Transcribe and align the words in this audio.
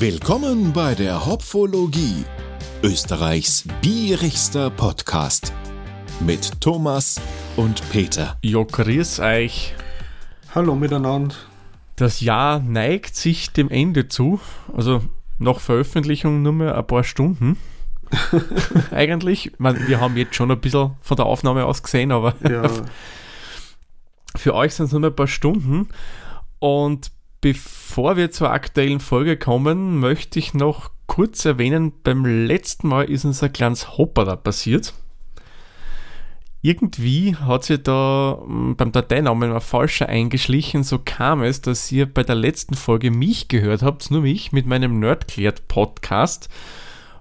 Willkommen 0.00 0.72
bei 0.72 0.94
der 0.94 1.26
Hopfologie, 1.26 2.24
Österreichs 2.84 3.64
bierigster 3.82 4.70
Podcast 4.70 5.52
mit 6.20 6.60
Thomas 6.60 7.20
und 7.56 7.82
Peter. 7.90 8.38
Ja, 8.44 8.62
grüß 8.62 9.18
euch. 9.18 9.74
Hallo 10.54 10.76
miteinander. 10.76 11.34
Das 11.96 12.20
Jahr 12.20 12.60
neigt 12.60 13.16
sich 13.16 13.50
dem 13.50 13.68
Ende 13.70 14.06
zu. 14.06 14.38
Also 14.72 15.02
nach 15.38 15.58
Veröffentlichung 15.58 16.42
nur 16.42 16.52
mehr 16.52 16.78
ein 16.78 16.86
paar 16.86 17.02
Stunden. 17.02 17.56
Eigentlich. 18.92 19.50
Man, 19.58 19.88
wir 19.88 20.00
haben 20.00 20.16
jetzt 20.16 20.36
schon 20.36 20.52
ein 20.52 20.60
bisschen 20.60 20.92
von 21.00 21.16
der 21.16 21.26
Aufnahme 21.26 21.64
aus 21.64 21.82
gesehen, 21.82 22.12
aber 22.12 22.36
Ja, 22.48 22.70
für 24.36 24.54
euch 24.54 24.76
sind 24.76 24.86
es 24.86 24.92
nur 24.92 25.00
mehr 25.00 25.10
ein 25.10 25.16
paar 25.16 25.26
Stunden. 25.26 25.88
Und 26.60 27.10
bevor 27.40 28.16
wir 28.16 28.30
zur 28.30 28.50
aktuellen 28.50 29.00
Folge 29.00 29.36
kommen, 29.36 29.98
möchte 29.98 30.38
ich 30.38 30.54
noch 30.54 30.90
kurz 31.06 31.44
erwähnen, 31.44 31.92
beim 32.02 32.24
letzten 32.24 32.88
Mal 32.88 33.10
ist 33.10 33.24
uns 33.24 33.42
ein 33.42 33.52
kleines 33.52 33.96
Hopper 33.96 34.24
da 34.24 34.36
passiert. 34.36 34.94
Irgendwie 36.60 37.36
hat 37.36 37.64
sich 37.64 37.82
da 37.82 38.38
mm, 38.44 38.74
beim 38.76 38.90
Dateinamen 38.90 39.52
ein 39.52 39.60
falscher 39.60 40.08
eingeschlichen. 40.08 40.82
So 40.82 40.98
kam 40.98 41.42
es, 41.42 41.60
dass 41.60 41.90
ihr 41.92 42.12
bei 42.12 42.24
der 42.24 42.34
letzten 42.34 42.74
Folge 42.74 43.10
mich 43.10 43.48
gehört 43.48 43.82
habt, 43.82 44.10
nur 44.10 44.22
mich, 44.22 44.52
mit 44.52 44.66
meinem 44.66 44.98
Nerdklärt 44.98 45.68
Podcast, 45.68 46.48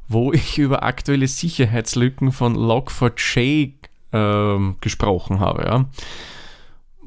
wo 0.07 0.33
ich 0.33 0.57
über 0.57 0.83
aktuelle 0.83 1.27
Sicherheitslücken 1.27 2.31
von 2.31 2.57
Log4j 2.57 3.73
ähm, 4.11 4.75
gesprochen 4.81 5.39
habe. 5.39 5.63
Ja. 5.65 5.85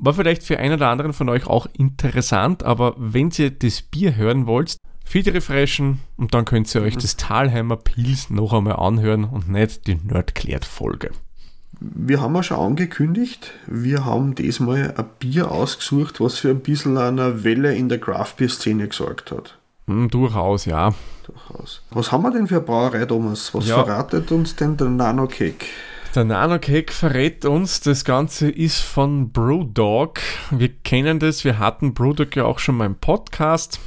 War 0.03 0.15
vielleicht 0.15 0.43
für 0.43 0.59
einen 0.59 0.75
oder 0.75 0.89
anderen 0.89 1.13
von 1.13 1.29
euch 1.29 1.47
auch 1.47 1.67
interessant, 1.77 2.63
aber 2.63 2.95
wenn 2.97 3.31
ihr 3.37 3.51
das 3.51 3.83
Bier 3.83 4.17
hören 4.17 4.47
wollt, 4.47 4.77
Feed 5.05 5.29
refreshen 5.29 5.99
und 6.17 6.33
dann 6.35 6.45
könnt 6.45 6.75
ihr 6.75 6.83
euch 6.83 6.97
das 6.97 7.17
Talheimer 7.17 7.77
Pils 7.77 8.31
noch 8.31 8.53
einmal 8.55 8.77
anhören 8.77 9.25
und 9.25 9.49
nicht 9.51 9.87
die 9.87 9.97
Nerdklärt-Folge. 9.97 11.11
wir 11.81 12.21
haben 12.21 12.35
ja 12.35 12.43
schon 12.43 12.59
angekündigt, 12.59 13.53
wir 13.67 14.05
haben 14.05 14.35
diesmal 14.35 14.95
ein 14.97 15.05
Bier 15.19 15.51
ausgesucht, 15.51 16.21
was 16.21 16.39
für 16.39 16.51
ein 16.51 16.61
bisschen 16.61 16.97
einer 16.97 17.43
Welle 17.45 17.75
in 17.75 17.89
der 17.89 17.99
Craft 17.99 18.35
Beer 18.39 18.49
Szene 18.49 18.89
gesorgt 18.89 19.31
hat. 19.33 19.59
Hm, 19.87 20.09
durchaus, 20.11 20.65
ja. 20.67 20.95
Durchaus. 21.27 21.83
Was 21.91 22.13
haben 22.13 22.23
wir 22.23 22.31
denn 22.31 22.47
für 22.47 22.57
eine 22.57 22.65
Brauerei, 22.65 23.05
Thomas? 23.05 23.53
Was 23.55 23.67
Ja. 23.67 23.83
verratet 23.83 24.31
uns 24.31 24.55
denn 24.57 24.77
der 24.77 24.89
Nanocake? 24.89 25.67
Der 26.15 26.25
Nanocake 26.25 26.93
verrät 26.93 27.45
uns, 27.45 27.83
das 27.83 28.05
Ganze 28.05 28.51
ist 28.51 28.81
von 28.81 29.31
Brewdog. 29.31 30.19
Wir 30.51 30.69
kennen 30.69 31.21
das, 31.21 31.45
wir 31.45 31.61
hatten 31.61 31.95
Brewdog 31.95 32.35
ja 32.35 32.47
auch 32.47 32.59
schon 32.59 32.77
mal 32.77 32.87
im 32.87 32.97
Podcast. 32.97 33.79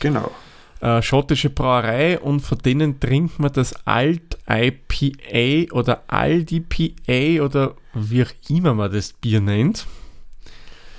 Genau. 0.00 0.32
Äh, 0.80 1.00
schottische 1.00 1.48
Brauerei 1.48 2.18
und 2.18 2.40
von 2.40 2.58
denen 2.58 2.98
trinkt 2.98 3.38
man 3.38 3.52
das 3.52 3.86
Alt 3.86 4.36
IPA 4.48 5.72
oder 5.72 6.02
Aldi 6.08 6.58
PA 6.58 7.44
oder 7.44 7.76
wie 7.94 8.24
auch 8.24 8.32
immer 8.48 8.74
man 8.74 8.90
das 8.90 9.12
Bier 9.12 9.40
nennt. 9.40 9.86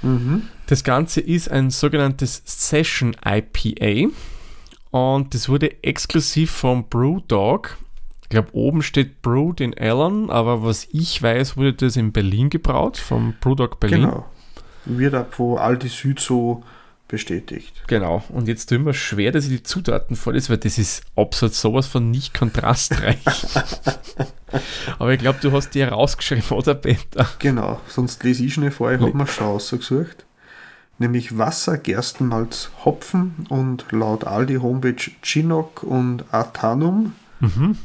Mhm. 0.04 0.44
Das 0.68 0.86
Ganze 0.86 1.20
ist 1.20 1.52
ein 1.52 1.70
sogenanntes 1.70 2.42
Session 2.46 3.14
IPA 3.26 4.10
und 4.92 5.34
das 5.34 5.50
wurde 5.50 5.84
exklusiv 5.84 6.52
vom 6.52 6.88
Brewdog. 6.88 7.78
Ich 8.34 8.36
glaube, 8.36 8.56
oben 8.56 8.82
steht 8.82 9.22
Brewed 9.22 9.62
in 9.62 9.78
Allen, 9.78 10.32
aber 10.32 10.64
was 10.64 10.88
ich 10.92 11.22
weiß, 11.22 11.56
wurde 11.56 11.74
das 11.74 11.98
in 11.98 12.12
Berlin 12.12 12.50
gebraut, 12.50 12.98
vom 12.98 13.36
Brewdog 13.40 13.80
Berlin. 13.80 14.06
Genau. 14.06 14.26
Wird 14.86 15.14
ab 15.14 15.36
wo 15.38 15.58
Aldi 15.58 15.88
Süd 15.88 16.20
so 16.20 16.64
bestätigt. 17.08 17.84
Genau. 17.86 18.24
Und 18.30 18.48
jetzt 18.48 18.70
tun 18.70 18.88
wir 18.88 18.96
schwer, 18.96 19.32
dass 19.32 19.46
ich 19.46 19.52
die 19.52 19.62
Zutaten 19.62 20.16
vorlese, 20.16 20.50
weil 20.50 20.58
das 20.58 20.80
ist 20.80 21.04
absolut 21.16 21.54
sowas 21.54 21.86
von 21.86 22.10
nicht 22.10 22.34
kontrastreich. 22.34 23.20
aber 24.98 25.14
ich 25.14 25.20
glaube, 25.20 25.38
du 25.40 25.52
hast 25.52 25.70
die 25.76 25.82
herausgeschrieben, 25.82 26.58
oder 26.58 26.74
Peter? 26.74 27.30
Genau, 27.38 27.82
sonst 27.88 28.24
lese 28.24 28.46
ich 28.46 28.56
schnell 28.56 28.72
vor, 28.72 28.92
ich 28.92 29.00
habe 29.00 29.16
mir 29.16 29.28
schon 29.28 29.46
ausgesucht. 29.46 30.26
Nämlich 30.98 31.38
Wasser, 31.38 31.78
Gerstenmalz, 31.78 32.72
Hopfen 32.84 33.46
und 33.50 33.86
laut 33.92 34.24
Aldi 34.24 34.56
Homepage 34.56 35.12
Chinook 35.22 35.84
und 35.84 36.26
Athanum, 36.34 37.14
Mhm. 37.44 37.78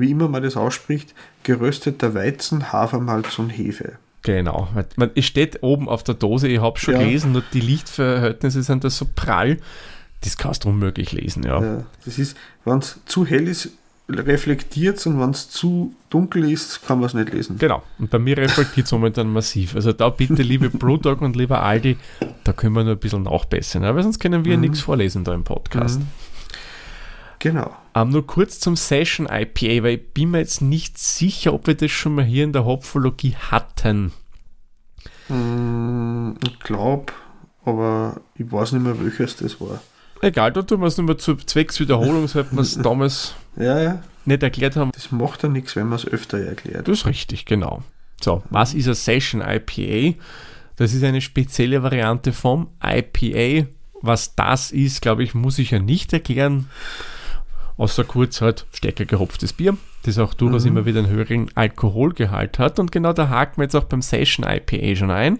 Wie 0.00 0.10
immer 0.10 0.28
man 0.28 0.42
das 0.42 0.56
ausspricht, 0.56 1.14
gerösteter 1.42 2.14
Weizen, 2.14 2.72
Hafermalz 2.72 3.38
und 3.38 3.50
Hefe. 3.50 3.92
Genau. 4.22 4.68
Man, 4.96 5.10
es 5.14 5.24
steht 5.24 5.62
oben 5.62 5.88
auf 5.88 6.02
der 6.02 6.14
Dose, 6.16 6.48
ich 6.48 6.60
habe 6.60 6.78
schon 6.78 6.94
Ja. 6.94 7.00
gelesen, 7.00 7.32
nur 7.32 7.42
die 7.52 7.60
Lichtverhältnisse 7.60 8.62
sind 8.62 8.82
da 8.84 8.90
so 8.90 9.06
prall. 9.14 9.58
Das 10.22 10.36
kannst 10.36 10.64
du 10.64 10.70
unmöglich 10.70 11.12
lesen, 11.12 11.44
ja. 11.44 11.62
Ja, 11.62 11.82
das 12.04 12.18
ist, 12.18 12.36
wenn 12.64 12.78
es 12.78 12.98
zu 13.06 13.24
hell 13.24 13.46
ist, 13.46 13.70
reflektiert 14.08 15.04
und 15.06 15.20
wenn 15.20 15.30
es 15.30 15.50
zu 15.50 15.94
dunkel 16.10 16.50
ist, 16.50 16.86
kann 16.86 16.98
man 17.00 17.06
es 17.08 17.14
nicht 17.14 17.32
lesen. 17.32 17.58
Genau. 17.58 17.82
Und 17.98 18.10
bei 18.10 18.18
mir 18.18 18.36
reflektiert 18.36 18.86
es 18.86 18.92
momentan 18.92 19.32
massiv. 19.32 19.74
Also 19.74 19.92
da 19.92 20.08
bitte, 20.08 20.42
liebe 20.42 20.70
Brewdog 20.70 21.22
und 21.22 21.36
lieber 21.36 21.62
Aldi, 21.62 21.96
da 22.44 22.52
können 22.52 22.74
wir 22.74 22.84
nur 22.84 22.92
ein 22.94 22.98
bisschen 22.98 23.24
nachbessern. 23.24 23.84
Aber 23.84 24.02
sonst 24.02 24.18
können 24.20 24.44
wir 24.44 24.56
nichts 24.56 24.80
vorlesen 24.80 25.24
da 25.24 25.34
im 25.34 25.44
Podcast. 25.44 26.00
Mhm. 26.00 26.06
Genau. 27.46 27.70
Ähm, 27.94 28.08
nur 28.10 28.26
kurz 28.26 28.58
zum 28.58 28.74
Session 28.74 29.26
IPA, 29.30 29.84
weil 29.84 29.94
ich 29.94 30.12
bin 30.14 30.32
mir 30.32 30.38
jetzt 30.38 30.62
nicht 30.62 30.98
sicher, 30.98 31.54
ob 31.54 31.68
wir 31.68 31.74
das 31.76 31.92
schon 31.92 32.16
mal 32.16 32.24
hier 32.24 32.42
in 32.42 32.52
der 32.52 32.64
Hopfologie 32.64 33.36
hatten. 33.36 34.12
Mm, 35.28 36.32
Ich 36.44 36.58
glaube, 36.60 37.12
aber 37.64 38.20
ich 38.34 38.50
weiß 38.50 38.72
nicht 38.72 38.82
mehr, 38.82 39.00
welches 39.00 39.36
das 39.36 39.60
war. 39.60 39.80
Egal, 40.22 40.52
da 40.52 40.62
tun 40.62 40.80
wir 40.80 40.86
es 40.86 40.96
nur 40.96 41.06
mal 41.06 41.16
zur 41.18 41.38
Zweckswiederholung, 41.38 42.26
seit 42.26 42.50
wir 42.52 42.60
es 42.62 42.76
damals 42.78 43.34
Ja, 43.56 43.80
ja, 43.80 44.02
nicht 44.24 44.42
erklärt 44.42 44.74
haben. 44.76 44.90
das 44.92 45.12
macht 45.12 45.42
ja 45.42 45.48
nichts, 45.48 45.76
wenn 45.76 45.86
man 45.88 45.98
es 45.98 46.06
öfter 46.06 46.38
erklärt. 46.38 46.88
Das 46.88 46.98
ist 47.00 47.06
richtig, 47.06 47.44
genau. 47.44 47.82
So, 48.20 48.42
was 48.50 48.74
ist 48.74 48.88
ein 48.88 48.94
Session 48.94 49.40
IPA? 49.42 50.18
Das 50.76 50.92
ist 50.94 51.04
eine 51.04 51.20
spezielle 51.20 51.82
Variante 51.82 52.32
vom 52.32 52.68
IPA. 52.82 53.68
Was 54.02 54.34
das 54.34 54.72
ist, 54.72 55.00
glaube 55.00 55.22
ich, 55.22 55.34
muss 55.34 55.58
ich 55.58 55.70
ja 55.70 55.78
nicht 55.78 56.12
erklären. 56.12 56.68
Außer 57.78 58.04
kurz 58.04 58.40
halt 58.40 58.66
stärker 58.72 59.04
gehopftes 59.04 59.52
Bier, 59.52 59.76
das 60.04 60.18
auch 60.18 60.32
durchaus 60.34 60.64
Mhm. 60.64 60.70
immer 60.70 60.86
wieder 60.86 61.00
einen 61.00 61.10
höheren 61.10 61.50
Alkoholgehalt 61.54 62.58
hat. 62.58 62.78
Und 62.78 62.90
genau 62.90 63.12
da 63.12 63.28
haken 63.28 63.58
wir 63.58 63.64
jetzt 63.64 63.74
auch 63.76 63.84
beim 63.84 64.00
Session 64.02 64.46
IPA 64.48 64.96
schon 64.96 65.10
ein. 65.10 65.38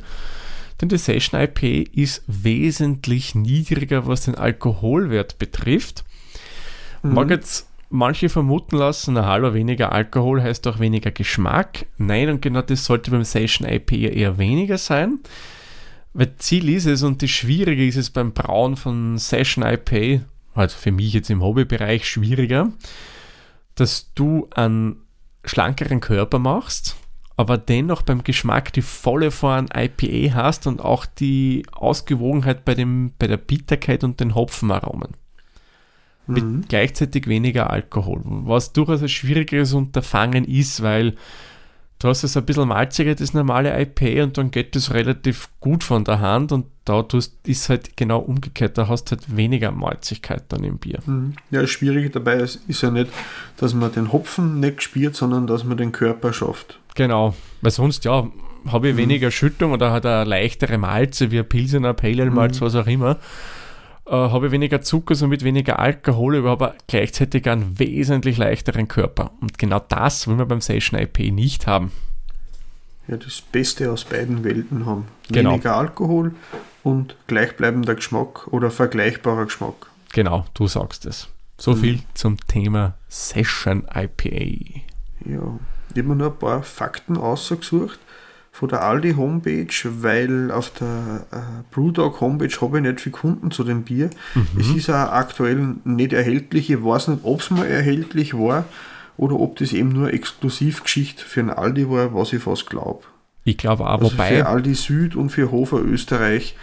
Denn 0.80 0.90
die 0.90 0.98
Session 0.98 1.40
IPA 1.40 1.90
ist 1.94 2.22
wesentlich 2.26 3.34
niedriger, 3.34 4.06
was 4.06 4.22
den 4.26 4.34
Alkoholwert 4.34 5.38
betrifft. 5.38 6.04
Mag 7.02 7.30
jetzt 7.30 7.68
manche 7.88 8.28
vermuten 8.28 8.76
lassen, 8.76 9.14
na 9.14 9.24
hallo, 9.24 9.54
weniger 9.54 9.92
Alkohol 9.92 10.42
heißt 10.42 10.66
auch 10.66 10.78
weniger 10.80 11.12
Geschmack. 11.12 11.86
Nein, 11.96 12.28
und 12.28 12.42
genau 12.42 12.60
das 12.62 12.84
sollte 12.84 13.10
beim 13.10 13.24
Session 13.24 13.66
IPA 13.66 14.08
eher 14.12 14.38
weniger 14.38 14.76
sein. 14.76 15.20
Weil 16.12 16.34
Ziel 16.36 16.68
ist 16.68 16.86
es 16.86 17.02
und 17.02 17.22
das 17.22 17.30
Schwierige 17.30 17.86
ist 17.86 17.96
es 17.96 18.10
beim 18.10 18.32
Brauen 18.32 18.76
von 18.76 19.16
Session 19.18 19.64
IPA, 19.64 20.24
halt 20.56 20.72
für 20.72 20.92
mich 20.92 21.12
jetzt 21.12 21.30
im 21.30 21.42
Hobbybereich 21.42 22.08
schwieriger, 22.08 22.72
dass 23.74 24.12
du 24.14 24.48
einen 24.54 25.02
schlankeren 25.44 26.00
Körper 26.00 26.38
machst, 26.38 26.96
aber 27.36 27.58
dennoch 27.58 28.02
beim 28.02 28.24
Geschmack 28.24 28.72
die 28.72 28.82
volle 28.82 29.30
Form 29.30 29.66
IPA 29.74 30.34
hast 30.34 30.66
und 30.66 30.80
auch 30.80 31.06
die 31.06 31.64
Ausgewogenheit 31.72 32.64
bei, 32.64 32.74
dem, 32.74 33.12
bei 33.18 33.26
der 33.26 33.36
Bitterkeit 33.36 34.02
und 34.04 34.20
den 34.20 34.34
Hopfenaromen 34.34 35.12
mit 36.26 36.44
Mhm. 36.44 36.64
gleichzeitig 36.68 37.26
weniger 37.26 37.70
Alkohol, 37.70 38.20
was 38.24 38.72
durchaus 38.72 39.02
ein 39.02 39.08
schwierigeres 39.08 39.72
Unterfangen 39.72 40.44
ist, 40.44 40.82
weil 40.82 41.14
du 41.98 42.08
hast 42.08 42.24
es 42.24 42.36
ein 42.36 42.44
bisschen 42.44 42.68
malziger, 42.68 43.14
das 43.14 43.34
normale 43.34 43.80
IPA 43.80 44.24
und 44.24 44.38
dann 44.38 44.50
geht 44.50 44.76
es 44.76 44.92
relativ 44.92 45.48
gut 45.60 45.84
von 45.84 46.04
der 46.04 46.20
Hand 46.20 46.52
und 46.52 46.66
da 46.84 47.02
tust, 47.02 47.34
ist 47.46 47.68
halt 47.68 47.96
genau 47.96 48.18
umgekehrt, 48.18 48.78
da 48.78 48.88
hast 48.88 49.06
du 49.06 49.16
halt 49.16 49.36
weniger 49.36 49.72
Malzigkeit 49.72 50.44
dann 50.48 50.62
im 50.62 50.78
Bier. 50.78 51.00
Mhm. 51.06 51.34
Ja, 51.50 51.62
das 51.62 51.70
Schwierige 51.70 52.10
dabei 52.10 52.36
ist, 52.36 52.60
ist 52.68 52.82
ja 52.82 52.90
nicht, 52.90 53.10
dass 53.56 53.74
man 53.74 53.92
den 53.92 54.12
Hopfen 54.12 54.60
nicht 54.60 54.82
spürt, 54.82 55.16
sondern 55.16 55.46
dass 55.46 55.64
man 55.64 55.76
den 55.76 55.92
Körper 55.92 56.32
schafft. 56.32 56.78
Genau, 56.94 57.34
weil 57.60 57.72
sonst 57.72 58.04
ja, 58.04 58.28
habe 58.68 58.88
ich 58.88 58.96
weniger 58.96 59.30
Schüttung 59.30 59.72
oder 59.72 59.92
hat 59.92 60.06
eine 60.06 60.24
leichtere 60.24 60.78
Malze 60.78 61.30
wie 61.30 61.38
ein 61.38 61.48
Pilsener, 61.48 61.94
Pale 61.94 62.22
Ale 62.22 62.30
Malz, 62.30 62.60
was 62.60 62.74
auch 62.74 62.86
immer. 62.86 63.18
Äh, 64.06 64.12
habe 64.12 64.46
ich 64.46 64.52
weniger 64.52 64.80
Zucker, 64.82 65.14
somit 65.16 65.42
weniger 65.42 65.78
Alkohol, 65.80 66.36
aber 66.36 66.50
habe 66.50 66.74
gleichzeitig 66.86 67.48
einen 67.48 67.78
wesentlich 67.78 68.38
leichteren 68.38 68.86
Körper. 68.86 69.32
Und 69.40 69.58
genau 69.58 69.80
das 69.80 70.28
will 70.28 70.38
wir 70.38 70.46
beim 70.46 70.60
Session 70.60 71.00
IP 71.00 71.32
nicht 71.32 71.66
haben. 71.66 71.90
Ja, 73.08 73.16
das 73.16 73.40
Beste 73.40 73.90
aus 73.90 74.04
beiden 74.04 74.44
Welten 74.44 74.86
haben. 74.86 75.06
Genau. 75.28 75.52
Weniger 75.52 75.76
Alkohol 75.76 76.34
und 76.82 77.16
gleichbleibender 77.26 77.96
Geschmack 77.96 78.46
oder 78.48 78.70
vergleichbarer 78.70 79.46
Geschmack. 79.46 79.90
Genau, 80.12 80.44
du 80.54 80.66
sagst 80.66 81.04
es. 81.06 81.28
So 81.58 81.74
viel 81.74 82.00
zum 82.14 82.36
Thema 82.46 82.94
Session 83.08 83.86
IPA. 83.92 84.82
Ja, 85.24 85.58
ich 85.90 85.98
habe 85.98 86.02
mir 86.02 86.16
nur 86.16 86.28
ein 86.28 86.38
paar 86.38 86.62
Fakten 86.62 87.16
ausgesucht. 87.16 87.98
Von 88.58 88.68
der 88.70 88.82
Aldi 88.82 89.12
Homepage, 89.14 89.66
weil 90.00 90.50
auf 90.50 90.70
der 90.70 91.26
äh, 91.30 91.36
Brewdog 91.74 92.20
Homepage 92.20 92.56
habe 92.60 92.78
ich 92.78 92.82
nicht 92.84 93.00
viel 93.02 93.12
Kunden 93.12 93.50
zu 93.50 93.64
dem 93.64 93.82
Bier. 93.82 94.08
Mhm. 94.34 94.46
Es 94.58 94.68
ist 94.68 94.88
auch 94.88 95.12
aktuell 95.12 95.74
nicht 95.84 96.12
erhältlich. 96.14 96.70
Ich 96.70 96.82
weiß 96.82 97.08
nicht, 97.08 97.20
ob 97.24 97.40
es 97.40 97.50
mal 97.50 97.66
erhältlich 97.66 98.32
war 98.34 98.64
oder 99.18 99.38
ob 99.38 99.56
das 99.56 99.72
eben 99.72 99.90
nur 99.90 100.12
Exklusivgeschichte 100.12 101.22
für 101.24 101.40
einen 101.40 101.50
Aldi 101.50 101.90
war, 101.90 102.14
was 102.14 102.32
ich 102.32 102.42
fast 102.42 102.70
glaube. 102.70 103.02
Ich 103.44 103.58
glaube 103.58 103.84
auch, 103.84 104.00
Also 104.00 104.12
wobei. 104.12 104.28
für 104.38 104.46
Aldi 104.46 104.74
Süd 104.74 105.16
und 105.16 105.30
für 105.30 105.50
Hofer 105.50 105.80
Österreich, 105.82 106.56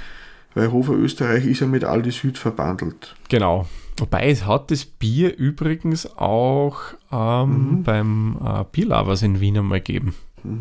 weil 0.56 0.72
Hofer 0.72 0.94
Österreich 0.94 1.46
ist 1.46 1.60
ja 1.62 1.68
mit 1.68 1.84
Aldi 1.84 2.12
Süd 2.12 2.38
verbandelt. 2.38 3.16
Genau. 3.30 3.68
Wobei 3.98 4.30
es 4.30 4.46
hat 4.48 4.72
das 4.72 4.86
Bier 4.86 5.38
übrigens 5.38 6.18
auch 6.18 6.80
ähm, 7.12 7.50
Mhm. 7.80 7.84
beim 7.84 8.38
äh, 8.44 8.64
Bierlovers 8.72 9.22
in 9.22 9.40
Wien 9.40 9.58
einmal 9.60 9.80
gegeben. 9.82 10.16
War 10.44 10.54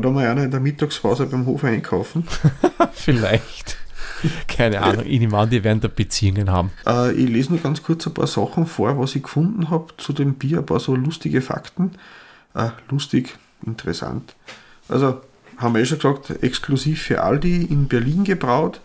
da 0.00 0.10
mal 0.10 0.26
einer 0.26 0.44
in 0.44 0.50
der 0.50 0.60
Mittagspause 0.60 1.26
beim 1.26 1.46
Hofer 1.46 1.68
einkaufen. 1.68 2.26
Vielleicht. 2.92 3.76
Keine 4.48 4.80
Ahnung. 4.82 5.04
Ich 5.06 5.18
nehme 5.18 5.36
an, 5.36 5.50
die 5.50 5.64
werden 5.64 5.80
da 5.80 5.88
Beziehungen 5.88 6.50
haben. 6.50 6.70
Äh, 6.86 7.12
ich 7.12 7.28
lese 7.28 7.50
nur 7.52 7.60
ganz 7.60 7.82
kurz 7.82 8.06
ein 8.06 8.14
paar 8.14 8.26
Sachen 8.26 8.66
vor, 8.66 8.98
was 8.98 9.14
ich 9.14 9.22
gefunden 9.22 9.70
habe 9.70 9.88
zu 9.96 10.12
dem 10.12 10.34
Bier, 10.34 10.58
ein 10.58 10.66
paar 10.66 10.80
so 10.80 10.94
lustige 10.94 11.42
Fakten. 11.42 11.92
Äh, 12.54 12.70
lustig, 12.90 13.36
interessant. 13.66 14.34
Also, 14.88 15.20
haben 15.58 15.74
wir 15.74 15.82
eh 15.82 15.86
schon 15.86 15.98
gesagt, 15.98 16.42
exklusiv 16.42 17.02
für 17.02 17.22
Aldi 17.22 17.64
in 17.64 17.88
Berlin 17.88 18.24
gebraut. 18.24 18.80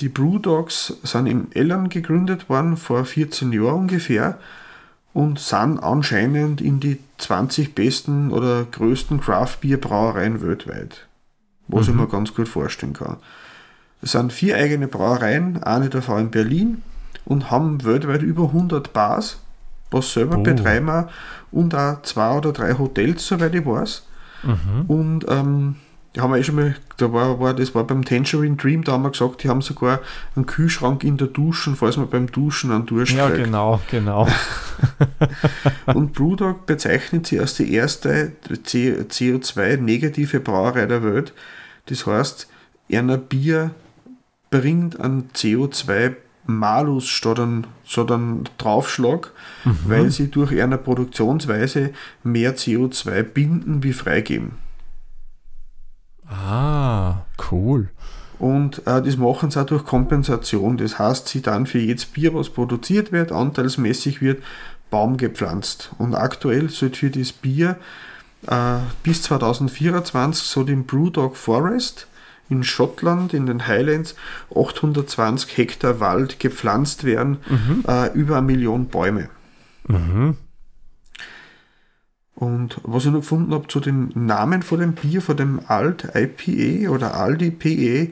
Die 0.00 0.08
Brewdogs 0.08 0.94
sind 1.02 1.26
im 1.26 1.48
Ellern 1.52 1.88
gegründet 1.88 2.48
worden, 2.48 2.76
vor 2.76 3.04
14 3.04 3.52
Jahren 3.52 3.80
ungefähr, 3.82 4.38
und 5.14 5.38
sind 5.38 5.78
anscheinend 5.78 6.60
in 6.60 6.80
die 6.80 6.98
20 7.18 7.74
besten 7.74 8.30
oder 8.30 8.64
größten 8.64 9.20
Craft-Bier-Brauereien 9.20 10.42
weltweit. 10.42 11.06
Was 11.68 11.88
ich 11.88 11.94
mir 11.94 12.06
ganz 12.06 12.32
gut 12.34 12.48
vorstellen 12.48 12.92
kann. 12.92 13.16
Es 14.02 14.12
sind 14.12 14.32
vier 14.32 14.56
eigene 14.56 14.86
Brauereien, 14.86 15.62
eine 15.62 15.88
davon 15.88 16.20
in 16.20 16.30
Berlin 16.30 16.82
und 17.24 17.50
haben 17.50 17.82
weltweit 17.84 18.22
über 18.22 18.44
100 18.44 18.92
Bars, 18.92 19.40
was 19.90 20.12
selber 20.12 20.38
Oh. 20.38 20.42
betreiben 20.42 21.06
und 21.50 21.74
auch 21.74 22.02
zwei 22.02 22.36
oder 22.36 22.52
drei 22.52 22.74
Hotels, 22.78 23.26
soweit 23.26 23.54
ich 23.54 23.66
weiß. 23.66 24.06
Und 24.86 25.24
ähm, 25.28 25.76
die 26.16 26.22
haben 26.22 26.32
wir 26.32 26.38
eh 26.38 26.44
schon 26.44 26.54
mal, 26.54 26.74
da 26.96 27.12
war, 27.12 27.38
war, 27.40 27.52
das 27.52 27.74
war 27.74 27.84
beim 27.84 28.02
Tangerine 28.02 28.56
Dream, 28.56 28.82
da 28.82 28.92
haben 28.92 29.02
wir 29.02 29.10
gesagt, 29.10 29.42
die 29.42 29.50
haben 29.50 29.60
sogar 29.60 30.00
einen 30.34 30.46
Kühlschrank 30.46 31.04
in 31.04 31.18
der 31.18 31.26
Duschen, 31.28 31.76
falls 31.76 31.98
man 31.98 32.08
beim 32.08 32.32
Duschen 32.32 32.72
einen 32.72 32.86
Durst 32.86 33.12
Ja, 33.12 33.28
kriegt. 33.28 33.44
genau, 33.44 33.82
genau. 33.90 34.26
Und 35.86 36.14
Brewdog 36.14 36.64
bezeichnet 36.64 37.26
sie 37.26 37.38
als 37.38 37.54
die 37.54 37.70
erste 37.70 38.32
CO2-negative 38.48 40.40
Brauerei 40.40 40.86
der 40.86 41.02
Welt. 41.04 41.34
Das 41.86 42.06
heißt, 42.06 42.48
einer 42.90 43.18
Bier 43.18 43.72
bringt 44.50 44.98
einen 44.98 45.28
CO2-Malus 45.34 47.08
statt 47.08 47.40
einen, 47.40 47.66
statt 47.84 48.10
einen 48.10 48.44
Draufschlag, 48.56 49.32
weil 49.84 50.10
sie 50.10 50.30
durch 50.30 50.58
eine 50.62 50.78
Produktionsweise 50.78 51.90
mehr 52.22 52.56
CO2 52.56 53.22
binden 53.22 53.82
wie 53.82 53.92
freigeben. 53.92 54.52
Ah, 56.28 57.22
cool. 57.50 57.88
Und 58.38 58.86
äh, 58.86 59.02
das 59.02 59.16
machen 59.16 59.50
sie 59.50 59.60
auch 59.60 59.66
durch 59.66 59.84
Kompensation. 59.84 60.76
Das 60.76 60.98
heißt, 60.98 61.28
sie 61.28 61.42
dann 61.42 61.66
für 61.66 61.78
jedes 61.78 62.04
Bier, 62.06 62.34
was 62.34 62.50
produziert 62.50 63.12
wird, 63.12 63.32
anteilsmäßig 63.32 64.20
wird, 64.20 64.42
Baum 64.90 65.16
gepflanzt. 65.16 65.90
Und 65.98 66.14
aktuell 66.14 66.68
sollte 66.68 66.98
für 66.98 67.10
das 67.10 67.32
Bier 67.32 67.76
äh, 68.46 68.78
bis 69.02 69.22
2024 69.22 70.46
so 70.46 70.64
den 70.64 70.84
Brewdog 70.84 71.36
Forest 71.36 72.06
in 72.48 72.62
Schottland, 72.62 73.34
in 73.34 73.46
den 73.46 73.66
Highlands, 73.66 74.14
820 74.54 75.56
Hektar 75.56 75.98
Wald 75.98 76.38
gepflanzt 76.38 77.04
werden, 77.04 77.38
äh, 77.88 78.12
über 78.12 78.36
eine 78.36 78.46
Million 78.46 78.86
Bäume. 78.86 79.28
Mhm. 79.88 80.36
Und 82.36 82.78
was 82.82 83.06
ich 83.06 83.10
noch 83.10 83.20
gefunden 83.20 83.54
habe 83.54 83.66
zu 83.66 83.80
dem 83.80 84.10
Namen 84.14 84.62
von 84.62 84.78
dem 84.78 84.92
Bier, 84.92 85.22
von 85.22 85.36
dem 85.38 85.60
Alt 85.68 86.08
IPA 86.14 86.90
oder 86.90 87.14
Aldi 87.14 87.50
PE, 87.50 88.10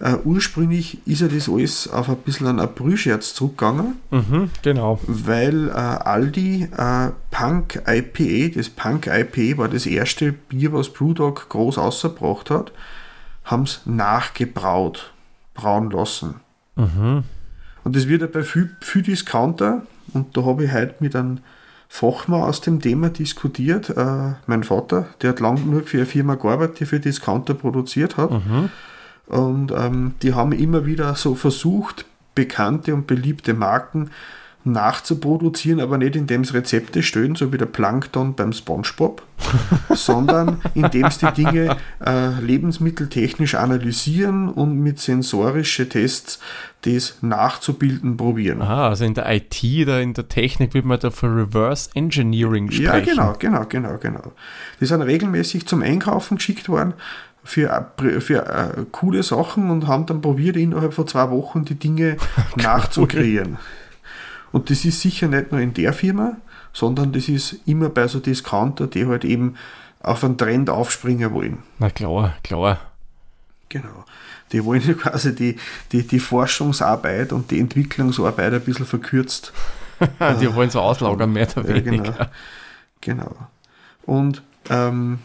äh, 0.00 0.14
ursprünglich 0.24 1.06
ist 1.06 1.20
ja 1.20 1.28
das 1.28 1.48
alles 1.50 1.86
auf 1.88 2.08
ein 2.08 2.16
bisschen 2.18 2.46
einen 2.46 2.60
April-Scherz 2.60 3.34
zurückgegangen, 3.34 3.96
Mhm, 4.10 4.50
genau. 4.62 4.98
weil 5.06 5.68
äh, 5.68 5.72
Aldi 5.72 6.68
äh, 6.74 7.10
Punk 7.30 7.82
IPA, 7.86 8.54
das 8.56 8.70
Punk 8.70 9.06
IPA 9.06 9.58
war 9.58 9.68
das 9.68 9.84
erste 9.86 10.32
Bier, 10.32 10.72
was 10.72 10.90
Brewdog 10.90 11.48
groß 11.50 11.76
ausgebracht 11.78 12.48
hat, 12.48 12.72
haben 13.44 13.64
es 13.64 13.82
nachgebraut, 13.84 15.12
brauen 15.54 15.90
lassen. 15.90 16.36
Mhm. 16.76 17.24
Und 17.84 17.96
das 17.96 18.08
wird 18.08 18.22
ja 18.22 18.28
bei 18.28 18.44
viel, 18.44 18.70
viel 18.80 19.02
Discounter, 19.02 19.82
und 20.14 20.34
da 20.36 20.44
habe 20.44 20.64
ich 20.64 20.72
heute 20.72 20.94
mit 21.00 21.14
einem 21.16 21.40
Fachmann 21.88 22.42
aus 22.42 22.60
dem 22.60 22.80
Thema 22.80 23.08
diskutiert, 23.08 23.90
äh, 23.90 24.34
mein 24.46 24.62
Vater, 24.62 25.06
der 25.22 25.30
hat 25.30 25.40
lang 25.40 25.56
genug 25.56 25.88
für 25.88 25.96
eine 25.96 26.06
Firma 26.06 26.34
gearbeitet, 26.34 26.80
die 26.80 26.86
für 26.86 27.00
Discounter 27.00 27.54
produziert 27.54 28.16
hat. 28.16 28.30
Und 29.26 29.72
ähm, 29.72 30.14
die 30.22 30.34
haben 30.34 30.52
immer 30.52 30.86
wieder 30.86 31.14
so 31.14 31.34
versucht, 31.34 32.04
bekannte 32.34 32.94
und 32.94 33.06
beliebte 33.06 33.54
Marken 33.54 34.10
nachzuproduzieren, 34.72 35.80
aber 35.80 35.98
nicht 35.98 36.16
indem 36.16 36.44
sie 36.44 36.54
Rezepte 36.54 37.02
stellen, 37.02 37.34
so 37.34 37.52
wie 37.52 37.58
der 37.58 37.66
Plankton 37.66 38.34
beim 38.34 38.52
Spongebob, 38.52 39.22
sondern 39.90 40.60
indem 40.74 41.10
sie 41.10 41.26
die 41.26 41.44
Dinge 41.44 41.76
äh, 42.04 42.40
lebensmitteltechnisch 42.40 43.54
analysieren 43.54 44.48
und 44.48 44.78
mit 44.80 44.98
sensorischen 44.98 45.88
Tests 45.88 46.40
das 46.82 47.18
nachzubilden 47.22 48.16
probieren. 48.16 48.62
Ah, 48.62 48.88
also 48.88 49.04
in 49.04 49.14
der 49.14 49.30
IT 49.32 49.62
oder 49.82 50.00
in 50.00 50.14
der 50.14 50.28
Technik 50.28 50.74
wird 50.74 50.84
man 50.84 51.00
da 51.00 51.10
von 51.10 51.36
Reverse 51.36 51.90
Engineering 51.94 52.70
sprechen. 52.70 53.16
Ja, 53.16 53.32
genau, 53.32 53.34
genau, 53.38 53.64
genau, 53.68 53.98
genau. 53.98 54.32
Die 54.80 54.86
sind 54.86 55.02
regelmäßig 55.02 55.66
zum 55.66 55.82
Einkaufen 55.82 56.36
geschickt 56.36 56.68
worden 56.68 56.94
für, 57.48 57.92
für 58.20 58.46
äh, 58.46 58.84
coole 58.92 59.22
Sachen 59.22 59.70
und 59.70 59.86
haben 59.86 60.06
dann 60.06 60.20
probiert, 60.20 60.56
innerhalb 60.56 60.92
von 60.92 61.06
zwei 61.06 61.30
Wochen 61.30 61.64
die 61.64 61.76
Dinge 61.76 62.18
nachzukreieren. 62.56 63.56
Und 64.52 64.70
das 64.70 64.84
ist 64.84 65.00
sicher 65.00 65.28
nicht 65.28 65.52
nur 65.52 65.60
in 65.60 65.74
der 65.74 65.92
Firma, 65.92 66.36
sondern 66.72 67.12
das 67.12 67.28
ist 67.28 67.56
immer 67.66 67.88
bei 67.88 68.06
so 68.08 68.20
Discounter, 68.20 68.86
die 68.86 69.06
halt 69.06 69.24
eben 69.24 69.54
auf 70.00 70.24
einen 70.24 70.38
Trend 70.38 70.70
aufspringen 70.70 71.32
wollen. 71.32 71.58
Na 71.78 71.90
klar, 71.90 72.34
klar. 72.42 72.78
Genau. 73.68 74.04
Die 74.52 74.64
wollen 74.64 74.82
ja 74.86 74.94
quasi 74.94 75.34
die, 75.34 75.56
die, 75.92 76.06
die 76.06 76.20
Forschungsarbeit 76.20 77.32
und 77.32 77.50
die 77.50 77.60
Entwicklungsarbeit 77.60 78.54
ein 78.54 78.60
bisschen 78.62 78.86
verkürzt 78.86 79.52
Die 80.40 80.54
wollen 80.54 80.70
so 80.70 80.80
auslagern, 80.80 81.32
mehr 81.32 81.48
oder 81.56 81.68
Ja, 81.76 81.84
weniger. 81.84 82.30
genau. 83.00 83.24
genau. 83.26 83.36
Und 84.06 84.42
ähm, 84.70 85.18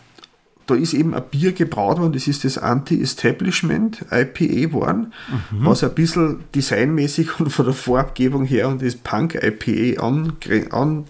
da 0.65 0.75
ist 0.75 0.93
eben 0.93 1.13
ein 1.13 1.24
Bier 1.29 1.51
gebraut 1.51 2.00
worden, 2.00 2.13
das 2.13 2.27
ist 2.27 2.43
das 2.46 2.58
Anti-Establishment 2.58 4.05
IPA 4.12 4.74
worden, 4.74 5.13
was 5.51 5.84
ein 5.84 5.93
bisschen 5.93 6.43
designmäßig 6.55 7.39
und 7.39 7.50
von 7.50 7.65
der 7.65 7.74
Farbgebung 7.74 8.46
her 8.46 8.67
an 8.67 8.79
das 8.79 8.96
Punk 8.96 9.36
IPA 9.36 10.01
an, 10.01 10.34
an 10.72 11.03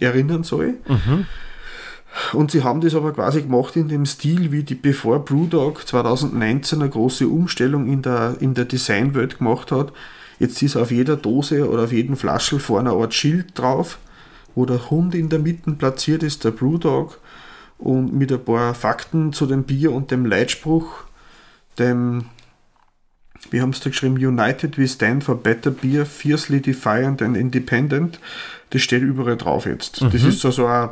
erinnern 0.00 0.42
soll. 0.42 0.74
Und 2.32 2.50
sie 2.50 2.64
haben 2.64 2.80
das 2.80 2.94
aber 2.94 3.12
quasi 3.12 3.42
gemacht 3.42 3.76
in 3.76 3.88
dem 3.88 4.06
Stil, 4.06 4.50
wie 4.50 4.62
die 4.62 4.74
bevor 4.74 5.24
Brewdog 5.24 5.86
2019 5.86 6.80
eine 6.80 6.90
große 6.90 7.28
Umstellung 7.28 7.86
in 7.86 8.02
der, 8.02 8.36
in 8.40 8.54
der 8.54 8.64
Designwelt 8.64 9.38
gemacht 9.38 9.70
hat. 9.70 9.92
Jetzt 10.38 10.62
ist 10.62 10.76
auf 10.76 10.90
jeder 10.90 11.16
Dose 11.16 11.68
oder 11.68 11.84
auf 11.84 11.92
jedem 11.92 12.16
Flaschel 12.16 12.58
vorne 12.58 12.90
eine 12.90 13.00
Art 13.00 13.14
Schild 13.14 13.58
drauf, 13.58 13.98
wo 14.54 14.66
der 14.66 14.90
Hund 14.90 15.14
in 15.14 15.28
der 15.28 15.38
Mitte 15.38 15.70
platziert 15.72 16.22
ist, 16.22 16.44
der 16.44 16.50
Brewdog, 16.50 17.20
und 17.78 18.12
mit 18.12 18.32
ein 18.32 18.44
paar 18.44 18.74
Fakten 18.74 19.32
zu 19.32 19.46
dem 19.46 19.64
Bier 19.64 19.92
und 19.92 20.10
dem 20.10 20.24
Leitspruch, 20.24 21.04
dem, 21.78 22.26
wie 23.50 23.60
haben 23.60 23.72
sie 23.72 23.82
da 23.82 23.90
geschrieben, 23.90 24.14
United 24.14 24.78
we 24.78 24.88
stand 24.88 25.24
for 25.24 25.36
better 25.36 25.70
beer, 25.70 26.06
fiercely 26.06 26.60
defiant 26.60 27.22
and 27.22 27.36
independent. 27.36 28.18
Das 28.70 28.82
steht 28.82 29.02
überall 29.02 29.36
drauf 29.36 29.66
jetzt. 29.66 30.02
Das 30.02 30.22
ist 30.22 30.40
so, 30.40 30.50
so 30.50 30.66
ein 30.66 30.90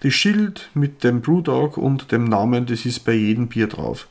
das 0.00 0.12
Schild 0.12 0.70
mit 0.74 1.02
dem 1.02 1.20
Brewdog 1.20 1.76
und 1.76 2.12
dem 2.12 2.24
Namen, 2.24 2.66
das 2.66 2.86
ist 2.86 3.00
bei 3.00 3.14
jedem 3.14 3.48
Bier 3.48 3.66
drauf. 3.66 4.06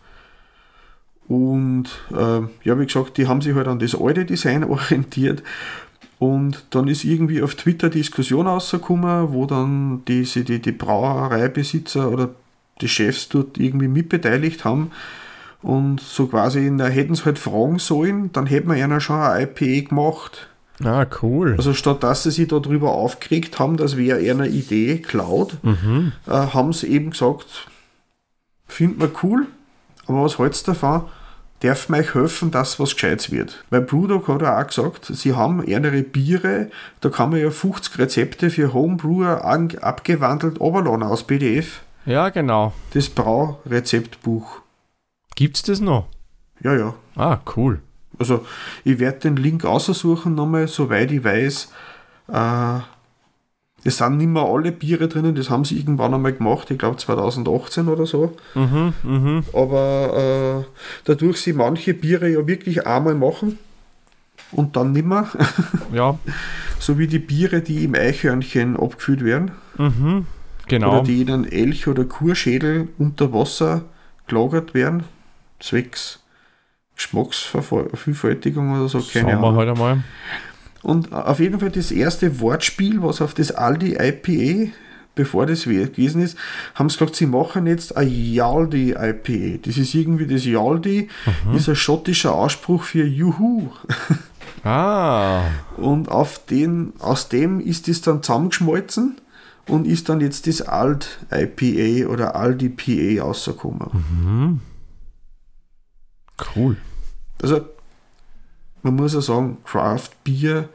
Und 1.27 1.85
äh, 2.11 2.41
ja, 2.63 2.79
wie 2.79 2.85
gesagt, 2.85 3.17
die 3.17 3.27
haben 3.27 3.41
sich 3.41 3.55
halt 3.55 3.67
an 3.67 3.79
das 3.79 3.95
alte 3.95 4.25
Design 4.25 4.63
orientiert. 4.69 5.43
Und 6.19 6.65
dann 6.71 6.87
ist 6.87 7.03
irgendwie 7.03 7.41
auf 7.41 7.55
Twitter 7.55 7.89
Diskussion 7.89 8.47
rausgekommen, 8.47 9.33
wo 9.33 9.45
dann 9.45 10.03
die, 10.07 10.25
sich 10.25 10.45
die, 10.45 10.59
die 10.59 10.71
Brauereibesitzer 10.71 12.11
oder 12.11 12.29
die 12.81 12.87
Chefs 12.87 13.29
dort 13.29 13.57
irgendwie 13.57 13.87
mitbeteiligt 13.87 14.65
haben. 14.65 14.91
Und 15.61 15.99
so 15.99 16.27
quasi, 16.27 16.69
na, 16.71 16.85
hätten 16.85 17.15
sie 17.15 17.25
halt 17.25 17.39
fragen 17.39 17.79
sollen, 17.79 18.31
dann 18.31 18.45
hätten 18.45 18.69
wir 18.69 18.83
einer 18.83 18.99
schon 18.99 19.19
ein 19.19 19.43
IPA 19.43 19.89
gemacht. 19.89 20.47
Ah, 20.83 21.05
cool. 21.21 21.55
Also 21.57 21.73
statt 21.73 22.03
dass 22.03 22.23
sie 22.23 22.31
sich 22.31 22.47
darüber 22.47 22.91
aufgeregt 22.91 23.57
haben, 23.57 23.77
dass 23.77 23.97
wer 23.97 24.17
eine 24.17 24.47
Idee 24.47 24.99
klaut, 24.99 25.57
äh, 26.27 26.31
haben 26.31 26.73
sie 26.73 26.87
eben 26.87 27.11
gesagt, 27.11 27.67
findet 28.67 28.99
man 28.99 29.11
cool, 29.23 29.47
aber 30.05 30.23
was 30.23 30.37
hältst 30.37 30.67
du 30.67 30.73
davon? 30.73 31.03
Darf 31.61 31.89
mir 31.89 31.97
euch 31.97 32.13
helfen, 32.13 32.51
dass 32.51 32.79
was 32.79 32.93
Gescheites 32.93 33.31
wird? 33.31 33.63
Weil 33.71 33.81
Brewdog 33.81 34.27
hat 34.27 34.43
ja 34.43 34.61
auch 34.61 34.67
gesagt, 34.67 35.05
sie 35.05 35.33
haben 35.33 35.63
ihre 35.65 36.03
Biere, 36.03 36.69
da 37.01 37.09
kann 37.09 37.31
man 37.31 37.39
ja 37.39 37.49
50 37.49 37.97
Rezepte 37.97 38.49
für 38.51 38.73
Homebrewer 38.73 39.43
an- 39.43 39.75
abgewandelt 39.81 40.59
runterladen 40.59 41.01
aus 41.03 41.23
PDF. 41.25 41.81
Ja, 42.05 42.29
genau. 42.29 42.73
Das 42.93 43.09
Braurezeptbuch. 43.09 44.61
Gibt's 45.35 45.63
das 45.63 45.79
noch? 45.81 46.07
Ja, 46.61 46.75
ja. 46.75 46.93
Ah, 47.15 47.39
cool. 47.55 47.81
Also 48.19 48.45
ich 48.83 48.99
werde 48.99 49.19
den 49.19 49.35
Link 49.35 49.65
aussuchen 49.65 50.35
nochmal, 50.35 50.67
soweit 50.67 51.11
ich 51.11 51.23
weiß. 51.23 51.71
Äh, 52.29 52.79
es 53.87 53.99
sind 53.99 54.17
nicht 54.17 54.27
mehr 54.27 54.43
alle 54.43 54.73
Biere 54.73 55.07
drinnen, 55.07 55.33
das 55.33 55.49
haben 55.49 55.63
sie 55.63 55.77
irgendwann 55.77 56.13
einmal 56.13 56.33
gemacht, 56.33 56.69
ich 56.69 56.77
glaube 56.77 56.97
2018 56.97 57.87
oder 57.87 58.05
so. 58.05 58.35
Mhm, 58.53 58.93
mhm. 59.01 59.43
Aber 59.53 60.65
äh, 60.65 60.81
dadurch 61.05 61.37
sie 61.37 61.53
manche 61.53 61.93
Biere 61.93 62.27
ja 62.27 62.45
wirklich 62.45 62.85
einmal 62.85 63.15
machen 63.15 63.57
und 64.51 64.75
dann 64.75 64.91
nimmer, 64.91 65.29
Ja, 65.93 66.19
so 66.79 66.99
wie 66.99 67.07
die 67.07 67.19
Biere, 67.19 67.61
die 67.61 67.85
im 67.85 67.95
Eichhörnchen 67.95 68.75
abgefüllt 68.75 69.23
werden 69.23 69.51
mhm. 69.77 70.27
Genau. 70.67 70.91
oder 70.91 71.03
die 71.03 71.21
in 71.21 71.31
einen 71.31 71.45
Elch- 71.45 71.87
oder 71.87 72.03
Kurschädel 72.03 72.89
unter 72.97 73.31
Wasser 73.31 73.85
gelagert 74.27 74.73
werden, 74.73 75.05
zwecks 75.61 76.19
Geschmacksvervielfältigung 76.97 78.77
oder 78.77 78.89
so, 78.89 78.97
keine 78.99 79.31
Schauen 79.31 79.41
wir 79.41 79.47
Ahnung. 79.47 79.55
halt 79.55 79.69
einmal. 79.69 80.03
Und 80.87 81.11
auf 81.11 81.41
jeden 81.41 81.59
Fall 81.59 81.69
das 81.69 81.91
erste 81.91 82.39
Wortspiel, 82.39 83.03
was 83.03 83.21
auf 83.21 83.33
das 83.33 83.51
Aldi 83.51 83.97
IPA, 83.99 84.71
bevor 85.15 85.45
das 85.45 85.65
gewesen 85.65 86.21
ist, 86.21 86.37
haben 86.75 86.89
sie 86.89 86.97
gesagt, 86.97 87.17
sie 87.17 87.25
machen 87.25 87.67
jetzt 87.67 87.97
ein 87.97 88.07
Yaldi 88.09 88.91
IPA. 88.91 89.57
Das 89.63 89.77
ist 89.77 89.93
irgendwie 89.93 90.27
das 90.27 90.45
Yaldi, 90.45 91.09
ist 91.53 91.67
ein 91.67 91.75
schottischer 91.75 92.33
Ausspruch 92.33 92.83
für 92.83 93.03
Juhu. 93.03 93.67
Ah, 94.63 95.41
Und 95.75 96.07
auf 96.07 96.45
den, 96.45 96.93
aus 96.99 97.27
dem 97.27 97.59
ist 97.59 97.89
das 97.89 97.99
dann 97.99 98.23
zusammengeschmolzen 98.23 99.17
und 99.67 99.87
ist 99.87 100.07
dann 100.07 100.21
jetzt 100.21 100.47
das 100.47 100.61
Alt 100.61 101.19
IPA 101.29 102.07
oder 102.09 102.37
Aldi 102.37 102.69
PA 102.69 103.25
rausgekommen. 103.25 104.61
cool. 106.55 106.77
Also, 107.41 107.65
man 108.91 109.03
muss 109.03 109.13
ja 109.13 109.21
sagen, 109.21 109.57
Craft 109.63 110.09
Beer, 110.23 110.69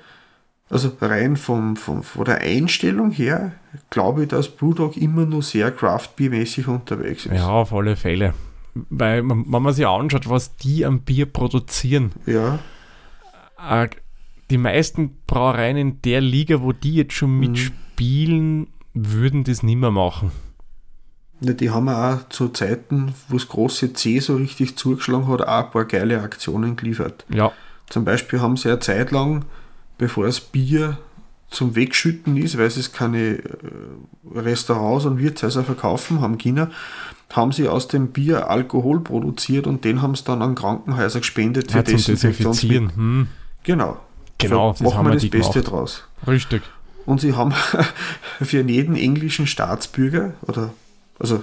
also 0.71 0.93
rein 1.01 1.37
vom, 1.37 1.77
vom, 1.77 2.03
von 2.03 2.25
der 2.25 2.41
Einstellung 2.41 3.11
her, 3.11 3.53
glaube 3.91 4.23
ich, 4.23 4.29
dass 4.29 4.49
Brewdog 4.49 4.97
immer 4.97 5.27
nur 5.27 5.43
sehr 5.43 5.71
Craft 5.71 6.11
Beer 6.17 6.31
mäßig 6.31 6.69
unterwegs 6.69 7.27
ist. 7.27 7.35
Ja, 7.35 7.49
auf 7.49 7.73
alle 7.73 7.97
Fälle. 7.97 8.35
Weil, 8.75 9.29
wenn 9.29 9.63
man 9.63 9.73
sich 9.75 9.87
anschaut, 9.87 10.29
was 10.29 10.57
die 10.57 10.87
am 10.87 11.01
Bier 11.01 11.27
produzieren, 11.27 12.13
Ja, 12.25 12.59
äh, 13.59 13.89
die 14.51 14.59
meisten 14.59 15.17
Brauereien 15.27 15.77
in 15.77 16.03
der 16.03 16.21
Liga, 16.21 16.61
wo 16.61 16.73
die 16.73 16.95
jetzt 16.95 17.15
schon 17.15 17.39
mitspielen, 17.39 18.69
würden 18.93 19.45
das 19.45 19.63
nicht 19.63 19.77
mehr 19.77 19.91
machen. 19.91 20.31
Ja, 21.41 21.55
die 21.55 21.71
haben 21.71 21.89
auch 21.89 22.29
zu 22.29 22.49
Zeiten, 22.51 23.15
wo 23.29 23.37
das 23.37 23.49
große 23.49 23.95
C 23.95 24.21
so 24.21 24.37
richtig 24.37 24.77
zugeschlagen 24.77 25.27
hat, 25.29 25.43
auch 25.43 25.65
ein 25.65 25.71
paar 25.71 25.85
geile 25.87 26.21
Aktionen 26.21 26.77
geliefert. 26.77 27.25
Ja, 27.31 27.53
Zum 27.93 28.07
Beispiel 28.07 28.41
haben 28.41 28.57
sie 28.57 28.71
eine 28.71 28.79
Zeit 28.79 29.11
lang, 29.11 29.45
bevor 29.99 30.25
das 30.25 30.41
Bier 30.41 30.97
zum 31.51 31.77
Wegschütten 31.77 32.39
ist, 32.39 32.57
weil 32.57 32.69
es 32.69 32.93
keine 32.93 33.35
äh, 33.35 33.43
Restaurants 34.35 35.05
und 35.05 35.19
Wirtshäuser 35.19 35.63
verkaufen 35.63 36.23
haben 36.23 36.39
China, 36.39 36.71
haben 37.31 37.53
sie 37.53 37.69
aus 37.69 37.89
dem 37.89 38.09
Bier 38.09 38.49
Alkohol 38.49 39.01
produziert 39.01 39.67
und 39.67 39.85
den 39.85 40.01
haben 40.01 40.15
sie 40.15 40.25
dann 40.25 40.41
an 40.41 40.55
Krankenhäuser 40.55 41.21
gespendet 41.21 41.71
für 41.71 41.79
ja 41.79 41.83
Desinfektionsmittel. 41.83 42.97
Hm, 42.97 43.29
Genau. 43.63 43.99
Genau, 44.39 44.73
so 44.73 44.85
machen 44.85 45.07
wir 45.09 45.13
das 45.13 45.29
Beste 45.29 45.61
gemacht. 45.61 45.71
draus. 45.71 46.05
richtig. 46.27 46.63
Und 47.05 47.21
sie 47.21 47.35
haben 47.35 47.53
für 48.43 48.63
jeden 48.63 48.97
englischen 48.97 49.47
Staatsbürger 49.47 50.33
oder 50.49 50.73
also 51.19 51.43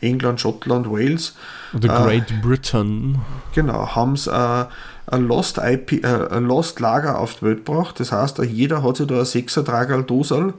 England, 0.00 0.40
Schottland, 0.40 0.90
Wales, 0.90 1.36
Oder 1.74 1.90
Ah. 1.92 2.04
Great 2.04 2.42
Britain. 2.42 3.18
Genau, 3.54 3.94
haben 3.94 4.16
sie 4.16 4.30
äh, 4.30 4.66
ein 5.06 5.26
Lost, 5.26 5.58
IP, 5.58 6.04
äh, 6.04 6.28
ein 6.30 6.44
Lost 6.44 6.80
Lager 6.80 7.18
auf 7.18 7.34
die 7.34 7.42
Welt 7.46 7.64
gebracht. 7.64 7.98
Das 8.00 8.12
heißt, 8.12 8.38
äh, 8.38 8.44
jeder 8.44 8.82
hat 8.82 8.96
sich 8.96 9.06
da 9.06 9.18
ein 9.18 9.24
Sechsertragerl 9.24 10.04
Dosal 10.04 10.54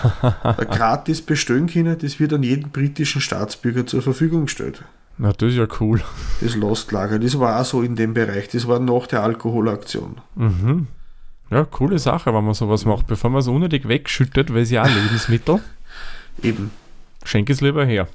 äh, 0.42 0.64
gratis 0.66 1.22
bestellen 1.22 1.66
können. 1.68 1.96
Das 1.98 2.18
wird 2.20 2.32
an 2.32 2.42
jeden 2.42 2.70
britischen 2.70 3.20
Staatsbürger 3.20 3.86
zur 3.86 4.02
Verfügung 4.02 4.46
gestellt. 4.46 4.82
Na, 5.18 5.32
das 5.32 5.50
ist 5.50 5.56
ja 5.56 5.66
cool. 5.80 6.00
Das 6.40 6.56
Lost 6.56 6.90
Lager, 6.90 7.18
das 7.18 7.38
war 7.38 7.60
auch 7.60 7.64
so 7.64 7.82
in 7.82 7.96
dem 7.96 8.14
Bereich. 8.14 8.48
Das 8.48 8.66
war 8.66 8.78
nach 8.80 9.06
der 9.06 9.22
Alkoholaktion. 9.22 10.16
Mhm. 10.34 10.86
Ja, 11.50 11.64
coole 11.64 11.98
Sache, 11.98 12.32
wenn 12.34 12.44
man 12.44 12.54
sowas 12.54 12.86
macht, 12.86 13.06
bevor 13.06 13.28
man 13.30 13.40
es 13.40 13.46
unnötig 13.46 13.86
wegschüttet, 13.86 14.52
weil 14.54 14.62
es 14.62 14.70
ja 14.70 14.82
auch 14.84 14.88
Lebensmittel. 14.88 15.60
Eben. 16.42 16.70
Schenk 17.24 17.50
es 17.50 17.60
lieber 17.60 17.84
her. 17.84 18.08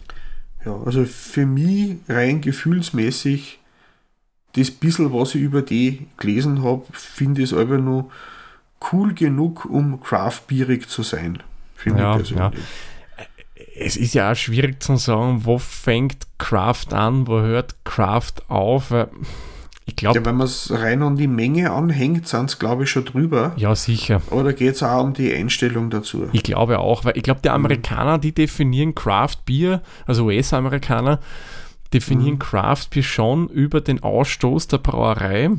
Ja, 0.68 0.78
also 0.86 1.06
für 1.06 1.46
mich 1.46 1.98
rein 2.10 2.42
gefühlsmäßig, 2.42 3.60
das 4.54 4.72
bisschen, 4.72 5.14
was 5.14 5.36
ich 5.36 5.42
über 5.42 5.62
die 5.62 6.08
gelesen 6.18 6.64
habe, 6.64 6.84
finde 6.92 7.42
ich 7.42 7.52
es 7.52 7.58
aber 7.58 7.78
nur 7.78 8.10
cool 8.92 9.14
genug, 9.14 9.66
um 9.66 10.02
craftbierig 10.02 10.90
zu 10.90 11.04
sein. 11.04 11.42
Finde 11.76 12.02
Ja, 12.02 12.12
ich 12.12 12.18
persönlich. 12.18 12.64
Es 13.80 13.96
ist 13.96 14.14
ja 14.14 14.32
auch 14.32 14.36
schwierig 14.36 14.82
zu 14.82 14.98
sagen, 14.98 15.46
wo 15.46 15.58
fängt 15.58 16.28
Craft 16.38 16.92
an, 16.92 17.28
wo 17.28 17.40
hört 17.40 17.76
Craft 17.86 18.34
auf. 18.50 18.92
weil 18.92 19.10
Ich 19.88 19.96
glaube, 19.96 20.20
Ja, 20.20 20.26
wenn 20.26 20.36
man 20.36 20.46
es 20.46 20.70
rein 20.72 21.02
an 21.02 21.16
die 21.16 21.28
Menge 21.28 21.72
anhängt, 21.72 22.28
sind 22.28 22.50
es 22.50 22.60
glaube 22.60 22.84
ich 22.84 22.92
schon 22.92 23.06
drüber. 23.06 23.54
ja, 23.58 23.74
sicher. 23.74 24.22
Da 24.30 24.52
geht 24.52 24.76
es 24.76 24.84
auch 24.84 25.04
um 25.04 25.14
die 25.14 25.34
Einstellung 25.34 25.90
dazu. 25.90 26.28
Ich 26.34 26.44
glaube 26.44 26.80
auch, 26.80 27.06
weil 27.06 27.18
ich 27.18 27.24
glaube, 27.24 27.40
die 27.44 27.50
Amerikaner, 27.50 28.18
die 28.20 28.34
definieren 28.34 28.94
Craft 28.94 29.38
Beer, 29.46 29.82
also 30.06 30.26
US-Amerikaner, 30.26 31.20
definieren 31.94 32.38
Craft 32.38 32.90
Beer 32.92 33.04
schon 33.04 33.48
über 33.48 33.80
den 33.82 34.04
Ausstoß 34.04 34.68
der 34.68 34.80
Brauerei. 34.80 35.52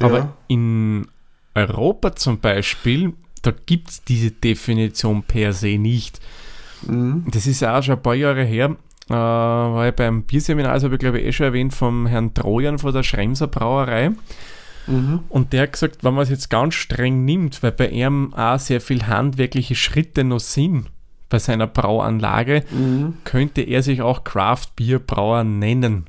Aber 0.00 0.18
ja, 0.18 0.32
in 0.46 1.06
Europa 1.54 2.14
zum 2.14 2.38
Beispiel, 2.40 3.14
da 3.42 3.52
gibt 3.64 3.88
es 3.88 4.04
diese 4.04 4.30
Definition 4.30 5.22
per 5.22 5.54
se 5.54 5.78
nicht. 5.78 6.20
mhm. 6.86 7.24
Das 7.30 7.46
ist 7.46 7.60
ja 7.60 7.78
auch 7.78 7.82
schon 7.82 7.94
ein 7.96 8.02
paar 8.02 8.14
Jahre 8.14 8.44
her, 8.44 8.76
äh, 9.08 9.14
war 9.14 9.88
ich 9.88 9.94
beim 9.94 10.22
Bierseminar, 10.22 10.74
das 10.74 10.84
habe 10.84 10.94
ich 10.94 11.00
glaube 11.00 11.20
ich 11.20 11.26
eh 11.26 11.32
schon 11.32 11.46
erwähnt, 11.46 11.74
vom 11.74 12.06
Herrn 12.06 12.34
Trojan 12.34 12.78
von 12.78 12.92
der 12.92 13.02
Schremser 13.02 13.46
Brauerei. 13.46 14.10
Mhm. 14.86 15.20
Und 15.28 15.52
der 15.52 15.62
hat 15.64 15.72
gesagt, 15.72 16.02
wenn 16.04 16.14
man 16.14 16.22
es 16.22 16.30
jetzt 16.30 16.48
ganz 16.50 16.74
streng 16.74 17.24
nimmt, 17.24 17.62
weil 17.62 17.72
bei 17.72 17.88
ihm 17.88 18.32
auch 18.34 18.58
sehr 18.58 18.80
viel 18.80 19.06
handwerkliche 19.06 19.74
Schritte 19.74 20.24
noch 20.24 20.40
sind 20.40 20.86
bei 21.28 21.38
seiner 21.38 21.66
Brauanlage, 21.66 22.64
Mhm. 22.70 23.14
könnte 23.24 23.60
er 23.60 23.82
sich 23.82 24.00
auch 24.00 24.24
Craft 24.24 24.68
Beer 24.76 24.98
Brauer 24.98 25.44
nennen. 25.44 26.06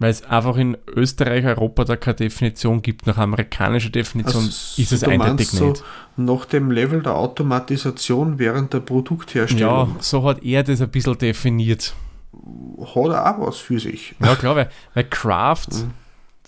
Weil 0.00 0.10
es 0.10 0.24
einfach 0.24 0.56
in 0.56 0.76
Österreich, 0.88 1.44
Europa 1.44 1.84
da 1.84 1.94
keine 1.96 2.16
Definition 2.16 2.82
gibt. 2.82 3.06
Nach 3.06 3.16
amerikanischer 3.16 3.90
Definition 3.90 4.42
Also, 4.44 4.82
ist 4.82 4.90
es 4.92 5.04
eindeutig 5.04 5.48
so 5.48 5.68
nicht. 5.68 5.84
Nach 6.16 6.44
dem 6.46 6.70
Level 6.72 7.00
der 7.02 7.14
Automatisation 7.14 8.38
während 8.40 8.72
der 8.72 8.80
Ja, 8.80 8.86
Produktherstellung 8.86 9.96
so 10.00 10.24
hat 10.24 10.42
er 10.42 10.64
das 10.64 10.80
ein 10.80 10.88
bisschen 10.90 11.16
definiert. 11.18 11.94
hat 12.80 12.96
er 12.96 13.36
auch 13.36 13.46
was 13.46 13.58
für 13.58 13.78
sich. 13.78 14.14
Ja, 14.20 14.34
klar, 14.34 14.56
weil, 14.56 14.70
weil 14.94 15.04
Craft 15.04 15.68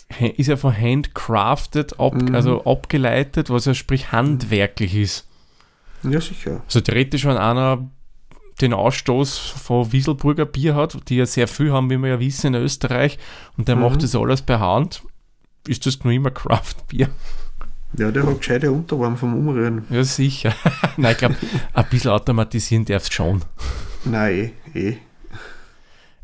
he- 0.08 0.28
ist 0.36 0.48
ja 0.48 0.56
von 0.56 0.76
handcrafted, 0.76 2.00
ab, 2.00 2.14
Mhm. 2.14 2.34
also 2.34 2.64
abgeleitet, 2.64 3.48
was 3.50 3.64
ja 3.66 3.74
sprich 3.74 4.10
handwerklich 4.12 4.94
ist. 4.96 5.26
Ja, 6.02 6.20
sicher. 6.20 6.62
Also 6.66 6.80
theoretisch, 6.80 7.24
wenn 7.24 7.36
einer 7.36 7.88
den 8.60 8.72
Ausstoß 8.72 9.36
von 9.38 9.92
Wieselburger 9.92 10.46
Bier 10.46 10.74
hat, 10.74 11.08
die 11.08 11.16
ja 11.16 11.26
sehr 11.26 11.46
viel 11.48 11.72
haben, 11.72 11.90
wie 11.90 11.98
wir 11.98 12.08
ja 12.10 12.20
wissen, 12.20 12.54
in 12.54 12.62
Österreich, 12.62 13.18
und 13.56 13.68
der 13.68 13.76
Mhm. 13.76 13.82
macht 13.82 14.02
das 14.02 14.14
alles 14.16 14.42
per 14.42 14.60
Hand, 14.60 15.02
ist 15.68 15.84
das 15.86 16.02
nur 16.04 16.12
immer 16.12 16.30
Craft 16.30 16.74
Bier. 16.88 17.08
Ja, 17.98 18.10
der 18.10 18.26
hat 18.26 18.38
gescheite 18.38 18.70
Unterarm 18.72 19.16
vom 19.16 19.34
Umrühren. 19.34 19.84
Ja, 19.90 20.02
sicher. 20.04 20.54
Nein, 20.96 21.12
ich 21.12 21.18
glaube, 21.18 21.36
ein 21.72 21.84
bisschen 21.90 22.10
automatisieren 22.10 22.84
darf 22.84 23.04
es 23.04 23.12
schon. 23.12 23.42
Nein, 24.04 24.52
eh. 24.74 24.96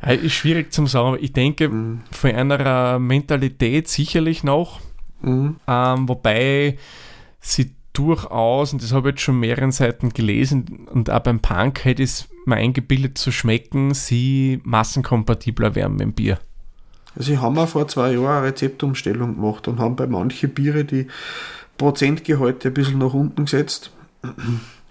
Ja, 0.01 0.09
Ist 0.11 0.33
schwierig 0.33 0.73
zu 0.73 0.85
sagen, 0.85 1.07
aber 1.09 1.21
ich 1.21 1.33
denke, 1.33 1.69
Mhm. 1.69 2.01
von 2.11 2.31
einer 2.31 2.99
Mentalität 2.99 3.87
sicherlich 3.87 4.43
noch, 4.43 4.81
Mhm. 5.21 5.55
ähm, 5.67 6.09
wobei 6.09 6.77
sie 7.39 7.71
durchaus, 7.93 8.73
und 8.73 8.83
das 8.83 8.91
habe 8.91 9.09
ich 9.09 9.13
jetzt 9.13 9.21
schon 9.21 9.39
mehreren 9.39 9.71
Seiten 9.71 10.09
gelesen, 10.09 10.87
und 10.91 11.09
auch 11.09 11.19
beim 11.19 11.39
Punk 11.39 11.85
hätte 11.85 12.03
es 12.03 12.27
mir 12.45 12.55
eingebildet 12.55 13.17
zu 13.17 13.31
schmecken, 13.31 13.93
sie 13.93 14.59
massenkompatibler 14.63 15.75
werden 15.75 15.93
mit 15.93 16.01
dem 16.01 16.13
Bier. 16.13 16.39
Sie 17.15 17.37
haben 17.37 17.57
auch 17.57 17.69
vor 17.69 17.87
zwei 17.87 18.13
Jahren 18.13 18.37
eine 18.37 18.47
Rezeptumstellung 18.47 19.35
gemacht 19.35 19.67
und 19.67 19.79
haben 19.79 19.95
bei 19.95 20.07
manchen 20.07 20.49
Biere 20.49 20.83
die 20.83 21.07
Prozentgehalte 21.77 22.69
ein 22.69 22.73
bisschen 22.73 22.97
nach 22.97 23.13
unten 23.13 23.45
gesetzt. 23.45 23.91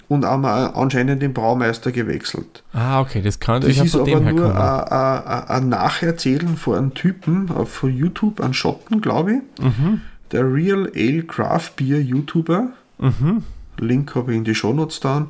und 0.09 0.27
haben 0.27 0.45
anscheinend 0.45 1.23
den 1.23 1.33
Braumeister 1.33 1.91
gewechselt. 1.91 2.63
Ah, 2.75 3.01
okay, 3.01 3.23
das 3.23 3.41
kann 3.41 3.63
Das 3.63 3.71
durchaus 3.71 3.87
ist 3.87 3.97
aber 3.97 4.21
nur 4.21 5.51
ein, 5.51 5.69
Nacherzählen 5.71 6.57
von 6.57 6.77
einem 6.77 6.95
Typen 6.95 7.51
auf 7.51 7.83
YouTube, 7.83 8.41
einen 8.41 8.53
Schotten, 8.53 9.01
glaube 9.01 9.33
ich. 9.33 9.65
Mhm. 9.65 10.03
Der 10.31 10.53
Real 10.53 10.91
Ale 10.95 11.23
Craft 11.23 11.71
Beer 11.77 12.01
YouTuber. 12.01 12.69
Mhm. 13.03 13.43
Link 13.79 14.15
habe 14.15 14.33
ich 14.33 14.39
in 14.39 14.45
die 14.45 14.55
Shownotes 14.55 15.01
da, 15.01 15.27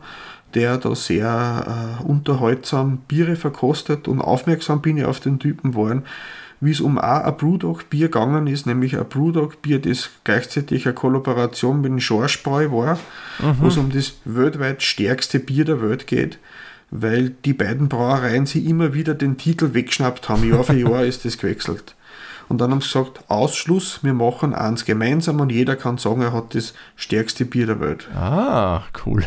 der 0.54 0.76
da 0.76 0.94
sehr 0.94 1.98
äh, 2.00 2.04
unterhaltsam 2.04 2.98
Biere 3.08 3.36
verkostet 3.36 4.08
und 4.08 4.20
aufmerksam 4.20 4.82
bin 4.82 4.98
ich 4.98 5.04
auf 5.04 5.20
den 5.20 5.38
Typen 5.38 5.72
geworden, 5.72 6.02
wie 6.60 6.70
es 6.70 6.80
um 6.80 6.98
auch 6.98 7.24
ein 7.24 7.36
Brewdog 7.36 7.90
Bier 7.90 8.06
gegangen 8.06 8.46
ist, 8.46 8.66
nämlich 8.66 8.96
ein 8.96 9.08
Brewdog 9.08 9.62
Bier, 9.62 9.80
das 9.80 10.10
gleichzeitig 10.24 10.86
eine 10.86 10.94
Kollaboration 10.94 11.80
mit 11.80 11.90
dem 11.90 12.00
Schorschbräu 12.00 12.70
war, 12.70 12.98
wo 13.58 13.66
es 13.66 13.76
um 13.76 13.90
das 13.90 14.14
weltweit 14.24 14.82
stärkste 14.82 15.40
Bier 15.40 15.64
der 15.64 15.82
Welt 15.82 16.06
geht, 16.06 16.38
weil 16.90 17.30
die 17.30 17.54
beiden 17.54 17.88
Brauereien 17.88 18.46
sie 18.46 18.64
immer 18.66 18.94
wieder 18.94 19.14
den 19.14 19.38
Titel 19.38 19.74
weggeschnappt 19.74 20.28
haben. 20.28 20.48
Jahr 20.48 20.62
für 20.62 20.74
Jahr 20.78 21.04
ist 21.04 21.24
das 21.24 21.38
gewechselt. 21.38 21.96
Und 22.48 22.60
dann 22.60 22.70
haben 22.70 22.80
sie 22.80 22.88
gesagt, 22.88 23.24
Ausschluss, 23.28 24.00
wir 24.02 24.14
machen 24.14 24.54
eins 24.54 24.84
gemeinsam 24.84 25.40
und 25.40 25.50
jeder 25.52 25.76
kann 25.76 25.98
sagen, 25.98 26.22
er 26.22 26.32
hat 26.32 26.54
das 26.54 26.74
stärkste 26.96 27.44
Bier 27.44 27.66
der 27.66 27.80
Welt. 27.80 28.08
Ah, 28.14 28.82
cool. 29.06 29.24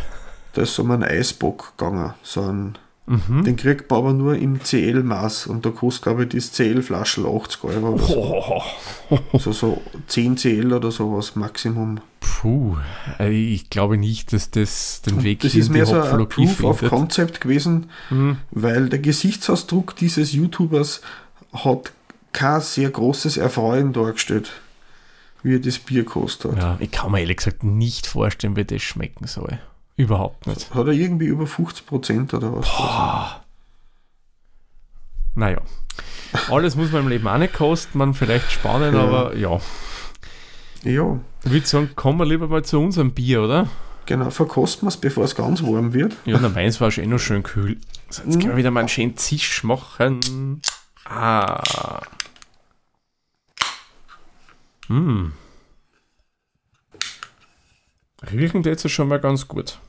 Da 0.53 0.61
ist 0.61 0.75
so 0.75 0.83
um 0.83 0.91
einen 0.91 1.03
Eisbock 1.03 1.73
gegangen. 1.77 2.13
So 2.23 2.41
ein, 2.41 2.77
Mhm. 3.07 3.43
Den 3.43 3.55
kriegt 3.55 3.91
man 3.91 3.99
aber 3.99 4.13
nur 4.13 4.35
im 4.35 4.59
CL-Maß 4.63 5.45
und 5.45 5.63
da 5.63 5.69
kostet, 5.69 6.01
glaube 6.05 6.23
ich, 6.23 6.29
das 6.29 6.51
CL-Flaschel 6.53 7.27
80 7.27 7.63
Euro 7.65 7.99
so. 7.99 8.15
Oh, 9.11 9.19
Also 9.31 9.51
so 9.51 9.79
10 10.07 10.37
CL 10.37 10.73
oder 10.73 10.89
sowas 10.89 11.35
Maximum. 11.35 11.99
puh, 12.19 12.77
ich 13.19 13.69
glaube 13.69 13.97
nicht, 13.97 14.33
dass 14.33 14.49
das 14.49 15.03
den 15.03 15.21
Weg 15.23 15.41
Das 15.41 15.51
hier 15.51 15.61
ist 15.61 15.67
in 15.67 15.73
die 15.73 15.77
mehr 15.81 15.85
so 15.85 16.01
ein 16.01 16.27
Proof 16.27 16.63
of. 16.63 16.81
Concept 16.89 17.41
gewesen, 17.41 17.91
Mhm. 18.09 18.37
weil 18.49 18.89
der 18.89 18.97
Gesichtsausdruck 18.97 19.95
dieses 19.97 20.33
YouTubers 20.33 21.01
hat 21.53 21.91
kein 22.35 22.61
sehr 22.61 22.89
großes 22.89 23.37
Erfreuen 23.37 23.93
dargestellt, 23.93 24.51
wie 25.43 25.55
er 25.55 25.59
das 25.59 25.79
Bier 25.79 26.05
kostet 26.05 26.51
hat. 26.51 26.57
Ja, 26.59 26.77
ich 26.79 26.91
kann 26.91 27.11
mir 27.11 27.19
ehrlich 27.21 27.37
gesagt 27.37 27.63
nicht 27.63 28.05
vorstellen, 28.07 28.55
wie 28.55 28.65
das 28.65 28.81
schmecken 28.81 29.25
soll. 29.27 29.59
Überhaupt 29.97 30.45
nicht. 30.47 30.73
Hat 30.73 30.87
er 30.87 30.93
irgendwie 30.93 31.25
über 31.27 31.45
50% 31.45 32.33
oder 32.35 32.53
was? 32.55 32.67
Naja, 35.35 35.61
alles 36.49 36.75
muss 36.75 36.91
man 36.91 37.03
im 37.03 37.07
Leben 37.09 37.27
auch 37.27 37.37
nicht 37.37 37.53
kosten, 37.53 37.97
man 37.97 38.13
vielleicht 38.13 38.51
spannend, 38.51 38.93
Ja. 38.95 39.03
aber 39.03 39.35
ja. 39.35 39.59
Ja, 40.83 41.19
Ich 41.43 41.51
würde 41.51 41.65
sagen, 41.65 41.89
kommen 41.95 42.19
wir 42.19 42.25
lieber 42.25 42.47
mal 42.47 42.63
zu 42.63 42.79
unserem 42.79 43.11
Bier, 43.11 43.41
oder? 43.41 43.67
genau. 44.05 44.29
Verkosten 44.29 44.83
wir 44.85 44.89
es, 44.89 44.97
bevor 44.97 45.23
es 45.23 45.33
ganz 45.35 45.63
warm 45.63 45.93
wird. 45.93 46.15
Ja, 46.25 46.37
na, 46.39 46.47
meins 46.49 46.79
war 46.79 46.91
schon 46.91 47.03
eh 47.05 47.07
noch 47.07 47.17
schön 47.19 47.41
kühl. 47.43 47.77
So, 48.09 48.21
jetzt 48.23 48.35
Mhm. 48.35 48.39
können 48.39 48.51
wir 48.53 48.57
wieder 48.57 48.71
mal 48.71 48.81
einen 48.81 48.89
schönen 48.89 49.17
Zisch 49.17 49.63
machen. 49.63 50.61
Ah. 51.05 52.01
Hm. 54.87 55.33
Riechen 58.31 58.63
jetzt 58.63 58.89
schon 58.89 59.07
mal 59.07 59.19
ganz 59.19 59.47
gut. 59.47 59.79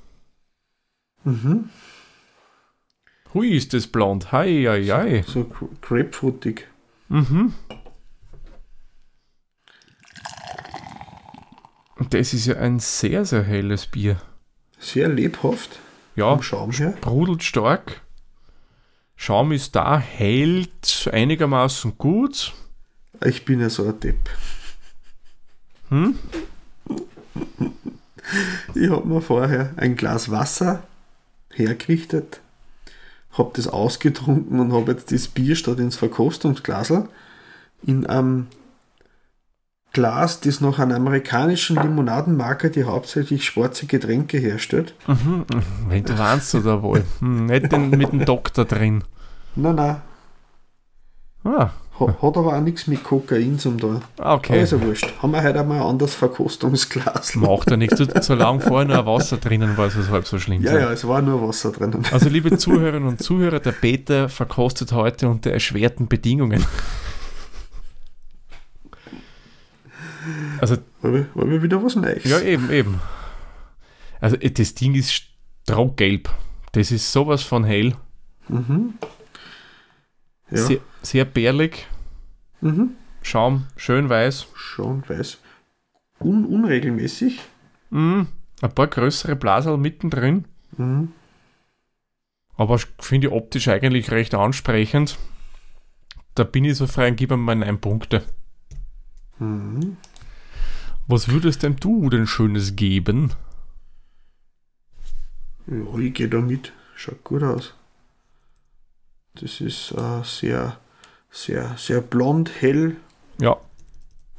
Mhm. 1.24 1.70
Hui, 3.34 3.50
ist 3.56 3.72
das 3.74 3.86
blond. 3.86 4.32
Hei, 4.32 4.64
hei, 4.66 4.84
hei. 4.84 5.24
So 5.26 5.40
gra- 5.40 5.68
grapefruitig. 5.80 6.66
Mhm. 7.08 7.54
Das 12.10 12.34
ist 12.34 12.46
ja 12.46 12.56
ein 12.56 12.78
sehr, 12.78 13.24
sehr 13.24 13.42
helles 13.42 13.86
Bier. 13.86 14.20
Sehr 14.78 15.08
lebhaft 15.08 15.78
Ja, 16.14 16.30
vom 16.34 16.42
Schaum 16.42 16.70
her. 16.72 16.94
sprudelt 16.98 17.42
stark. 17.42 18.02
Schaum 19.16 19.52
ist 19.52 19.74
da, 19.74 19.98
hält 19.98 21.08
einigermaßen 21.10 21.96
gut. 21.96 22.52
Ich 23.24 23.46
bin 23.46 23.60
ja 23.60 23.70
so 23.70 23.88
ein 23.88 23.98
Depp. 23.98 24.28
Hm? 25.90 26.18
Ich 28.74 28.90
habe 28.90 29.06
mir 29.06 29.20
vorher 29.20 29.70
ein 29.76 29.96
Glas 29.96 30.30
Wasser 30.30 30.82
hergerichtet, 31.52 32.40
habe 33.32 33.50
das 33.54 33.68
ausgetrunken 33.68 34.60
und 34.60 34.72
habe 34.72 34.92
jetzt 34.92 35.12
das 35.12 35.28
Bier 35.28 35.56
statt 35.56 35.78
ins 35.78 35.96
Verkostungsglasel 35.96 37.08
in 37.82 38.06
einem 38.06 38.48
Glas, 39.92 40.40
das 40.40 40.60
nach 40.60 40.78
einer 40.78 40.96
amerikanischen 40.96 41.76
Limonadenmarke, 41.76 42.70
die 42.70 42.84
hauptsächlich 42.84 43.46
schwarze 43.46 43.86
Getränke 43.86 44.36
herstellt. 44.36 44.94
Mhm. 45.06 45.46
Wenn 45.88 46.04
du 46.04 46.18
warnst 46.18 46.54
oder 46.54 46.82
wohl. 46.82 47.02
Hm, 47.20 47.46
nicht 47.46 47.72
den, 47.72 47.88
mit 47.90 48.12
dem 48.12 48.26
Doktor 48.26 48.66
drin. 48.66 49.04
Nein, 49.54 49.76
nein, 49.76 50.02
Ah, 51.44 51.70
hat 51.98 52.36
aber 52.36 52.56
auch 52.56 52.60
nichts 52.60 52.86
mit 52.86 53.02
Kokain 53.04 53.58
zum 53.58 53.78
da. 53.78 54.00
okay. 54.18 54.60
Also 54.60 54.80
wurscht. 54.82 55.12
Haben 55.22 55.32
wir 55.32 55.42
heute 55.42 55.60
einmal 55.60 55.80
ein 55.80 55.86
anderes 55.86 56.14
Verkostungsglas. 56.14 57.34
Macht 57.36 57.70
ja 57.70 57.76
nichts. 57.76 57.98
Solange 58.26 58.60
vorher 58.60 58.86
nur 58.86 59.06
Wasser 59.14 59.38
drinnen 59.38 59.76
war, 59.76 59.86
ist 59.86 59.96
es 59.96 60.10
halb 60.10 60.26
so 60.26 60.38
schlimm. 60.38 60.62
Ja, 60.62 60.72
sein. 60.72 60.80
ja, 60.80 60.92
es 60.92 61.06
war 61.08 61.22
nur 61.22 61.46
Wasser 61.46 61.72
drinnen. 61.72 62.02
Also, 62.12 62.28
liebe 62.28 62.56
Zuhörerinnen 62.58 63.08
und 63.08 63.22
Zuhörer, 63.22 63.60
der 63.60 63.72
Peter 63.72 64.28
verkostet 64.28 64.92
heute 64.92 65.28
unter 65.28 65.50
erschwerten 65.50 66.06
Bedingungen. 66.08 66.64
Also, 70.60 70.76
Weil 71.02 71.26
wir, 71.34 71.50
wir 71.50 71.62
wieder 71.62 71.82
was 71.82 71.96
Neues. 71.96 72.24
ja, 72.24 72.40
eben, 72.40 72.70
eben. 72.70 73.00
Also, 74.20 74.36
eh, 74.36 74.50
das 74.50 74.74
Ding 74.74 74.94
ist 74.94 75.12
strohgelb. 75.64 76.28
Das 76.72 76.90
ist 76.90 77.12
sowas 77.12 77.42
von 77.42 77.64
hell. 77.64 77.94
Mhm. 78.48 78.94
Ja. 80.50 80.58
Sehr, 80.58 80.78
sehr 81.06 81.24
bärlig. 81.24 81.86
Mhm. 82.60 82.90
Schaum, 83.22 83.66
schön 83.76 84.08
weiß. 84.08 84.46
Schon 84.54 85.08
weiß. 85.08 85.38
Un 86.20 86.44
unregelmäßig. 86.44 87.40
Mhm. 87.90 88.28
Ein 88.60 88.74
paar 88.74 88.86
größere 88.86 89.36
Blasel 89.36 89.76
mittendrin. 89.76 90.46
Mhm. 90.76 91.12
Aber 92.56 92.76
ich 92.76 92.86
finde 92.98 93.28
ich 93.28 93.32
optisch 93.32 93.68
eigentlich 93.68 94.10
recht 94.10 94.34
ansprechend. 94.34 95.18
Da 96.34 96.44
bin 96.44 96.64
ich 96.64 96.76
so 96.76 96.86
frei 96.86 97.08
und 97.08 97.16
gebe 97.16 97.34
ihm 97.34 97.44
mal 97.44 97.54
9 97.54 97.80
Punkte. 97.80 98.22
Mhm. 99.38 99.96
Was 101.06 101.28
würdest 101.28 101.62
denn 101.62 101.76
du 101.76 102.08
denn 102.10 102.26
Schönes 102.26 102.76
geben? 102.76 103.32
Ja, 105.66 105.98
ich 105.98 106.14
gehe 106.14 106.28
da 106.28 106.40
mit. 106.40 106.72
Schaut 106.94 107.22
gut 107.24 107.42
aus. 107.42 107.74
Das 109.34 109.60
ist 109.60 109.92
äh, 109.92 110.22
sehr, 110.24 110.78
sehr, 111.36 111.74
sehr 111.76 112.00
blond, 112.00 112.50
hell. 112.60 112.96
Ja. 113.40 113.56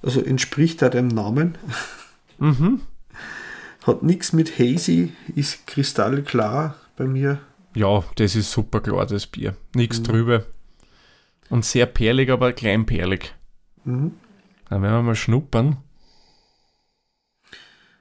Also 0.01 0.21
entspricht 0.21 0.81
da 0.81 0.89
dem 0.89 1.07
Namen. 1.07 1.57
Mhm. 2.39 2.81
Hat 3.87 4.03
nichts 4.03 4.31
mit 4.31 4.59
hazy, 4.59 5.11
ist 5.35 5.65
kristallklar 5.65 6.75
bei 6.95 7.05
mir. 7.05 7.39
Ja, 7.73 8.03
das 8.15 8.35
ist 8.35 8.51
super 8.51 8.79
klar, 8.79 9.07
das 9.07 9.25
Bier. 9.25 9.55
Nichts 9.73 9.97
Mhm. 10.01 10.03
drüber. 10.03 10.45
Und 11.49 11.65
sehr 11.65 11.87
perlig, 11.87 12.29
aber 12.29 12.53
kleinperlig. 12.53 13.33
Mhm. 13.85 14.11
Dann 14.69 14.83
werden 14.83 14.93
wir 14.97 15.01
mal 15.01 15.15
schnuppern. 15.15 15.77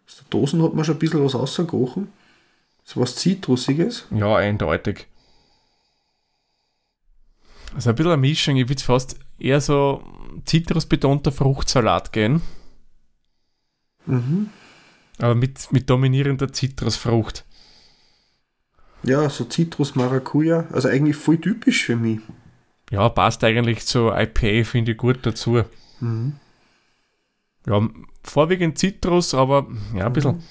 Aus 0.07 0.17
der 0.17 0.27
Dosen 0.29 0.63
hat 0.63 0.75
man 0.75 0.85
schon 0.85 0.97
ein 0.97 0.99
bisschen 0.99 1.25
was 1.25 1.35
rausgerochen. 1.35 2.09
So 2.85 3.01
was 3.01 3.17
Zitrusiges. 3.17 4.05
Ja, 4.11 4.37
eindeutig. 4.37 5.07
Also 7.77 7.91
ein 7.91 7.97
bisschen 7.97 8.12
eine 8.12 8.21
Mischung. 8.21 8.57
Ich 8.57 8.71
würde 8.71 8.83
fast 8.83 9.19
eher 9.39 9.61
so 9.61 10.03
zitrusbetonter 10.47 11.31
Fruchtsalat 11.31 12.11
gehen. 12.11 12.41
Mhm. 14.07 14.49
Aber 15.19 15.35
mit, 15.35 15.71
mit 15.73 15.91
dominierender 15.91 16.51
Zitrusfrucht. 16.51 17.45
Ja, 19.03 19.29
so 19.29 19.45
Zitrus 19.45 19.95
Maracuja. 19.95 20.67
Also 20.73 20.89
eigentlich 20.89 21.17
voll 21.17 21.39
typisch 21.39 21.85
für 21.85 21.97
mich. 21.97 22.21
Ja, 22.91 23.11
passt 23.11 23.45
eigentlich 23.45 23.85
zu 23.85 24.11
IPA, 24.11 24.65
finde 24.65 24.93
ich 24.93 24.99
gut 24.99 25.19
dazu. 25.23 25.62
Mhm. 26.01 26.33
Ja, 27.67 27.87
vorwiegend 28.23 28.79
Zitrus, 28.79 29.35
aber 29.35 29.67
ja, 29.95 30.07
ein 30.07 30.12
bisschen 30.15 30.43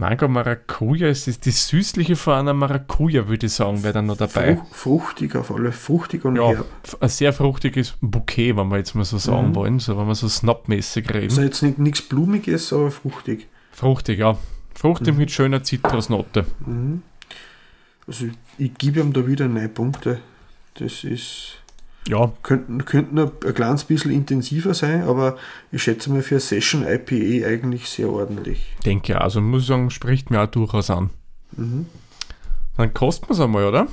Mango 0.00 0.28
Maracuja. 0.28 1.08
Es 1.08 1.28
ist 1.28 1.46
das 1.46 1.68
Süßliche 1.68 2.16
von 2.16 2.32
einer 2.34 2.54
Maracuja, 2.54 3.28
würde 3.28 3.46
ich 3.46 3.52
sagen, 3.52 3.82
wäre 3.82 3.92
dann 3.92 4.06
noch 4.06 4.16
dabei. 4.16 4.56
Fruch, 4.56 4.74
fruchtig 4.74 5.36
auf 5.36 5.50
alle. 5.54 5.72
Fruchtig 5.72 6.24
und 6.24 6.36
Ja, 6.36 6.48
herb. 6.48 6.66
ein 7.00 7.08
sehr 7.10 7.34
fruchtiges 7.34 7.94
Bouquet, 8.00 8.56
wenn 8.56 8.68
wir 8.68 8.78
jetzt 8.78 8.94
mal 8.94 9.04
so 9.04 9.18
sagen 9.18 9.50
Mhm. 9.50 9.54
wollen, 9.56 9.78
so 9.78 9.98
wenn 9.98 10.06
wir 10.06 10.14
so 10.14 10.26
snobmäßig 10.28 11.10
reden. 11.12 11.24
Also 11.28 11.42
jetzt 11.42 11.62
nicht 11.62 11.78
nichts 11.78 12.00
Blumiges, 12.02 12.72
aber 12.72 12.90
fruchtig. 12.90 13.46
Fruchtig, 13.72 14.18
ja. 14.20 14.38
Fruchtig 14.74 15.14
mit 15.16 15.30
schöner 15.30 15.62
Zitrusnote. 15.62 16.46
Mhm. 16.64 17.02
Also 18.06 18.26
ich, 18.26 18.32
ich 18.56 18.74
gebe 18.78 19.00
ihm 19.00 19.12
da 19.12 19.26
wieder 19.26 19.46
neun 19.48 19.72
Punkte. 19.72 20.20
Das 20.74 21.04
ist. 21.04 21.56
Ja, 22.08 22.32
Könnten, 22.42 22.84
könnten 22.84 23.18
ein, 23.18 23.30
ein 23.44 23.54
kleines 23.54 23.84
bisschen 23.84 24.10
intensiver 24.10 24.74
sein, 24.74 25.02
aber 25.02 25.36
ich 25.70 25.82
schätze 25.82 26.10
mal 26.10 26.22
für 26.22 26.40
Session 26.40 26.84
IPA 26.86 27.46
eigentlich 27.46 27.88
sehr 27.88 28.08
ordentlich. 28.08 28.74
denke. 28.84 29.20
Also 29.20 29.40
muss 29.40 29.62
ich 29.62 29.68
sagen, 29.68 29.90
spricht 29.90 30.30
mir 30.30 30.40
auch 30.42 30.46
durchaus 30.46 30.90
an. 30.90 31.10
Dann 32.76 32.94
kosten 32.94 33.28
wir 33.28 33.32
es 33.34 33.40
einmal, 33.40 33.64
oder? 33.66 33.86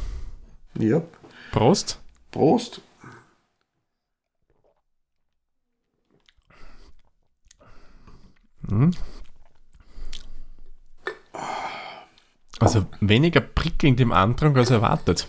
Ja. 0.80 1.02
Prost. 1.52 2.00
Prost. 2.32 2.82
Also 12.60 12.86
weniger 13.00 13.41
prickelnd 13.41 14.00
im 14.00 14.12
Andrang 14.12 14.56
als 14.58 14.72
erwartet. 14.72 15.28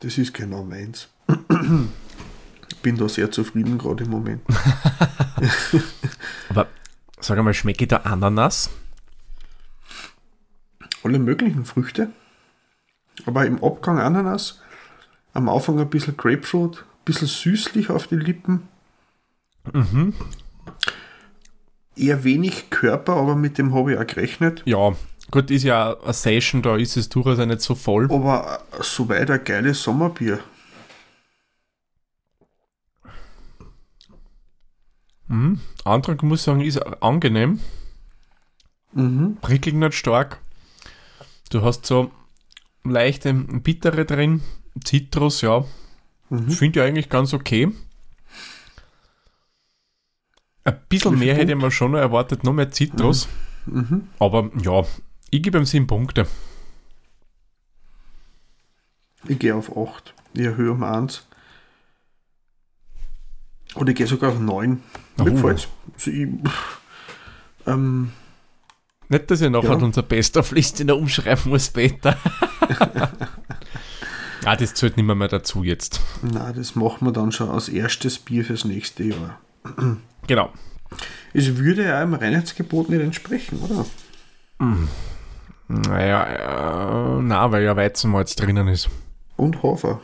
Das 0.00 0.18
ist 0.18 0.34
genau 0.34 0.64
meins. 0.64 1.08
Bin 2.82 2.96
da 2.96 3.08
sehr 3.08 3.30
zufrieden 3.30 3.78
gerade 3.78 4.04
im 4.04 4.10
Moment. 4.10 4.42
Aber 6.48 6.68
sag 7.20 7.38
einmal, 7.38 7.54
schmecke 7.54 7.86
der 7.86 8.06
Ananas? 8.06 8.70
Alle 11.02 11.18
möglichen 11.18 11.64
Früchte. 11.64 12.10
Aber 13.24 13.46
im 13.46 13.62
Abgang 13.62 13.98
Ananas. 13.98 14.60
Am 15.32 15.48
Anfang 15.48 15.78
ein 15.80 15.90
bisschen 15.90 16.16
Grapefruit, 16.16 16.78
ein 16.78 17.04
bisschen 17.04 17.28
süßlich 17.28 17.90
auf 17.90 18.06
die 18.06 18.16
Lippen. 18.16 18.68
Eher 21.96 22.24
wenig 22.24 22.70
Körper, 22.70 23.16
aber 23.16 23.36
mit 23.36 23.58
dem 23.58 23.74
habe 23.74 23.92
ich 23.92 23.98
auch 23.98 24.06
gerechnet. 24.06 24.62
Ja, 24.66 24.94
gut, 25.30 25.50
ist 25.50 25.64
ja 25.64 25.96
eine 26.00 26.12
Session, 26.12 26.62
da 26.62 26.76
ist 26.76 26.96
es 26.96 27.08
durchaus 27.08 27.38
nicht 27.38 27.60
so 27.60 27.74
voll. 27.74 28.04
Aber 28.10 28.60
äh, 28.72 28.82
soweit 28.82 29.30
ein 29.30 29.44
geiles 29.44 29.82
Sommerbier. 29.82 30.40
Andrang, 35.86 36.18
muss 36.22 36.40
ich 36.40 36.44
sagen, 36.44 36.60
ist 36.60 36.78
angenehm. 37.02 37.60
Mhm. 38.92 39.38
Prickelt 39.40 39.76
nicht 39.76 39.94
stark. 39.94 40.40
Du 41.50 41.62
hast 41.62 41.86
so 41.86 42.10
leichte 42.84 43.32
Bittere 43.32 44.04
drin. 44.04 44.42
Zitrus, 44.84 45.40
ja. 45.40 45.64
Finde 46.28 46.80
ich 46.80 46.86
eigentlich 46.86 47.08
ganz 47.08 47.32
okay. 47.32 47.72
Ein 50.64 50.80
bisschen 50.88 51.18
mehr 51.18 51.34
hätte 51.34 51.44
ich 51.44 51.50
Punkt? 51.52 51.64
mir 51.64 51.70
schon 51.70 51.92
noch 51.92 51.98
erwartet, 51.98 52.42
noch 52.42 52.52
mehr 52.52 52.72
Zitrus. 52.72 53.28
Aber 54.18 54.50
ja, 54.60 54.84
ich 55.30 55.42
gebe 55.42 55.58
ihm 55.58 55.64
7 55.64 55.86
Punkte. 55.86 56.26
Ich 59.28 59.38
gehe 59.38 59.54
auf 59.54 59.76
8. 59.76 60.14
Ich 60.34 60.42
erhöhe 60.44 60.72
um 60.72 60.82
1. 60.84 61.26
Oder 63.74 63.90
ich 63.90 63.96
gehe 63.96 64.06
sogar 64.06 64.30
auf 64.32 64.38
9. 64.40 64.70
Mir 64.70 65.22
Oh. 65.22 65.24
gefällt's. 65.24 65.68
Also 65.94 66.10
ich, 66.10 66.28
ähm, 67.66 68.12
Nicht, 69.08 69.30
dass 69.30 69.40
ich 69.40 69.50
nachher 69.50 69.70
Ja. 69.70 69.84
unser 69.84 70.02
Best 70.02 70.36
of 70.36 70.50
Liste 70.52 70.84
noch 70.84 70.96
umschreiben 70.96 71.50
muss, 71.50 71.70
Peter. 71.70 72.16
ah, 74.44 74.56
das 74.56 74.74
zählt 74.74 74.96
nicht 74.96 75.06
mehr, 75.06 75.14
mehr 75.14 75.28
dazu 75.28 75.62
jetzt. 75.62 76.00
na, 76.22 76.52
das 76.52 76.74
machen 76.74 77.06
wir 77.06 77.12
dann 77.12 77.30
schon 77.32 77.48
als 77.50 77.68
erstes 77.68 78.18
Bier 78.18 78.44
fürs 78.44 78.64
nächste 78.64 79.04
Jahr. 79.04 79.38
Genau. 80.26 80.52
Es 81.32 81.56
würde 81.56 81.84
ja 81.84 82.02
im 82.02 82.14
Reinheitsgebot 82.14 82.88
nicht 82.90 83.00
entsprechen, 83.00 83.58
oder? 83.60 83.86
Naja, 85.68 87.16
äh, 87.18 87.22
na, 87.22 87.50
weil 87.50 87.64
ja 87.64 87.76
Weizenmalz 87.76 88.36
drinnen 88.36 88.68
ist. 88.68 88.88
Und 89.36 89.62
Hafer. 89.62 90.00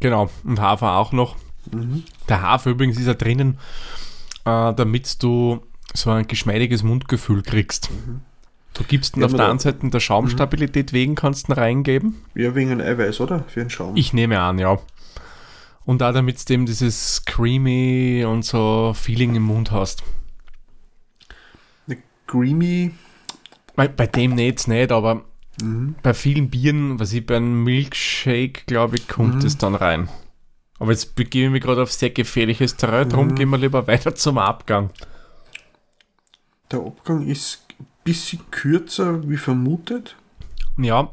Genau, 0.00 0.30
und 0.44 0.60
Hafer 0.60 0.96
auch 0.96 1.12
noch. 1.12 1.36
Mhm. 1.70 2.04
Der 2.28 2.42
Hafer 2.42 2.70
übrigens 2.70 2.98
ist 2.98 3.06
ja 3.06 3.14
drinnen, 3.14 3.58
äh, 4.44 4.72
damit 4.74 5.22
du 5.22 5.60
so 5.94 6.10
ein 6.10 6.26
geschmeidiges 6.26 6.82
Mundgefühl 6.82 7.42
kriegst. 7.42 7.90
Du 8.74 8.84
gibst 8.84 9.16
ihn 9.16 9.20
Ja, 9.20 9.26
auf 9.26 9.32
der 9.32 9.44
da- 9.44 9.50
einen 9.50 9.58
Seite 9.58 9.88
der 9.90 10.00
Schaumstabilität 10.00 10.92
wegen, 10.94 11.14
kannst 11.14 11.48
ihn 11.48 11.52
reingeben. 11.52 12.22
Ja, 12.34 12.54
wegen 12.54 12.70
ein 12.72 12.80
Eiweiß, 12.80 13.20
oder? 13.20 13.44
Für 13.48 13.60
einen 13.60 13.70
Schaum. 13.70 13.94
Ich 13.96 14.12
nehme 14.14 14.40
an, 14.40 14.58
ja. 14.58 14.78
Und 15.84 16.02
auch 16.02 16.12
damit 16.12 16.48
du 16.48 16.54
eben 16.54 16.64
dieses 16.64 17.24
creamy 17.26 18.24
und 18.26 18.44
so 18.44 18.92
Feeling 18.94 19.34
im 19.34 19.42
Mund 19.42 19.70
hast. 19.72 20.02
Eine 21.86 21.98
creamy. 22.26 22.92
Bei, 23.74 23.88
bei 23.88 24.06
dem 24.06 24.34
nicht, 24.34 24.68
nicht, 24.68 24.92
aber 24.92 25.22
Mhm. 25.60 25.96
bei 26.02 26.14
vielen 26.14 26.48
Bieren, 26.48 26.98
was 26.98 27.12
ich 27.12 27.26
bei 27.26 27.36
einem 27.36 27.62
Milkshake, 27.62 28.62
glaube 28.66 28.96
ich, 28.96 29.06
kommt 29.06 29.44
es 29.44 29.58
dann 29.58 29.74
rein. 29.74 30.08
Aber 30.78 30.92
jetzt 30.92 31.14
begebe 31.14 31.46
ich 31.46 31.52
mich 31.52 31.62
gerade 31.62 31.82
auf 31.82 31.92
sehr 31.92 32.10
gefährliches 32.10 32.76
Terrain, 32.76 33.10
darum 33.10 33.34
gehen 33.34 33.50
wir 33.50 33.58
lieber 33.58 33.86
weiter 33.86 34.14
zum 34.14 34.38
Abgang. 34.38 34.90
Der 36.70 36.80
Abgang 36.80 37.26
ist 37.26 37.66
ein 37.78 37.86
bisschen 38.02 38.40
kürzer 38.50 39.28
wie 39.28 39.36
vermutet. 39.36 40.16
Ja, 40.78 41.10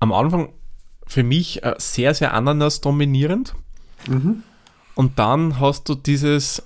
am 0.00 0.12
Anfang 0.12 0.48
für 1.06 1.22
mich 1.22 1.62
äh, 1.62 1.74
sehr, 1.78 2.12
sehr 2.14 2.34
Ananas 2.34 2.80
dominierend. 2.80 3.54
Und 4.96 5.18
dann 5.18 5.60
hast 5.60 5.88
du 5.88 5.94
dieses 5.94 6.62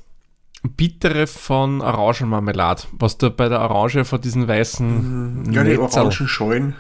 Bittere 0.62 1.27
von 1.27 1.81
Orangenmarmelade, 1.81 2.83
was 2.92 3.16
du 3.16 3.31
bei 3.31 3.49
der 3.49 3.61
Orange 3.61 4.05
von 4.05 4.21
diesen 4.21 4.49
weißen 4.49 5.53
Ja, 5.53 5.62
die 5.64 5.77
Netzel- 5.77 6.01
orangen 6.03 6.29
Schalen. 6.29 6.75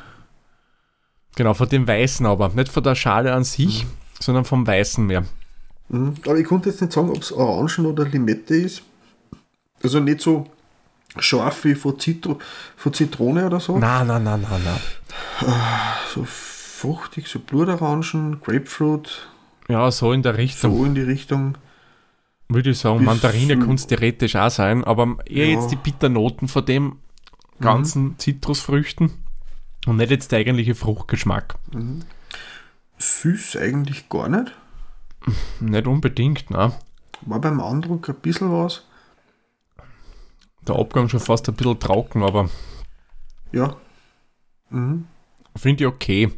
Genau, 1.36 1.54
von 1.54 1.68
dem 1.68 1.86
Weißen 1.86 2.26
aber. 2.26 2.48
Nicht 2.50 2.72
von 2.72 2.82
der 2.82 2.96
Schale 2.96 3.32
an 3.32 3.44
sich, 3.44 3.86
sondern 4.18 4.44
vom 4.44 4.66
Weißen 4.66 5.06
mehr. 5.06 5.24
Mhm. 5.88 6.14
Aber 6.26 6.36
ich 6.36 6.46
konnte 6.46 6.70
jetzt 6.70 6.80
nicht 6.80 6.92
sagen, 6.92 7.10
ob 7.10 7.22
es 7.22 7.32
Orangen 7.32 7.86
oder 7.86 8.04
Limette 8.04 8.54
ist. 8.56 8.82
Also 9.82 10.00
nicht 10.00 10.20
so 10.20 10.48
scharf 11.18 11.64
wie 11.64 11.76
von, 11.76 11.98
Zitro 11.98 12.38
von 12.76 12.92
Zitrone 12.92 13.46
oder 13.46 13.60
so. 13.60 13.78
Na, 13.78 14.02
na, 14.04 14.18
na, 14.18 14.36
na, 14.36 14.48
na. 14.64 14.78
So 16.12 16.24
fruchtig, 16.26 17.28
so 17.28 17.38
Blutorangen, 17.38 18.40
Grapefruit, 18.44 19.28
Ja, 19.68 19.90
so 19.92 20.12
in 20.12 20.22
der 20.22 20.36
Richtung, 20.36 20.76
so 20.76 20.84
in 20.84 20.94
die 20.96 21.02
Richtung. 21.02 21.56
Würde 22.48 22.70
ich 22.70 22.78
sagen. 22.78 23.04
Mandarine 23.04 23.58
kann 23.58 23.74
es 23.74 23.86
theoretisch 23.86 24.36
auch 24.36 24.50
sein, 24.50 24.84
aber 24.84 25.16
eher 25.26 25.46
Ja. 25.48 25.58
jetzt 25.60 25.70
die 25.70 25.76
Bitternoten 25.76 26.48
von 26.48 26.64
dem 26.64 26.96
ganzen 27.60 28.18
Zitrusfrüchten 28.18 29.10
und 29.86 29.96
nicht 29.96 30.10
jetzt 30.10 30.32
der 30.32 30.38
eigentliche 30.40 30.74
Fruchtgeschmack. 30.74 31.56
Süß 32.98 33.56
eigentlich 33.56 34.08
gar 34.08 34.28
nicht. 34.28 34.52
Nicht 35.60 35.86
unbedingt, 35.86 36.50
ne? 36.50 36.72
War 37.22 37.40
beim 37.40 37.60
Andruck 37.60 38.08
ein 38.08 38.14
bisschen 38.16 38.50
was. 38.52 38.84
Der 40.66 40.76
Abgang 40.76 41.08
schon 41.08 41.20
fast 41.20 41.48
ein 41.48 41.54
bisschen 41.56 41.78
trocken, 41.80 42.22
aber 42.22 42.48
Ja. 43.52 43.76
Mhm. 44.70 45.06
finde 45.56 45.84
ich 45.84 45.88
okay. 45.88 46.32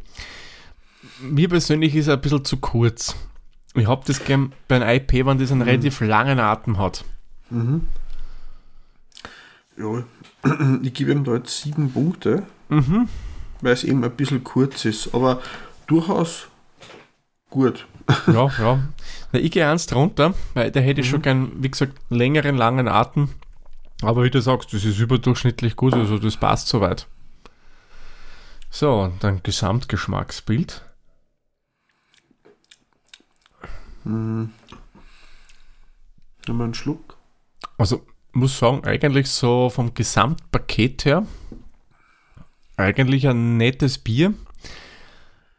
Mir 1.20 1.48
persönlich 1.48 1.94
ist 1.94 2.06
er 2.08 2.14
ein 2.14 2.20
bisschen 2.20 2.44
zu 2.44 2.56
kurz. 2.56 3.14
Ich 3.74 3.86
habe 3.86 4.02
das 4.06 4.24
gern 4.24 4.52
bei 4.68 4.76
einem 4.76 4.88
IP, 4.88 5.26
wenn 5.26 5.38
das 5.38 5.52
einen 5.52 5.62
relativ 5.62 6.00
langen 6.00 6.40
Atem 6.40 6.78
hat. 6.78 7.04
Ja, 9.76 10.04
ich 10.82 10.94
gebe 10.94 11.12
ihm 11.12 11.24
da 11.24 11.34
jetzt 11.34 11.60
sieben 11.62 11.92
Punkte, 11.92 12.42
Mhm. 12.68 13.08
weil 13.60 13.72
es 13.72 13.84
eben 13.84 14.04
ein 14.04 14.10
bisschen 14.16 14.44
kurz 14.44 14.84
ist, 14.84 15.14
aber 15.14 15.40
durchaus 15.86 16.48
gut. 17.50 17.86
Ja, 18.26 18.48
ja. 18.58 18.80
Na, 19.32 19.38
ich 19.38 19.50
gehe 19.52 19.68
eins 19.68 19.86
drunter, 19.86 20.34
weil 20.54 20.70
da 20.72 20.80
hätte 20.80 21.00
ich 21.02 21.08
schon 21.08 21.22
gern, 21.22 21.52
wie 21.62 21.70
gesagt, 21.70 21.92
längeren, 22.08 22.56
langen 22.56 22.88
Atem. 22.88 23.28
Aber 24.02 24.24
wie 24.24 24.30
du 24.30 24.40
sagst, 24.40 24.72
das 24.72 24.84
ist 24.84 24.98
überdurchschnittlich 24.98 25.76
gut, 25.76 25.94
also 25.94 26.18
das 26.18 26.36
passt 26.36 26.66
soweit. 26.68 27.06
So, 28.70 29.12
dann 29.20 29.42
Gesamtgeschmacksbild. 29.42 30.82
Nochmal 34.04 34.50
einen 36.46 36.74
Schluck. 36.74 37.16
Also, 37.78 38.06
muss 38.32 38.58
sagen, 38.58 38.84
eigentlich 38.84 39.28
so 39.28 39.70
vom 39.70 39.94
Gesamtpaket 39.94 41.04
her, 41.04 41.26
eigentlich 42.76 43.26
ein 43.28 43.56
nettes 43.56 43.98
Bier. 43.98 44.34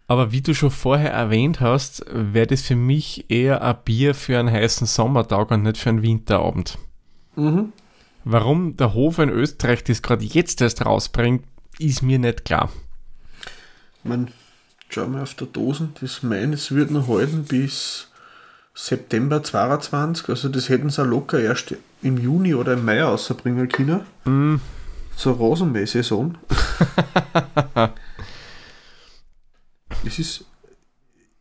Aber 0.08 0.32
wie 0.34 0.42
du 0.42 0.54
schon 0.54 0.72
vorher 0.72 1.12
erwähnt 1.12 1.62
hast, 1.62 2.04
wäre 2.12 2.48
das 2.48 2.64
für 2.64 2.76
mich 2.76 3.30
eher 3.30 3.62
ein 3.62 3.78
Bier 3.86 4.14
für 4.14 4.38
einen 4.38 4.52
heißen 4.52 4.86
Sommertag 4.86 5.52
und 5.52 5.64
nicht 5.64 5.78
für 5.78 5.90
einen 5.90 6.02
Winterabend. 6.02 6.78
Mhm. 7.36 7.72
Warum 8.24 8.76
der 8.76 8.94
Hofer 8.94 9.24
in 9.24 9.30
Österreich 9.30 9.84
das 9.84 10.02
gerade 10.02 10.26
jetzt 10.26 10.62
erst 10.62 10.86
rausbringt, 10.86 11.46
ist 11.80 12.02
mir 12.02 12.20
nicht 12.20 12.46
klar. 12.46 12.70
Man, 14.04 14.32
schau 14.90 15.08
mal 15.08 15.24
auf 15.24 15.34
der 15.36 15.48
Dosen, 15.48 15.94
das 16.02 16.24
meines 16.24 16.72
wird 16.72 16.92
noch 16.92 17.08
halten 17.08 17.46
bis 17.46 18.11
September 18.74 19.44
22, 19.44 20.30
also 20.30 20.50
das 20.50 20.70
hätten 20.70 20.90
sie 20.90 21.04
locker 21.04 21.40
erst 21.40 21.76
im 22.02 22.18
Juni 22.18 22.56
oder 22.56 22.74
im 22.74 22.86
Mai 22.86 23.04
rausbringen 23.04 23.68
können. 23.68 24.02
Mm. 24.26 24.56
Zur 25.16 25.40
Rasenmähsaison. 25.40 26.38
es 30.06 30.20
ist 30.20 30.46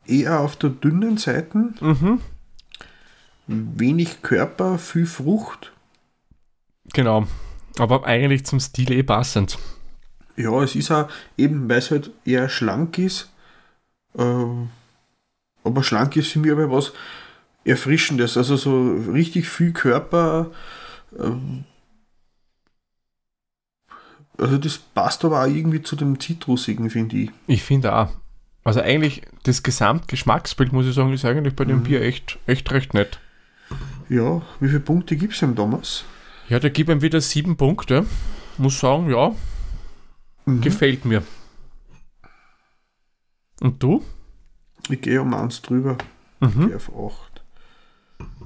eher 0.07 0.40
auf 0.40 0.57
der 0.57 0.71
dünnen 0.71 1.16
Seite. 1.16 1.73
Mhm. 1.81 2.21
Wenig 3.47 4.23
Körper, 4.23 4.79
viel 4.79 5.07
Frucht. 5.07 5.73
Genau. 6.93 7.27
Aber 7.79 8.05
eigentlich 8.05 8.45
zum 8.45 8.61
Stil 8.61 8.93
eh 8.93 9.03
passend. 9.03 9.59
Ja, 10.37 10.62
es 10.62 10.75
ist 10.75 10.90
auch 10.90 11.09
eben, 11.37 11.69
weil 11.69 11.79
es 11.79 11.90
halt 11.90 12.11
eher 12.25 12.49
schlank 12.49 12.99
ist. 12.99 13.31
Ähm, 14.19 14.71
aber 15.64 15.83
schlank 15.83 16.16
ist 16.16 16.29
für 16.33 16.38
mich 16.38 16.53
aber 16.53 16.70
was 16.70 16.92
Erfrischendes. 17.64 18.37
Also 18.37 18.57
so 18.57 18.94
richtig 19.12 19.49
viel 19.49 19.73
Körper. 19.73 20.51
Ähm, 21.18 21.64
also 24.38 24.57
das 24.59 24.79
passt 24.79 25.25
aber 25.25 25.42
auch 25.42 25.46
irgendwie 25.49 25.83
zu 25.83 25.96
dem 25.96 26.18
Zitrusigen, 26.18 26.88
finde 26.90 27.16
ich. 27.16 27.31
Ich 27.46 27.62
finde 27.62 27.94
auch. 27.94 28.11
Also 28.64 28.81
eigentlich 28.81 29.23
das 29.44 29.62
Gesamtgeschmacksbild, 29.62 30.73
muss 30.73 30.87
ich 30.87 30.94
sagen, 30.94 31.12
ist 31.12 31.25
eigentlich 31.25 31.57
bei 31.57 31.64
dem 31.64 31.79
Mhm. 31.79 31.83
Bier 31.85 32.03
echt, 32.03 32.38
echt 32.46 32.70
recht 32.73 32.94
nett. 32.94 33.18
Ja, 34.09 34.42
wie 34.61 34.68
viele 34.68 34.81
Punkte 34.81 35.16
gibt 35.16 35.35
es 35.35 35.42
ihm 35.42 35.55
damals? 35.55 36.05
Ja, 36.49 36.59
der 36.59 36.70
gibt 36.70 36.90
ihm 36.90 37.01
wieder 37.03 37.20
sieben 37.20 37.57
Punkte. 37.57 38.07
Muss 38.59 38.81
sagen, 38.81 39.11
ja, 39.11 39.35
Mhm. 40.46 40.61
gefällt 40.62 41.05
mir. 41.05 41.23
Und 43.61 43.83
du? 43.83 44.03
Ich 44.88 45.01
gehe 45.01 45.21
um 45.23 45.35
eins 45.35 45.62
drüber. 45.62 45.97
Mhm. 46.40 46.69
Gehe 46.69 46.77
auf 46.77 46.88
8. 46.88 47.43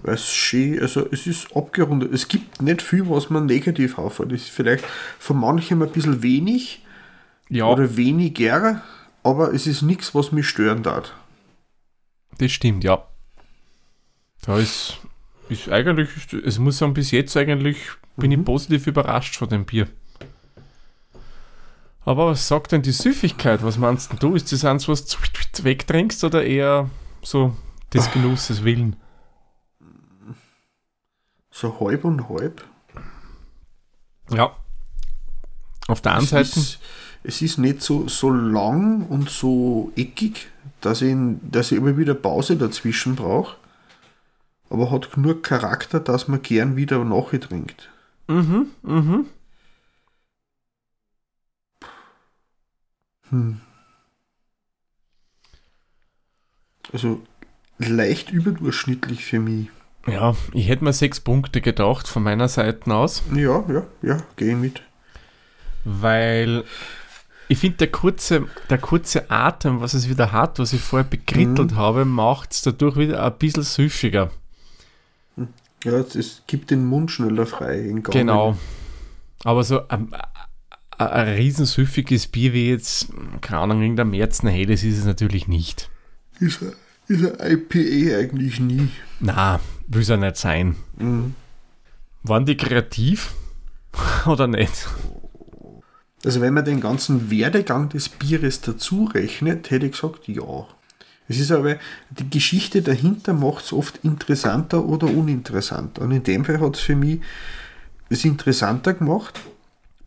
Weil 0.03 0.14
es 0.14 0.31
schön, 0.31 0.81
also 0.81 1.07
es 1.11 1.27
ist 1.27 1.57
abgerundet. 1.57 2.12
Es 2.12 2.29
gibt 2.29 2.61
nicht 2.61 2.83
viel, 2.83 3.09
was 3.09 3.31
man 3.31 3.47
negativ 3.47 3.99
auffällt. 3.99 4.33
Das 4.33 4.42
ist 4.42 4.51
vielleicht 4.51 4.85
von 5.18 5.38
manchem 5.38 5.83
ein 5.83 5.90
bisschen 5.90 6.23
wenig 6.23 6.85
Ja, 7.49 7.66
oder 7.66 7.97
weniger, 7.97 8.83
aber 9.23 9.55
es 9.55 9.66
ist 9.66 9.83
nichts, 9.83 10.14
was 10.14 10.31
mich 10.33 10.49
stören 10.49 10.83
darf. 10.83 11.12
das 12.38 12.53
stimmt, 12.53 12.85
ja. 12.85 13.07
Da 14.42 14.59
ist, 14.59 14.99
ist 15.49 15.70
eigentlich, 15.70 16.11
es 16.44 16.59
muss 16.59 16.77
sagen, 16.79 16.92
bis 16.94 17.11
jetzt 17.11 17.35
eigentlich 17.37 17.79
bin 18.16 18.31
ich 18.31 18.44
positiv 18.44 18.87
überrascht 18.87 19.37
von 19.37 19.49
dem 19.49 19.64
Bier. 19.64 19.88
Aber 22.05 22.29
was 22.29 22.47
sagt 22.49 22.73
denn 22.73 22.83
die 22.83 22.93
Süffigkeit? 22.93 23.62
Was 23.62 23.79
meinst 23.79 24.11
denn 24.12 24.19
du? 24.19 24.35
Ist 24.35 24.53
das 24.53 24.64
eins, 24.64 24.88
was 24.88 25.07
du 25.07 25.17
wegtrinkst 25.62 26.23
oder 26.25 26.45
eher 26.45 26.90
so 27.23 27.57
des 27.93 28.11
Genusses 28.12 28.64
willen? 28.64 28.97
So 31.51 31.79
halb 31.81 32.05
und 32.05 32.29
halb. 32.29 32.64
Ja. 34.31 34.55
Auf 35.87 36.01
der 36.01 36.12
einen 36.14 36.25
Es 36.25 36.31
Seite, 36.31 36.59
ist, 36.59 36.79
es 37.23 37.43
ist 37.43 37.59
nicht 37.59 37.83
so, 37.83 38.09
so 38.09 38.31
lang 38.31 39.07
und 39.07 39.31
so 39.31 39.93
eckig, 39.97 40.49
dass 40.81 41.01
ich, 41.01 41.14
dass 41.43 41.73
ich 41.73 41.79
immer 41.79 41.97
wieder 41.97 42.14
Pause 42.14 42.57
dazwischen 42.57 43.17
brauche. 43.17 43.57
Aber 44.69 44.90
hat 44.90 45.12
genug 45.12 45.43
Charakter, 45.43 46.01
dass 46.01 46.27
man 46.27 46.43
gern 46.43 46.77
wieder 46.77 47.05
nachher 47.05 47.40
trinkt. 47.40 47.90
mhm, 48.29 48.67
mhm. 48.83 49.27
Hm. 53.35 53.61
Also 56.92 57.20
leicht 57.79 58.31
überdurchschnittlich 58.31 59.25
für 59.25 59.40
mich. 59.40 59.68
Ja, 60.07 60.37
ich 60.53 60.68
hätte 60.68 60.85
mir 60.85 60.92
sechs 60.92 61.18
Punkte 61.18 61.61
gedacht 61.61 62.07
von 62.07 62.23
meiner 62.23 62.47
Seite 62.49 62.94
aus. 62.94 63.23
Ja, 63.35 63.64
ja, 63.68 63.85
ja, 64.03 64.18
gehe 64.37 64.55
mit. 64.57 64.83
weil 65.87 66.64
ich 67.49 67.59
finde, 67.59 67.77
der 67.79 67.90
kurze, 67.90 68.47
der 68.70 68.79
kurze 68.79 69.31
Atem, 69.31 69.83
was 69.83 69.92
es 69.92 70.09
wieder 70.09 70.33
hat, 70.33 70.59
was 70.59 70.73
ich 70.73 70.81
vorher 70.81 71.07
bekrittelt 71.07 71.73
Mhm. 71.73 71.77
habe, 71.77 72.05
macht 72.07 72.53
es 72.53 72.62
dadurch 72.62 72.97
wieder 72.97 73.23
ein 73.23 73.37
bisschen 73.37 73.64
süffiger. 73.64 74.31
Ja, 75.85 75.92
es- 75.99 76.14
es 76.14 76.42
gibt 76.47 76.70
den 76.70 76.87
Mund 76.87 77.11
schneller 77.11 77.44
frei. 77.44 77.92
Genau. 78.11 78.57
Aber 79.44 79.62
so 79.62 79.87
ein, 79.88 80.09
ein, 80.98 81.09
ein 81.09 81.28
riesen 81.35 81.66
süffiges 81.66 82.26
Bier 82.26 82.52
wie 82.52 82.70
jetzt, 82.70 83.09
keine 83.40 83.61
Ahnung, 83.61 83.83
irgendein 83.83 84.11
Märzen 84.11 84.48
Helles 84.48 84.85
ist 84.85 84.98
es 84.98 85.04
natürlich 85.04 85.48
nicht. 85.48 85.90
Ist 86.40 86.62
ein, 86.62 86.72
ist 87.09 87.40
ein 87.40 87.52
IPA 87.52 88.18
eigentlich 88.18 88.61
nie. 88.61 88.88
Na, 89.20 89.61
will 89.87 90.02
es 90.02 90.09
ja 90.09 90.16
nicht 90.16 90.37
sein. 90.37 90.76
Mhm. 90.98 91.35
Waren 92.22 92.46
die 92.46 92.57
kreativ 92.57 93.33
oder 94.26 94.46
nicht? 94.46 94.88
Also 96.24 96.40
wenn 96.40 96.54
man 96.54 96.64
den 96.64 96.80
ganzen 96.80 97.30
Werdegang 97.30 97.90
des 97.90 98.09
Bieres 98.09 98.62
dazu 98.62 99.04
rechnet, 99.04 99.70
hätte 99.70 99.87
ich 99.87 99.92
gesagt, 99.92 100.26
ja. 100.26 100.66
Es 101.28 101.38
ist 101.38 101.52
aber, 101.52 101.76
die 102.11 102.28
Geschichte 102.28 102.83
dahinter 102.83 103.33
macht 103.33 103.64
es 103.64 103.72
oft 103.72 104.00
interessanter 104.02 104.85
oder 104.85 105.07
uninteressanter. 105.07 106.02
Und 106.02 106.12
in 106.12 106.22
dem 106.22 106.44
Fall 106.44 106.61
hat 106.61 106.76
es 106.76 106.83
für 106.83 106.96
mich 106.96 107.20
es 108.11 108.24
interessanter 108.24 108.94
gemacht. 108.94 109.40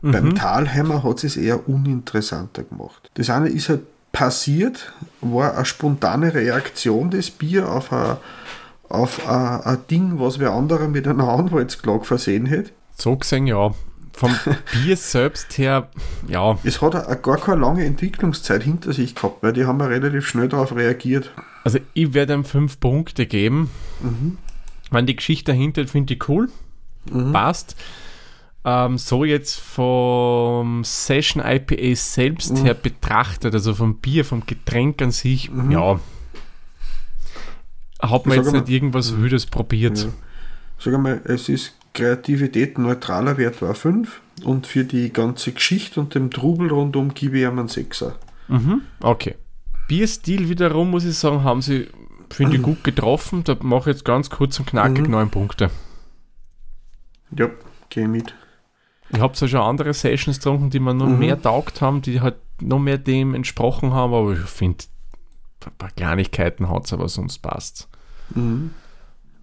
Beim 0.02 0.36
Talheimer 0.36 1.04
hat 1.04 1.24
es 1.24 1.38
eher 1.38 1.68
uninteressanter 1.68 2.64
gemacht. 2.64 3.10
Das 3.16 3.30
eine 3.30 3.50
ist 3.50 3.70
halt 3.70 3.82
passiert, 4.12 4.94
war 5.22 5.56
eine 5.56 5.66
spontane 5.66 6.34
Reaktion 6.34 7.10
des 7.10 7.32
Bier 7.32 7.70
auf 7.70 7.92
ein, 7.92 8.18
auf 8.90 9.28
ein, 9.28 9.62
ein 9.62 9.78
Ding, 9.90 10.20
was 10.20 10.40
wer 10.40 10.52
anderer 10.52 10.88
mit 10.88 11.08
einer 11.08 11.28
Anwaltsklage 11.28 12.06
versehen 12.06 12.46
hätte. 12.46 12.72
So 12.98 13.16
gesehen, 13.16 13.48
ja. 13.48 13.74
Vom 14.14 14.34
Bier 14.74 14.98
selbst 14.98 15.58
her, 15.60 15.90
ja, 16.28 16.58
Es 16.64 16.82
hat 16.82 16.96
auch 16.96 17.22
gar 17.22 17.38
keine 17.38 17.62
lange 17.62 17.86
Entwicklungszeit 17.86 18.64
hinter 18.64 18.94
sich 18.94 19.14
gehabt, 19.14 19.44
weil 19.44 19.54
die 19.54 19.66
haben 19.66 19.80
ja 19.80 19.86
relativ 19.86 20.28
schnell 20.28 20.48
darauf 20.48 20.76
reagiert. 20.76 21.32
Also 21.64 21.80
ich 21.94 22.14
werde 22.14 22.34
ihm 22.34 22.44
fünf 22.44 22.80
Punkte 22.80 23.28
geben. 23.28 23.70
Wenn 24.90 25.06
die 25.06 25.16
Geschichte 25.16 25.52
dahinter 25.52 25.86
finde 25.88 26.16
ich 26.16 26.30
cool. 26.30 26.50
Passt. 27.32 27.76
Ähm, 28.66 28.98
so 28.98 29.24
jetzt 29.24 29.60
vom 29.60 30.84
Session 30.84 31.42
IPA 31.46 31.96
selbst 31.96 32.64
her 32.64 32.74
betrachtet, 32.74 33.54
also 33.54 33.74
vom 33.74 33.98
Bier, 33.98 34.26
vom 34.26 34.46
Getränk 34.46 35.02
an 35.02 35.12
sich, 35.12 35.50
ja. 35.70 36.00
Hat 38.02 38.26
man 38.26 38.38
jetzt 38.38 38.52
mal- 38.52 38.60
nicht 38.60 38.70
irgendwas 38.70 39.18
Wildes 39.18 39.46
probiert. 39.46 39.98
Ja. 40.04 40.10
Sag 40.80 40.94
einmal, 40.94 41.22
es 41.26 41.50
ist 41.50 41.76
Kreativität 41.94 42.78
neutraler 42.78 43.38
Wert 43.38 43.62
war 43.62 43.74
5 43.74 44.22
und 44.44 44.68
für 44.68 44.84
die 44.84 45.12
ganze 45.12 45.52
Geschichte 45.54 46.00
und 46.00 46.14
dem 46.14 46.30
Trubel 46.30 46.70
rundum 46.70 47.14
gebe 47.16 47.38
ich 47.40 47.44
ihm 47.46 47.58
einen 47.58 47.70
6er. 47.70 48.14
Mhm, 48.50 48.82
okay. 49.00 49.36
Bierstil 49.88 50.50
wiederum, 50.50 50.92
muss 50.92 51.06
ich 51.06 51.18
sagen, 51.18 51.44
haben 51.44 51.62
sie, 51.62 51.88
finde 52.30 52.58
ich, 52.58 52.62
gut 52.62 52.84
getroffen. 52.84 53.44
Da 53.46 53.56
mache 53.62 53.90
ich 53.90 53.96
jetzt 53.96 54.06
ganz 54.06 54.30
kurz 54.30 54.60
und 54.60 54.68
knackig 54.68 55.06
Mhm. 55.06 55.12
neun 55.12 55.30
Punkte. 55.32 55.72
Ja, 57.36 57.50
geh 57.90 58.08
mit. 58.08 58.36
Ich 59.10 59.20
habe 59.20 59.34
zwar 59.34 59.48
schon 59.48 59.62
andere 59.62 59.94
Sessions 59.94 60.38
getrunken, 60.38 60.70
die 60.70 60.80
mir 60.80 60.94
noch 60.94 61.08
Mhm. 61.08 61.20
mehr 61.20 61.42
taugt 61.42 61.82
haben, 61.82 62.02
die 62.02 62.20
halt 62.22 62.36
noch 62.62 62.80
mehr 62.80 62.98
dem 62.98 63.34
entsprochen 63.36 63.94
haben, 63.94 64.14
aber 64.14 64.34
ich 64.34 64.40
finde, 64.40 64.84
ein 65.66 65.72
paar 65.78 65.92
Kleinigkeiten 65.92 66.70
hat 66.70 66.86
es, 66.86 66.94
aber 66.94 67.08
sonst 67.10 67.40
passt 67.40 67.88
Mhm. 68.36 68.72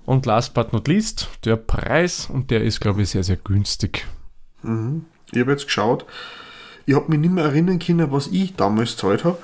Und 0.05 0.27
last 0.27 0.53
but 0.53 0.75
not 0.75 0.87
least, 0.89 1.29
der 1.47 1.57
Preis, 1.57 2.29
und 2.31 2.51
der 2.51 2.63
ist, 2.63 2.81
glaube 2.81 3.01
ich, 3.03 3.09
sehr, 3.11 3.25
sehr 3.25 3.37
günstig. 3.37 4.07
Mhm. 4.63 5.07
Ich 5.33 5.41
habe 5.41 5.53
jetzt 5.53 5.65
geschaut, 5.65 6.05
ich 6.85 6.95
habe 6.95 7.09
mich 7.11 7.19
nicht 7.19 7.33
mehr 7.33 7.45
erinnern 7.45 7.79
können, 7.79 8.13
was 8.13 8.27
ich 8.27 8.55
damals 8.57 8.93
gezahlt 8.93 9.25
habe, 9.25 9.39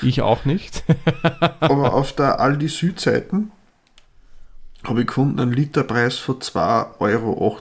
Ich 0.00 0.22
auch 0.22 0.46
nicht. 0.46 0.82
aber 1.60 1.92
auf 1.92 2.14
der 2.14 2.40
Aldi 2.40 2.68
Südseiten 2.68 3.50
habe 4.84 5.02
ich 5.02 5.06
gefunden 5.08 5.40
einen 5.40 5.52
Literpreis 5.52 6.16
von 6.16 6.36
2,58 6.40 7.00
Euro. 7.00 7.60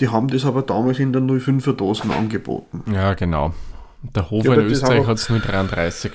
Die 0.00 0.08
haben 0.08 0.28
das 0.28 0.44
aber 0.44 0.62
damals 0.62 0.98
in 0.98 1.12
der 1.12 1.22
05er 1.22 1.74
Dosen 1.74 2.10
angeboten. 2.10 2.82
ja, 2.92 3.14
genau. 3.14 3.52
Der 4.02 4.30
Hofer 4.30 4.54
in 4.54 4.66
Österreich 4.66 5.06
hat 5.06 5.18
es 5.18 5.28
nur 5.28 5.38
33. 5.38 6.10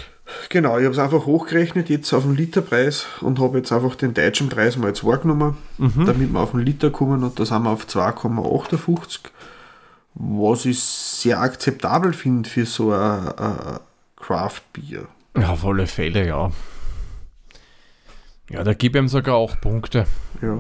Genau, 0.49 0.77
ich 0.77 0.83
habe 0.83 0.93
es 0.93 0.99
einfach 0.99 1.25
hochgerechnet 1.25 1.89
jetzt 1.89 2.11
auf 2.13 2.23
den 2.23 2.35
Literpreis 2.35 3.05
und 3.21 3.39
habe 3.39 3.59
jetzt 3.59 3.71
einfach 3.71 3.95
den 3.95 4.13
deutschen 4.13 4.49
Preis 4.49 4.75
mal 4.75 4.89
jetzt 4.89 5.05
wahrgenommen, 5.05 5.55
damit 5.77 6.33
wir 6.33 6.39
auf 6.41 6.51
den 6.51 6.59
Liter 6.61 6.89
kommen 6.89 7.23
und 7.23 7.39
da 7.39 7.45
sind 7.45 7.63
wir 7.63 7.69
auf 7.69 7.85
2,58, 7.87 9.19
was 10.15 10.65
ich 10.65 10.81
sehr 10.81 11.39
akzeptabel 11.39 12.11
finde 12.11 12.49
für 12.49 12.65
so 12.65 12.91
ein, 12.91 13.29
ein 13.37 13.79
Craft-Bier. 14.17 15.07
Ja, 15.37 15.51
auf 15.51 15.63
alle 15.65 15.87
Fälle, 15.87 16.27
ja. 16.27 16.51
Ja, 18.49 18.63
da 18.65 18.73
gebe 18.73 18.97
ich 18.97 19.03
ihm 19.03 19.07
sogar 19.07 19.35
auch 19.35 19.59
Punkte. 19.61 20.07
Ja, 20.41 20.57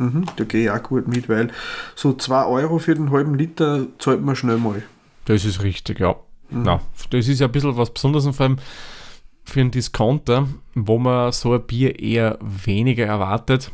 mhm, 0.00 0.24
da 0.36 0.44
gehe 0.44 0.64
ich 0.64 0.70
auch 0.70 0.82
gut 0.82 1.06
mit, 1.06 1.28
weil 1.28 1.50
so 1.94 2.12
2 2.12 2.44
Euro 2.46 2.78
für 2.78 2.94
den 2.94 3.10
halben 3.10 3.34
Liter 3.36 3.86
zahlt 3.98 4.22
man 4.22 4.34
schnell 4.34 4.56
mal. 4.58 4.82
Das 5.26 5.44
ist 5.44 5.62
richtig, 5.62 6.00
ja. 6.00 6.16
Na, 6.50 6.80
das 7.10 7.28
ist 7.28 7.38
ja 7.38 7.46
ein 7.46 7.52
bisschen 7.52 7.76
was 7.76 7.94
Besonderes 7.94 8.26
und 8.26 8.32
vor 8.32 8.46
allem 8.46 8.56
für 9.44 9.60
einen 9.60 9.70
Discounter, 9.70 10.48
wo 10.74 10.98
man 10.98 11.30
so 11.30 11.52
ein 11.54 11.62
Bier 11.62 12.00
eher 12.00 12.38
weniger 12.40 13.06
erwartet. 13.06 13.70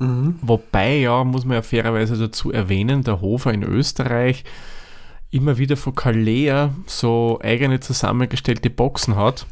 Mhm. 0.00 0.34
Wobei, 0.42 0.98
ja, 0.98 1.22
muss 1.24 1.44
man 1.44 1.54
ja 1.54 1.62
fairerweise 1.62 2.16
dazu 2.18 2.50
erwähnen, 2.50 3.04
der 3.04 3.20
Hofer 3.20 3.52
in 3.54 3.62
Österreich 3.62 4.44
immer 5.30 5.58
wieder 5.58 5.76
von 5.76 5.94
Kalea 5.94 6.74
so 6.86 7.38
eigene 7.42 7.80
zusammengestellte 7.80 8.70
Boxen 8.70 9.16
hat, 9.16 9.46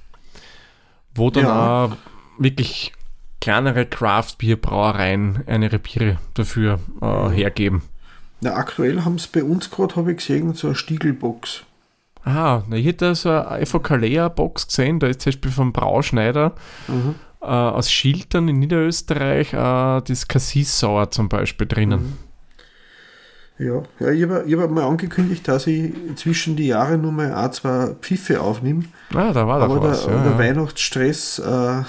wo 1.14 1.30
dann 1.30 1.44
Ja. 1.44 1.84
auch 1.84 1.96
wirklich 2.38 2.92
kleinere 3.44 3.84
Craft-Bier-Brauereien 3.84 5.44
eine 5.46 5.68
Biere 5.78 6.16
dafür 6.32 6.78
äh, 7.02 7.28
hergeben. 7.28 7.82
Na, 8.40 8.54
aktuell 8.54 9.04
haben 9.04 9.18
sie 9.18 9.28
bei 9.30 9.44
uns 9.44 9.70
gerade, 9.70 9.96
habe 9.96 10.12
ich 10.12 10.16
gesehen, 10.18 10.54
so 10.54 10.68
eine 10.68 10.76
Stiegelbox. 10.76 11.64
Ah, 12.24 12.62
na, 12.68 12.76
ich 12.76 12.86
hätte 12.86 13.14
so 13.14 13.28
eine 13.28 13.60
Evokalea-Box 13.60 14.68
gesehen, 14.68 14.98
da 14.98 15.08
ist 15.08 15.20
zum 15.20 15.30
Beispiel 15.30 15.50
vom 15.50 15.72
Brauschneider 15.74 16.54
Mhm. 16.88 17.16
äh, 17.42 17.44
aus 17.46 17.92
Schiltern 17.92 18.48
in 18.48 18.60
Niederösterreich 18.60 19.52
äh, 19.52 20.00
das 20.00 20.26
Cassis-Sauer 20.26 21.10
zum 21.10 21.28
Beispiel 21.28 21.66
drinnen. 21.66 22.16
Ja, 23.58 23.82
ja 24.00 24.10
ich 24.10 24.22
habe 24.22 24.62
hab 24.62 24.70
mal 24.70 24.84
angekündigt, 24.84 25.46
dass 25.46 25.66
ich 25.66 25.92
zwischen 26.16 26.56
die 26.56 26.68
Jahre 26.68 26.96
nur 26.96 27.12
mal 27.12 27.32
ein, 27.34 27.52
zwei 27.52 27.94
Pfiffe 28.00 28.40
aufnehme. 28.40 28.84
Ah, 29.14 29.32
da 29.34 29.46
war 29.46 29.60
doch 29.60 29.76
Aber 29.76 29.90
was. 29.90 30.06
der, 30.06 30.14
ja, 30.14 30.22
der 30.22 30.32
ja. 30.32 30.38
Weihnachtsstress, 30.38 31.38
äh, 31.40 31.82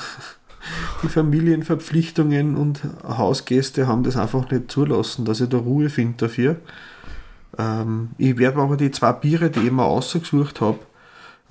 die 1.04 1.10
Familienverpflichtungen 1.10 2.56
und 2.56 2.82
Hausgäste 3.08 3.88
haben 3.88 4.04
das 4.04 4.18
einfach 4.18 4.50
nicht 4.50 4.72
zulassen, 4.72 5.26
dass 5.26 5.42
ich 5.42 5.50
da 5.50 5.58
Ruhe 5.58 5.90
finde 5.90 6.18
dafür. 6.18 6.58
Ähm, 7.58 8.10
ich 8.18 8.38
werde 8.38 8.60
aber 8.60 8.78
die 8.78 8.92
zwei 8.92 9.14
Biere, 9.14 9.50
die 9.50 9.62
ich 9.62 9.72
mir 9.72 9.86
ausgesucht 9.86 10.62
habe, 10.62 10.80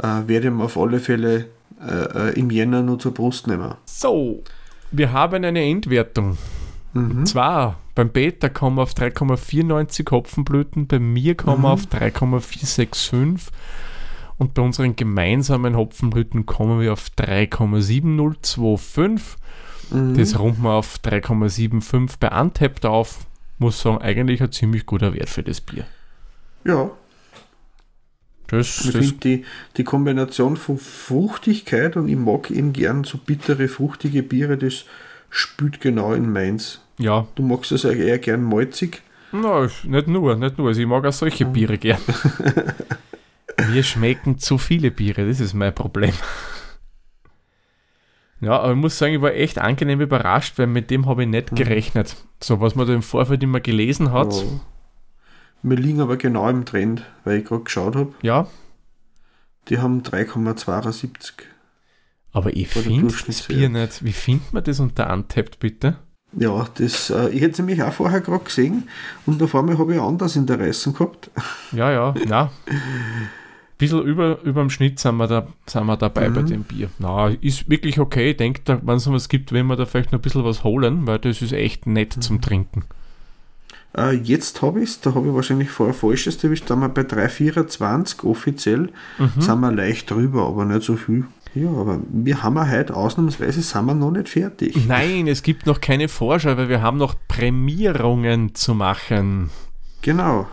äh, 0.02 0.26
werde 0.26 0.48
ich 0.48 0.54
mir 0.54 0.64
auf 0.64 0.76
alle 0.76 1.00
Fälle 1.00 1.46
äh, 1.80 2.30
äh, 2.30 2.38
im 2.38 2.50
Jänner 2.50 2.82
nur 2.82 2.98
zur 2.98 3.14
Brust 3.14 3.46
nehmen. 3.46 3.74
So, 3.84 4.42
wir 4.90 5.12
haben 5.12 5.44
eine 5.44 5.62
Endwertung. 5.62 6.38
Mhm. 6.92 7.10
Und 7.18 7.26
zwar 7.26 7.78
beim 7.94 8.10
Beta 8.10 8.48
kommen 8.48 8.76
wir 8.76 8.82
auf 8.82 8.92
3,94 8.92 10.10
Hopfenblüten, 10.10 10.86
bei 10.86 10.98
mir 10.98 11.36
kommen 11.36 11.62
wir 11.62 11.70
auf 11.70 11.86
3,465 11.86 13.52
und 14.38 14.54
bei 14.54 14.62
unseren 14.62 14.96
gemeinsamen 14.96 15.76
Hopfenblüten 15.76 16.46
kommen 16.46 16.80
wir 16.80 16.92
auf 16.92 17.08
3,7025. 17.18 19.20
Mhm. 19.90 20.16
Das 20.16 20.38
runden 20.38 20.62
wir 20.62 20.72
auf 20.72 20.98
3,75 21.04 22.14
bei 22.18 22.28
Untapped 22.40 22.86
auf. 22.86 23.26
Muss 23.58 23.80
sagen, 23.80 23.98
eigentlich 23.98 24.42
ein 24.42 24.50
ziemlich 24.52 24.86
guter 24.86 25.14
Wert 25.14 25.28
für 25.28 25.42
das 25.42 25.60
Bier. 25.60 25.84
Ja, 26.64 26.90
Das, 28.48 28.84
ich 28.84 28.92
finde 28.92 29.12
die, 29.22 29.44
die 29.76 29.84
Kombination 29.84 30.56
von 30.56 30.78
Fruchtigkeit 30.78 31.96
und 31.96 32.08
ich 32.08 32.16
mag 32.16 32.50
eben 32.50 32.72
gern 32.72 33.04
so 33.04 33.18
bittere, 33.18 33.68
fruchtige 33.68 34.22
Biere, 34.22 34.56
das 34.58 34.84
spült 35.30 35.80
genau 35.80 36.12
in 36.14 36.32
meins. 36.32 36.80
ja, 36.98 37.26
Du 37.34 37.42
magst 37.42 37.72
es 37.72 37.82
ja 37.84 37.90
eher 37.90 38.18
gern 38.18 38.42
malzig. 38.42 39.02
Na, 39.32 39.68
nicht 39.84 40.08
nur, 40.08 40.36
nicht 40.36 40.58
nur. 40.58 40.68
Also 40.68 40.80
ich 40.80 40.86
mag 40.86 41.04
auch 41.04 41.12
solche 41.12 41.44
Biere 41.46 41.78
gern. 41.78 42.00
Mir 43.70 43.82
schmecken 43.82 44.38
zu 44.38 44.58
viele 44.58 44.90
Biere, 44.90 45.26
das 45.26 45.40
ist 45.40 45.54
mein 45.54 45.74
Problem. 45.74 46.12
Ja, 48.40 48.60
aber 48.60 48.72
ich 48.72 48.78
muss 48.78 48.98
sagen, 48.98 49.14
ich 49.14 49.22
war 49.22 49.32
echt 49.32 49.58
angenehm 49.58 50.00
überrascht, 50.00 50.58
weil 50.58 50.66
mit 50.66 50.90
dem 50.90 51.06
habe 51.06 51.22
ich 51.22 51.28
nicht 51.28 51.54
gerechnet. 51.56 52.16
So, 52.42 52.60
was 52.60 52.74
man 52.74 52.86
da 52.86 52.92
im 52.92 53.02
Vorfeld 53.02 53.42
immer 53.42 53.60
gelesen 53.60 54.12
hat. 54.12 54.34
Ja. 54.34 54.42
Wir 55.62 55.76
liegen 55.78 56.00
aber 56.02 56.18
genau 56.18 56.48
im 56.50 56.66
Trend, 56.66 57.04
weil 57.24 57.38
ich 57.38 57.44
gerade 57.46 57.62
geschaut 57.64 57.96
habe. 57.96 58.12
Ja, 58.22 58.46
Die 59.68 59.78
haben 59.78 60.02
3,72. 60.02 61.32
aber 62.32 62.54
ich 62.54 62.68
finde 62.68 63.14
das. 63.26 63.42
Bier 63.42 63.70
nicht. 63.70 64.04
Wie 64.04 64.12
findet 64.12 64.52
man 64.52 64.62
das 64.64 64.78
unter 64.78 65.10
Untapped, 65.10 65.58
bitte? 65.58 65.96
Ja, 66.36 66.66
das, 66.74 67.08
äh, 67.10 67.28
ich 67.30 67.40
hätte 67.40 67.52
es 67.52 67.58
nämlich 67.58 67.82
auch 67.82 67.92
vorher 67.92 68.20
gerade 68.20 68.44
gesehen 68.44 68.88
und 69.24 69.40
auf 69.42 69.54
einmal 69.54 69.78
habe 69.78 69.94
ich 69.94 70.00
anders 70.00 70.34
Interessen 70.36 70.92
gehabt. 70.92 71.30
Ja, 71.72 71.90
ja, 71.92 72.14
na. 72.26 72.50
Bisschen 73.84 74.02
über, 74.02 74.40
über 74.42 74.60
dem 74.60 74.70
Schnitt 74.70 74.98
sind 74.98 75.16
wir, 75.16 75.26
da, 75.26 75.46
sind 75.66 75.86
wir 75.86 75.96
dabei 75.96 76.28
bei 76.28 76.42
Mhm. 76.42 76.46
dem 76.46 76.62
Bier. 76.64 76.90
Na, 76.98 77.28
ist 77.28 77.68
wirklich 77.70 77.98
okay. 78.00 78.30
Ich 78.32 78.36
denke, 78.36 78.60
da, 78.64 78.78
wenn 78.82 78.96
es 78.96 79.06
noch 79.06 79.12
was 79.14 79.28
gibt, 79.28 79.52
werden 79.52 79.66
wir 79.68 79.76
da 79.76 79.86
vielleicht 79.86 80.12
noch 80.12 80.18
ein 80.18 80.22
bisschen 80.22 80.44
was 80.44 80.64
holen, 80.64 81.06
weil 81.06 81.18
das 81.18 81.40
ist 81.42 81.52
echt 81.52 81.86
nett 81.86 82.16
Mhm. 82.16 82.20
zum 82.22 82.40
Trinken. 82.40 82.84
Äh, 83.96 84.16
jetzt 84.16 84.60
habe 84.60 84.80
ich 84.82 84.88
es, 84.90 85.00
da 85.00 85.14
habe 85.14 85.28
ich 85.28 85.34
wahrscheinlich 85.34 85.70
vorher 85.70 85.94
Falsches 85.94 86.42
erwischt, 86.42 86.64
da 86.68 86.74
sind 86.74 86.80
wir 86.80 86.88
bei 86.88 87.02
3,24 87.04 88.24
offiziell, 88.24 88.90
Mhm. 89.18 89.40
sind 89.40 89.60
wir 89.60 89.70
leicht 89.72 90.10
drüber, 90.10 90.46
aber 90.48 90.64
nicht 90.64 90.82
so 90.82 90.96
viel. 90.96 91.24
Ja, 91.54 91.68
aber 91.68 92.00
wir 92.12 92.42
haben 92.42 92.56
ja 92.56 92.68
heute 92.68 92.96
ausnahmsweise 92.96 93.62
sind 93.62 93.86
wir 93.86 93.94
noch 93.94 94.10
nicht 94.10 94.28
fertig. 94.28 94.74
Nein, 94.88 95.28
es 95.28 95.44
gibt 95.44 95.66
noch 95.66 95.80
keine 95.80 96.08
Vorschau, 96.08 96.56
weil 96.56 96.68
wir 96.68 96.82
haben 96.82 96.96
noch 96.98 97.14
Prämierungen 97.28 98.56
zu 98.56 98.74
machen. 98.74 99.50
Genau. 100.02 100.48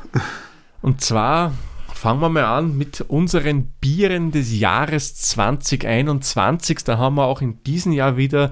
Und 0.83 1.01
zwar 1.01 1.53
fangen 2.01 2.19
wir 2.19 2.29
mal 2.29 2.45
an 2.45 2.75
mit 2.75 3.01
unseren 3.01 3.73
Bieren 3.79 4.31
des 4.31 4.57
Jahres 4.57 5.13
2021. 5.13 6.79
Da 6.83 6.97
haben 6.97 7.13
wir 7.13 7.25
auch 7.25 7.41
in 7.41 7.61
diesem 7.63 7.91
Jahr 7.91 8.17
wieder 8.17 8.49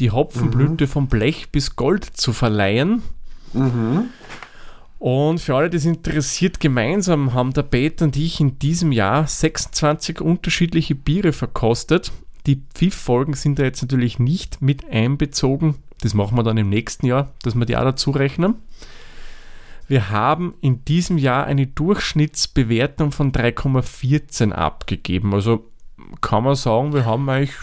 die 0.00 0.10
Hopfenblüte 0.10 0.88
von 0.88 1.06
Blech 1.06 1.50
bis 1.52 1.76
Gold 1.76 2.04
zu 2.04 2.32
verleihen. 2.32 3.02
Mhm. 3.52 4.06
Und 4.98 5.38
für 5.38 5.54
alle, 5.54 5.70
die 5.70 5.76
es 5.76 5.84
interessiert, 5.84 6.58
gemeinsam 6.58 7.32
haben 7.32 7.52
der 7.52 7.62
Peter 7.62 8.06
und 8.06 8.16
ich 8.16 8.40
in 8.40 8.58
diesem 8.58 8.90
Jahr 8.90 9.24
26 9.24 10.20
unterschiedliche 10.20 10.96
Biere 10.96 11.32
verkostet. 11.32 12.10
Die 12.46 12.60
Pfiff-Folgen 12.74 13.34
sind 13.34 13.60
da 13.60 13.62
jetzt 13.62 13.82
natürlich 13.82 14.18
nicht 14.18 14.62
mit 14.62 14.90
einbezogen. 14.90 15.76
Das 16.00 16.14
machen 16.14 16.36
wir 16.36 16.42
dann 16.42 16.56
im 16.56 16.68
nächsten 16.68 17.06
Jahr, 17.06 17.32
dass 17.44 17.54
wir 17.54 17.66
die 17.66 17.76
auch 17.76 17.84
dazu 17.84 18.10
rechnen. 18.10 18.56
Wir 19.90 20.08
haben 20.10 20.54
in 20.60 20.84
diesem 20.84 21.18
Jahr 21.18 21.46
eine 21.46 21.66
Durchschnittsbewertung 21.66 23.10
von 23.10 23.32
3,14 23.32 24.52
abgegeben. 24.52 25.34
Also 25.34 25.68
kann 26.20 26.44
man 26.44 26.54
sagen, 26.54 26.92
wir 26.92 27.06
haben 27.06 27.28
eigentlich 27.28 27.56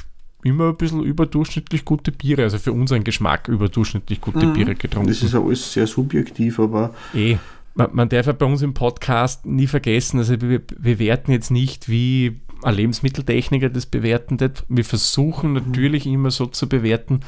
immer 0.43 0.67
ein 0.67 0.75
bisschen 0.75 1.03
überdurchschnittlich 1.03 1.85
gute 1.85 2.11
Biere, 2.11 2.43
also 2.43 2.57
für 2.57 2.73
unseren 2.73 3.05
Geschmack 3.05 3.47
überdurchschnittlich 3.47 4.19
gute 4.19 4.45
Biere 4.47 4.75
getrunken. 4.75 5.07
Das 5.07 5.23
ist 5.23 5.33
ja 5.33 5.41
alles 5.41 5.71
sehr 5.71 5.87
subjektiv, 5.87 6.59
aber 6.59 6.93
Eh. 7.13 7.37
Man, 7.75 7.91
man 7.93 8.09
darf 8.09 8.25
ja 8.27 8.33
bei 8.33 8.45
uns 8.45 8.61
im 8.61 8.73
Podcast 8.73 9.45
nie 9.45 9.67
vergessen, 9.67 10.17
also 10.17 10.41
wir 10.41 10.59
bewerten 10.59 11.31
jetzt 11.31 11.49
nicht, 11.49 11.87
wie 11.87 12.41
ein 12.61 12.75
Lebensmitteltechniker 12.75 13.69
das 13.69 13.85
bewerten 13.85 14.37
wird. 14.41 14.65
Wir 14.67 14.83
versuchen 14.83 15.53
natürlich 15.53 16.05
immer 16.05 16.31
so 16.31 16.45
zu 16.47 16.67
bewerten, 16.67 17.21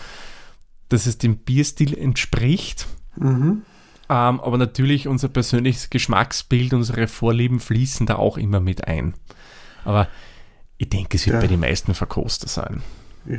dass 0.90 1.06
es 1.06 1.18
dem 1.20 1.38
Bierstil 1.38 1.98
entspricht. 1.98 2.86
mhm. 3.16 3.62
Ähm, 4.10 4.40
aber 4.40 4.58
natürlich 4.58 5.08
unser 5.08 5.28
persönliches 5.28 5.90
Geschmacksbild, 5.90 6.74
unsere 6.74 7.08
Vorlieben 7.08 7.60
fließen 7.60 8.06
da 8.08 8.16
auch 8.16 8.38
immer 8.38 8.60
mit 8.60 8.88
ein. 8.88 9.14
Aber 9.86 10.08
ich 10.78 10.90
denke, 10.90 11.18
es 11.18 11.26
wird 11.28 11.36
Ja. 11.36 11.42
bei 11.42 11.48
den 11.48 11.60
meisten 11.60 11.94
Verkoster 11.94 12.48
sein. 12.48 12.82
ja. 13.26 13.38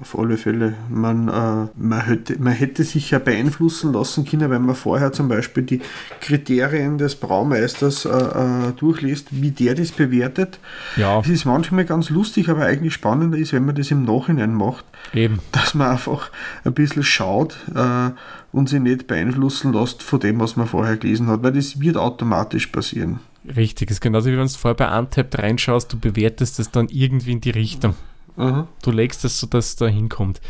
Auf 0.00 0.18
alle 0.18 0.36
Fälle. 0.36 0.74
Man, 0.88 1.28
äh, 1.28 1.68
man, 1.76 2.00
hätte, 2.04 2.36
man 2.42 2.52
hätte 2.52 2.82
sich 2.82 3.12
ja 3.12 3.20
beeinflussen 3.20 3.92
lassen 3.92 4.24
können, 4.24 4.50
wenn 4.50 4.62
man 4.66 4.74
vorher 4.74 5.12
zum 5.12 5.28
Beispiel 5.28 5.62
die 5.62 5.82
Kriterien 6.20 6.98
des 6.98 7.14
Braumeisters 7.14 8.04
äh, 8.04 8.08
äh, 8.10 8.72
durchliest, 8.72 9.28
wie 9.30 9.52
der 9.52 9.76
das 9.76 9.92
bewertet. 9.92 10.58
Ja, 10.96 11.20
Es 11.20 11.28
ist 11.28 11.44
manchmal 11.44 11.84
ganz 11.84 12.10
lustig, 12.10 12.48
aber 12.48 12.64
eigentlich 12.64 12.92
spannender 12.92 13.38
ist, 13.38 13.52
wenn 13.52 13.66
man 13.66 13.76
das 13.76 13.92
im 13.92 14.04
Nachhinein 14.04 14.52
macht, 14.52 14.84
eben. 15.12 15.38
dass 15.52 15.74
man 15.74 15.92
einfach 15.92 16.32
ein 16.64 16.74
bisschen 16.74 17.04
schaut 17.04 17.56
äh, 17.76 18.10
und 18.54 18.68
sich 18.68 18.80
nicht 18.80 19.08
beeinflussen 19.08 19.72
lässt 19.72 20.00
von 20.02 20.20
dem, 20.20 20.38
was 20.38 20.54
man 20.54 20.68
vorher 20.68 20.96
gelesen 20.96 21.26
hat, 21.26 21.42
weil 21.42 21.52
das 21.52 21.80
wird 21.80 21.96
automatisch 21.96 22.68
passieren. 22.68 23.18
Richtig, 23.56 23.90
ist 23.90 24.00
genauso 24.00 24.30
wie 24.30 24.38
wenn 24.38 24.46
du 24.46 24.52
vorher 24.52 24.76
bei 24.76 24.96
Untapped 24.96 25.36
reinschaust, 25.36 25.92
du 25.92 25.98
bewertest 25.98 26.60
das 26.60 26.70
dann 26.70 26.88
irgendwie 26.88 27.32
in 27.32 27.40
die 27.40 27.50
Richtung. 27.50 27.94
Aha. 28.36 28.68
Du 28.82 28.92
legst 28.92 29.24
es 29.24 29.40
so, 29.40 29.48
dass 29.48 29.70
es 29.70 29.76
da 29.76 29.86
hinkommt. 29.86 30.40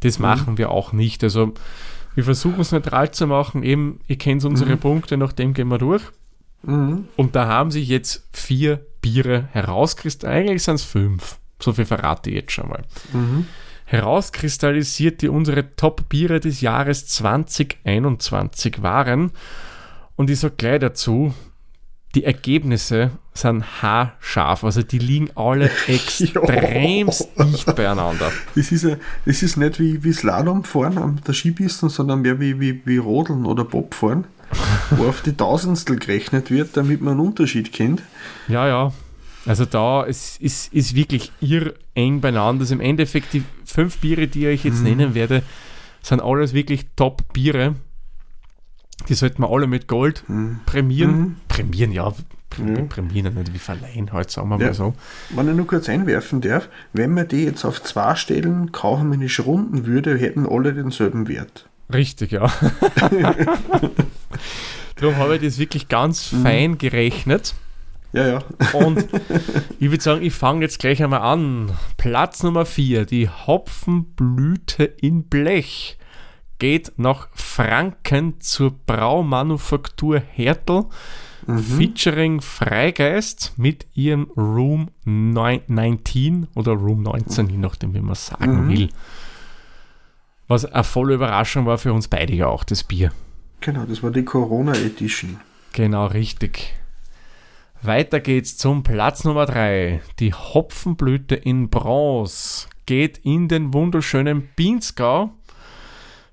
Das 0.00 0.18
machen 0.18 0.56
wir 0.56 0.70
auch 0.70 0.92
nicht. 0.92 1.22
Also 1.22 1.52
wir 2.14 2.24
versuchen 2.24 2.60
es 2.60 2.72
neutral 2.72 3.10
zu 3.10 3.26
machen. 3.26 3.62
Eben, 3.62 4.00
ihr 4.08 4.16
kennt 4.16 4.44
unsere 4.44 4.76
Punkte, 4.78 5.18
nach 5.18 5.32
dem 5.32 5.52
gehen 5.52 5.68
wir 5.68 5.78
durch. 5.78 6.02
Mhm. 6.62 7.06
Und 7.16 7.36
da 7.36 7.46
haben 7.46 7.70
sich 7.70 7.86
jetzt 7.86 8.26
vier 8.32 8.80
Biere 9.02 9.48
herauskristallisiert. 9.52 10.42
Eigentlich 10.42 10.62
sind 10.62 10.76
es 10.76 10.84
fünf. 10.84 11.38
So 11.60 11.74
viel 11.74 11.84
verrate 11.84 12.30
ich 12.30 12.36
jetzt 12.36 12.52
schon 12.52 12.70
mal. 12.70 12.82
Mhm. 13.12 13.46
Herauskristallisiert, 13.84 15.22
die 15.22 15.28
unsere 15.28 15.76
Top-Biere 15.76 16.40
des 16.40 16.60
Jahres 16.60 17.06
2021 17.06 18.82
waren. 18.82 19.32
Und 20.16 20.30
ich 20.30 20.40
sage 20.40 20.54
gleich 20.56 20.80
dazu, 20.80 21.34
die 22.14 22.24
Ergebnisse 22.24 23.10
sind 23.34 23.82
haarscharf. 23.82 24.64
Also 24.64 24.82
die 24.82 24.98
liegen 24.98 25.30
alle 25.34 25.70
extremst 25.86 27.28
dicht 27.38 27.74
beieinander. 27.74 28.30
Das 28.54 28.72
ist, 28.72 28.84
ja, 28.84 28.96
das 29.24 29.42
ist 29.42 29.56
nicht 29.56 29.80
wie, 29.80 30.04
wie 30.04 30.12
Slalom 30.12 30.64
fahren 30.64 30.98
an 30.98 31.20
der 31.26 31.32
Skipiste, 31.32 31.88
sondern 31.88 32.22
mehr 32.22 32.38
wie, 32.40 32.60
wie, 32.60 32.82
wie 32.84 32.98
Rodeln 32.98 33.46
oder 33.46 33.64
Bob 33.64 33.94
fahren, 33.94 34.24
wo 34.90 35.06
auf 35.06 35.22
die 35.22 35.36
Tausendstel 35.36 35.98
gerechnet 35.98 36.50
wird, 36.50 36.76
damit 36.76 37.00
man 37.00 37.12
einen 37.12 37.26
Unterschied 37.26 37.72
kennt. 37.72 38.02
Ja, 38.48 38.68
ja. 38.68 38.92
Also 39.44 39.64
da 39.64 40.04
ist, 40.04 40.40
ist, 40.40 40.72
ist 40.72 40.94
wirklich 40.94 41.32
irr 41.40 41.74
eng 41.94 42.20
beieinander. 42.20 42.62
Also 42.62 42.74
im 42.74 42.80
Endeffekt 42.80 43.32
die 43.32 43.42
fünf 43.72 43.98
Biere, 43.98 44.26
die 44.28 44.46
ich 44.46 44.64
jetzt 44.64 44.82
nennen 44.82 45.14
werde, 45.14 45.42
sind 46.02 46.20
alles 46.20 46.52
wirklich 46.52 46.86
Top-Biere. 46.96 47.74
Die 49.08 49.14
sollten 49.14 49.42
wir 49.42 49.50
alle 49.50 49.66
mit 49.66 49.88
Gold 49.88 50.24
prämieren. 50.66 51.18
Mhm. 51.18 51.36
Prämieren, 51.48 51.92
ja. 51.92 52.12
Ja. 52.58 52.82
Prämieren, 52.82 53.34
nicht 53.34 53.54
wie 53.54 53.58
verleihen 53.58 54.12
halt, 54.12 54.30
sagen 54.30 54.50
wir 54.50 54.58
Ja. 54.60 54.66
mal 54.66 54.74
so. 54.74 54.94
Wenn 55.30 55.48
ich 55.48 55.56
nur 55.56 55.66
kurz 55.66 55.88
einwerfen 55.88 56.42
darf, 56.42 56.68
wenn 56.92 57.14
man 57.14 57.26
die 57.26 57.44
jetzt 57.44 57.64
auf 57.64 57.82
zwei 57.82 58.14
Stellen 58.14 58.72
kaufmännisch 58.72 59.40
runden 59.40 59.86
würde, 59.86 60.16
hätten 60.18 60.46
alle 60.46 60.74
denselben 60.74 61.28
Wert. 61.28 61.68
Richtig, 61.92 62.32
ja. 62.32 62.52
Darum 64.96 65.16
habe 65.16 65.36
ich 65.36 65.42
das 65.42 65.58
wirklich 65.58 65.88
ganz 65.88 66.26
fein 66.26 66.78
gerechnet. 66.78 67.54
Ja, 68.12 68.26
ja. 68.26 68.42
Und 68.72 69.06
ich 69.80 69.90
würde 69.90 70.02
sagen, 70.02 70.22
ich 70.22 70.34
fange 70.34 70.62
jetzt 70.62 70.78
gleich 70.78 71.02
einmal 71.02 71.22
an. 71.22 71.72
Platz 71.96 72.42
Nummer 72.42 72.66
4, 72.66 73.06
die 73.06 73.28
Hopfenblüte 73.28 74.84
in 74.84 75.24
Blech 75.24 75.98
geht 76.58 76.92
nach 76.96 77.28
Franken 77.32 78.40
zur 78.40 78.72
Braumanufaktur 78.86 80.20
Hertel, 80.20 80.84
mhm. 81.46 81.58
featuring 81.58 82.40
Freigeist 82.40 83.54
mit 83.56 83.86
ihrem 83.94 84.30
Room 84.36 84.90
19 85.04 86.46
oder 86.54 86.72
Room 86.72 87.02
19, 87.02 87.50
je 87.50 87.56
nachdem, 87.56 87.94
wie 87.94 88.00
man 88.00 88.14
sagen 88.14 88.66
mhm. 88.66 88.68
will. 88.68 88.88
Was 90.46 90.64
eine 90.66 90.84
volle 90.84 91.14
Überraschung 91.14 91.66
war 91.66 91.78
für 91.78 91.92
uns 91.92 92.08
beide 92.08 92.34
ja 92.34 92.46
auch, 92.46 92.62
das 92.62 92.84
Bier. 92.84 93.10
Genau, 93.60 93.84
das 93.84 94.02
war 94.02 94.10
die 94.10 94.24
Corona 94.24 94.72
Edition. 94.74 95.40
Genau, 95.72 96.06
richtig. 96.06 96.74
Weiter 97.84 98.20
geht's 98.20 98.56
zum 98.56 98.84
Platz 98.84 99.24
Nummer 99.24 99.44
3. 99.44 100.02
Die 100.20 100.32
Hopfenblüte 100.32 101.34
in 101.34 101.68
Bronze 101.68 102.68
geht 102.86 103.18
in 103.18 103.48
den 103.48 103.74
wunderschönen 103.74 104.48
Binsgau 104.54 105.32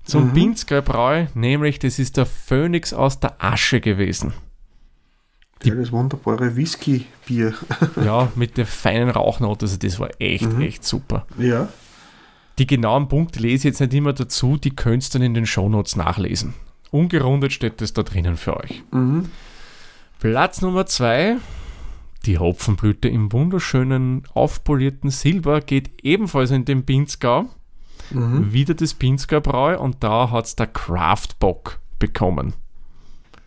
zum 0.04 0.28
mhm. 0.28 0.32
Binsgau 0.32 0.80
Bräu, 0.80 1.26
nämlich 1.34 1.80
das 1.80 1.98
ist 1.98 2.16
der 2.16 2.26
Phönix 2.26 2.92
aus 2.92 3.18
der 3.18 3.42
Asche 3.42 3.80
gewesen. 3.80 4.32
Die, 5.64 5.70
ja, 5.70 5.74
das 5.74 5.90
wunderbare 5.90 6.54
Whisky-Bier. 6.54 7.54
ja, 8.04 8.30
mit 8.36 8.56
der 8.56 8.66
feinen 8.66 9.10
Rauchnote, 9.10 9.66
also 9.66 9.76
das 9.76 9.98
war 9.98 10.10
echt, 10.20 10.52
mhm. 10.52 10.60
echt 10.60 10.84
super. 10.84 11.26
Ja. 11.36 11.68
Die 12.60 12.66
genauen 12.68 13.08
Punkte 13.08 13.40
lese 13.40 13.56
ich 13.56 13.64
jetzt 13.72 13.80
nicht 13.80 13.94
immer 13.94 14.12
dazu, 14.12 14.56
die 14.56 14.70
könnt 14.70 15.04
ihr 15.04 15.10
dann 15.10 15.22
in 15.22 15.34
den 15.34 15.46
Shownotes 15.46 15.96
nachlesen. 15.96 16.54
Ungerundet 16.92 17.52
steht 17.52 17.80
das 17.80 17.92
da 17.92 18.04
drinnen 18.04 18.36
für 18.36 18.56
euch. 18.56 18.84
Mhm. 18.92 19.30
Platz 20.20 20.60
Nummer 20.60 20.84
zwei. 20.84 21.38
Die 22.26 22.36
Hopfenblüte 22.36 23.08
im 23.08 23.32
wunderschönen, 23.32 24.24
aufpolierten 24.34 25.08
Silber 25.08 25.62
geht 25.62 25.90
ebenfalls 26.02 26.50
in 26.50 26.66
den 26.66 26.84
Pinzgau. 26.84 27.46
Mhm. 28.10 28.52
Wieder 28.52 28.74
das 28.74 28.92
Pinzgau 28.92 29.40
Bräu 29.40 29.78
und 29.78 30.04
da 30.04 30.30
hat 30.30 30.44
es 30.44 30.56
der 30.56 30.66
Craft-Bock 30.66 31.78
bekommen. 31.98 32.52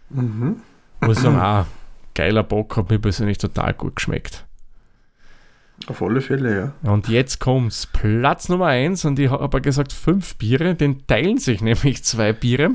Mhm. 0.09 0.55
Muss 1.01 1.21
sagen, 1.21 1.35
ah, 1.35 1.67
geiler 2.15 2.41
Bock, 2.41 2.75
hat 2.75 2.89
mir 2.89 2.97
persönlich 2.97 3.37
total 3.37 3.75
gut 3.75 3.97
geschmeckt. 3.97 4.43
Auf 5.85 6.01
alle 6.01 6.21
Fälle, 6.21 6.73
ja. 6.83 6.91
Und 6.91 7.07
jetzt 7.07 7.39
kommt's. 7.39 7.85
Platz 7.85 8.49
Nummer 8.49 8.67
eins 8.67 9.05
und 9.05 9.19
ich 9.19 9.29
habe 9.29 9.43
aber 9.43 9.61
gesagt 9.61 9.93
fünf 9.93 10.35
Biere, 10.37 10.73
den 10.73 11.05
teilen 11.05 11.37
sich 11.37 11.61
nämlich 11.61 12.03
zwei 12.03 12.33
Biere. 12.33 12.71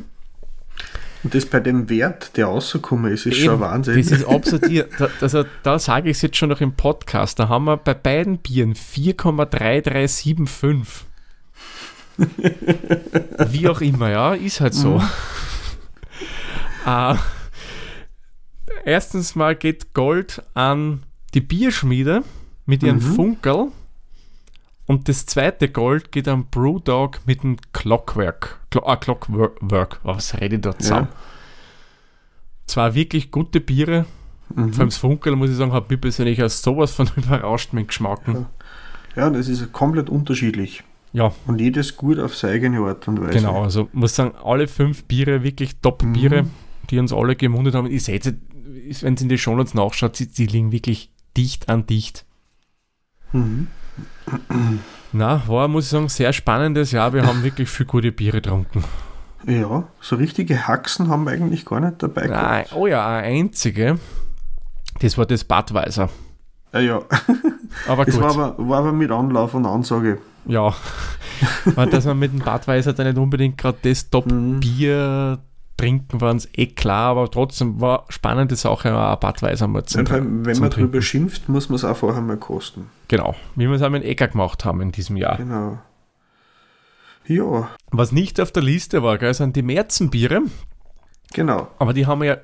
Und 1.24 1.34
das 1.34 1.46
bei 1.46 1.58
dem 1.60 1.88
Wert, 1.88 2.36
der 2.36 2.46
rausgekommen 2.46 3.12
ist, 3.12 3.26
ist 3.26 3.38
Eben, 3.38 3.44
schon 3.44 3.60
Wahnsinn. 3.60 3.96
Das 3.96 4.10
ist 4.10 4.24
absurd. 4.28 4.64
da, 4.98 5.08
also, 5.20 5.44
da 5.62 5.78
sage 5.78 6.10
ich 6.10 6.16
es 6.18 6.22
jetzt 6.22 6.36
schon 6.36 6.48
noch 6.48 6.60
im 6.60 6.74
Podcast. 6.74 7.38
Da 7.38 7.48
haben 7.48 7.64
wir 7.64 7.76
bei 7.76 7.94
beiden 7.94 8.38
Bieren 8.38 8.74
4,3375. 8.74 11.04
Wie 13.48 13.68
auch 13.68 13.80
immer, 13.80 14.10
ja, 14.10 14.34
ist 14.34 14.60
halt 14.60 14.74
so. 14.74 14.98
Mhm. 14.98 15.08
uh, 16.86 17.14
erstens 18.84 19.34
mal 19.34 19.56
geht 19.56 19.94
Gold 19.94 20.42
an 20.54 21.02
die 21.34 21.40
Bierschmiede 21.40 22.22
mit 22.66 22.82
ihren 22.82 22.96
mhm. 22.96 23.14
Funkel. 23.14 23.68
Und 24.86 25.08
das 25.08 25.26
zweite 25.26 25.68
Gold 25.68 26.12
geht 26.12 26.28
an 26.28 26.46
Brewdog 26.50 27.20
mit 27.26 27.42
dem 27.42 27.56
Clockwork. 27.72 28.57
Clo 28.70 28.82
ah, 28.84 28.96
Clockwork. 28.96 30.00
Oh, 30.04 30.14
was 30.14 30.38
rede 30.40 30.56
ich 30.56 30.62
da 30.62 30.78
zusammen? 30.78 31.08
Ja. 31.10 31.16
Zwar 32.66 32.94
wirklich 32.94 33.30
gute 33.30 33.60
Biere. 33.60 34.04
Mhm. 34.54 34.72
Vor 34.72 34.80
allem 34.80 34.88
das 34.90 34.98
Funkel, 34.98 35.36
muss 35.36 35.50
ich 35.50 35.56
sagen, 35.56 35.72
hat 35.72 35.90
mich 35.90 36.00
persönlich 36.00 36.40
als 36.40 36.62
sowas 36.62 36.92
von 36.92 37.10
überrascht 37.16 37.72
mit 37.72 37.88
Geschmack. 37.88 38.20
Ja. 38.26 38.46
ja, 39.16 39.30
das 39.30 39.48
ist 39.48 39.72
komplett 39.72 40.10
unterschiedlich. 40.10 40.84
Ja. 41.12 41.32
Und 41.46 41.60
jedes 41.60 41.96
gut 41.96 42.18
auf 42.18 42.36
seine 42.36 42.54
eigene 42.54 42.80
Art 42.80 43.08
und 43.08 43.20
Weise. 43.20 43.38
Genau, 43.38 43.62
also 43.62 43.88
muss 43.92 44.14
sagen, 44.14 44.34
alle 44.44 44.68
fünf 44.68 45.04
Biere 45.04 45.42
wirklich 45.42 45.76
Top-Biere, 45.80 46.42
mhm. 46.42 46.50
die 46.90 46.98
uns 46.98 47.12
alle 47.12 47.34
gemundet 47.34 47.74
haben. 47.74 47.86
Ich 47.86 48.04
sehe 48.04 48.20
wenn 49.02 49.14
es 49.14 49.22
in 49.22 49.28
die 49.28 49.38
Shownotes 49.38 49.74
nachschaut, 49.74 50.18
die, 50.18 50.28
die 50.28 50.46
liegen 50.46 50.72
wirklich 50.72 51.10
dicht 51.36 51.68
an 51.68 51.86
dicht. 51.86 52.24
Mhm. 53.32 53.68
Na, 55.12 55.42
war, 55.46 55.68
muss 55.68 55.84
ich 55.84 55.90
sagen, 55.90 56.08
sehr 56.08 56.32
spannendes 56.32 56.92
Jahr. 56.92 57.12
Wir 57.12 57.26
haben 57.26 57.42
wirklich 57.42 57.68
viel 57.68 57.86
gute 57.86 58.12
Biere 58.12 58.40
getrunken. 58.40 58.84
Ja, 59.46 59.84
so 60.00 60.16
richtige 60.16 60.68
Haxen 60.68 61.08
haben 61.08 61.24
wir 61.24 61.32
eigentlich 61.32 61.64
gar 61.64 61.80
nicht 61.80 62.02
dabei 62.02 62.26
Nein, 62.26 62.64
gehabt. 62.64 62.72
Oh 62.74 62.86
ja, 62.86 63.06
eine 63.06 63.26
einzige. 63.26 63.98
Das 65.00 65.16
war 65.16 65.26
das 65.26 65.44
Badweiser. 65.44 66.10
Ja, 66.72 66.80
ja. 66.80 67.02
Aber 67.88 68.04
das 68.04 68.14
gut. 68.14 68.24
War 68.24 68.30
aber, 68.30 68.68
war 68.68 68.78
aber 68.80 68.92
mit 68.92 69.10
Anlauf 69.10 69.54
und 69.54 69.64
Ansage. 69.64 70.18
Ja. 70.46 70.74
dass 71.90 72.04
man 72.04 72.18
mit 72.18 72.32
dem 72.32 72.40
Badweiser 72.40 72.92
dann 72.92 73.06
nicht 73.06 73.18
unbedingt 73.18 73.56
gerade 73.56 73.78
das 73.82 74.10
Top-Bier 74.10 75.38
mhm 75.38 75.47
trinken 75.78 76.20
waren 76.20 76.36
es 76.36 76.48
eh 76.54 76.66
klar, 76.66 77.12
aber 77.12 77.30
trotzdem 77.30 77.80
war 77.80 78.04
spannende 78.10 78.56
Sache, 78.56 78.90
ein 78.90 79.20
Badweiser 79.20 79.66
mal 79.66 79.84
zu 79.84 79.98
Wenn, 79.98 80.44
wenn 80.44 80.58
man 80.58 80.70
drüber 80.70 81.00
schimpft, 81.00 81.48
muss 81.48 81.70
man 81.70 81.76
es 81.76 81.84
auch 81.84 81.96
vorher 81.96 82.20
mal 82.20 82.36
kosten. 82.36 82.90
Genau, 83.08 83.34
wie 83.54 83.66
wir 83.66 83.72
es 83.72 83.82
auch 83.82 83.90
mit 83.90 84.04
Ecker 84.04 84.28
gemacht 84.28 84.66
haben 84.66 84.82
in 84.82 84.92
diesem 84.92 85.16
Jahr. 85.16 85.38
Genau. 85.38 85.78
Ja. 87.26 87.70
Was 87.90 88.12
nicht 88.12 88.40
auf 88.40 88.52
der 88.52 88.62
Liste 88.62 89.02
war, 89.02 89.18
gell, 89.18 89.32
sind 89.32 89.56
die 89.56 89.62
Märzenbiere. 89.62 90.42
Genau. 91.34 91.68
Aber 91.78 91.92
die 91.92 92.06
haben 92.06 92.22
wir 92.22 92.26
ja 92.26 92.36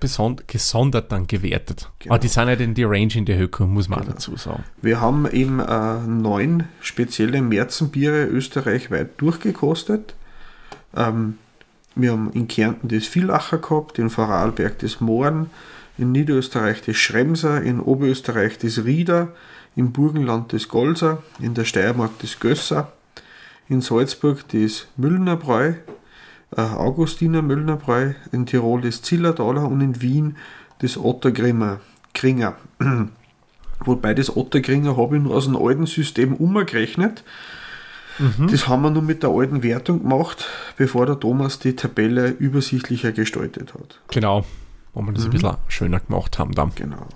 gesondert 0.47 1.11
dann 1.11 1.27
gewertet. 1.27 1.91
Genau. 2.01 2.15
Aber 2.15 2.21
die 2.21 2.29
sind 2.29 2.49
ja 2.49 2.55
in 2.55 2.75
die 2.75 2.85
Range 2.85 3.15
in 3.15 3.25
der 3.25 3.39
Höhe, 3.39 3.49
muss 3.61 3.89
man 3.89 4.01
genau. 4.01 4.11
auch 4.11 4.15
dazu 4.15 4.37
sagen. 4.37 4.65
Wir 4.83 5.01
haben 5.01 5.27
eben 5.31 5.59
äh, 5.59 6.01
neun 6.07 6.65
spezielle 6.81 7.41
Märzenbiere 7.41 8.27
österreichweit 8.27 9.19
durchgekostet. 9.21 10.15
Ähm, 10.95 11.39
wir 11.95 12.13
haben 12.13 12.31
in 12.33 12.49
Kärnten 12.49 12.89
das 12.89 13.07
Villacher 13.07 13.59
gehabt, 13.59 13.99
in 13.99 14.11
Vorarlberg 14.11 14.79
das 14.79 15.01
Mohren, 15.01 15.51
in 15.97 16.13
Niederösterreich 16.13 16.83
das 16.83 16.97
Schremser, 16.97 17.63
in 17.63 17.81
Oberösterreich 17.81 18.59
das 18.59 18.85
Rieder, 18.85 19.29
im 19.77 19.93
Burgenland 19.93 20.53
das 20.53 20.69
Golser, 20.69 21.23
in 21.41 21.55
der 21.55 21.65
Steiermark 21.65 22.19
das 22.21 22.41
Gösser, 22.41 22.93
in 23.69 23.81
Salzburg 23.81 24.49
das 24.49 24.87
Müllnerbräu, 24.97 25.75
äh, 26.57 26.61
Augustiner 26.61 27.43
Müllnerbräu, 27.43 28.15
in 28.33 28.47
Tirol 28.47 28.81
das 28.81 29.03
Zillertaler 29.03 29.65
und 29.65 29.81
in 29.81 30.01
Wien 30.01 30.37
das 30.81 30.97
Ottergrimmer, 30.97 31.81
Kringer. 32.13 32.57
Wobei 33.81 34.15
das 34.15 34.37
Ottergringer 34.37 34.97
habe 34.97 35.17
ich 35.17 35.23
nur 35.23 35.35
aus 35.35 35.45
dem 35.45 35.57
alten 35.57 35.87
System 35.87 36.35
umgerechnet. 36.35 37.25
Mhm. 38.19 38.49
Das 38.49 38.69
haben 38.69 38.83
wir 38.83 38.91
nur 38.91 39.03
mit 39.03 39.23
der 39.23 39.31
alten 39.31 39.63
Wertung 39.63 40.03
gemacht, 40.03 40.49
bevor 40.77 41.07
der 41.07 41.19
Thomas 41.19 41.59
die 41.59 41.75
Tabelle 41.75 42.29
übersichtlicher 42.29 43.13
gestaltet 43.13 43.75
hat. 43.75 44.01
Genau, 44.09 44.45
wo 44.93 45.03
wir 45.03 45.13
das 45.13 45.25
mhm. 45.25 45.31
ein 45.31 45.33
bisschen 45.33 45.57
schöner 45.69 46.01
gemacht 46.01 46.39
haben 46.39 46.53
dann. 46.53 46.73
Genau. 46.75 47.07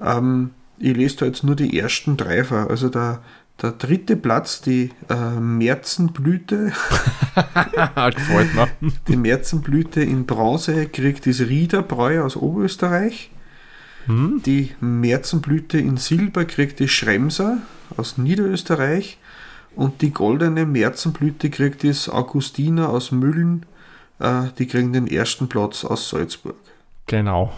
Ähm, 0.00 0.50
ich 0.78 0.96
lese 0.96 1.18
da 1.18 1.26
jetzt 1.26 1.44
nur 1.44 1.56
die 1.56 1.78
ersten 1.78 2.16
drei 2.16 2.44
vor. 2.44 2.70
Also 2.70 2.88
der, 2.88 3.22
der 3.62 3.72
dritte 3.72 4.16
Platz, 4.16 4.60
die 4.60 4.90
äh, 5.08 5.40
Märzenblüte. 5.40 6.72
Gefällt 8.14 8.54
mir. 8.54 8.68
Die 9.08 9.16
Märzenblüte 9.16 10.02
in 10.02 10.26
Bronze 10.26 10.86
kriegt 10.86 11.26
das 11.26 11.40
Riederbräu 11.40 12.22
aus 12.22 12.36
Oberösterreich. 12.36 13.30
Hm? 14.06 14.42
Die 14.44 14.74
Märzenblüte 14.80 15.78
in 15.78 15.96
Silber 15.96 16.44
kriegt 16.44 16.78
die 16.78 16.88
Schremser 16.88 17.58
aus 17.96 18.18
Niederösterreich. 18.18 19.18
Und 19.76 20.02
die 20.02 20.12
goldene 20.12 20.66
Märzenblüte 20.66 21.50
kriegt 21.50 21.84
das 21.84 22.08
Augustiner 22.08 22.90
aus 22.90 23.10
Müllen. 23.10 23.66
Äh, 24.18 24.44
die 24.58 24.66
kriegen 24.66 24.92
den 24.92 25.06
ersten 25.06 25.48
Platz 25.48 25.84
aus 25.84 26.08
Salzburg. 26.08 26.56
Genau. 27.06 27.52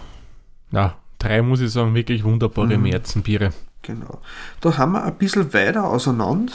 Ja, 0.70 0.96
drei 1.18 1.42
muss 1.42 1.60
ich 1.60 1.70
sagen, 1.70 1.94
wirklich 1.94 2.24
wunderbare 2.24 2.76
mhm. 2.76 2.84
Märzenbiere. 2.84 3.52
Genau. 3.82 4.20
Da 4.60 4.76
haben 4.78 4.92
wir 4.92 5.04
ein 5.04 5.14
bisschen 5.14 5.52
weiter 5.54 5.84
auseinander, 5.84 6.52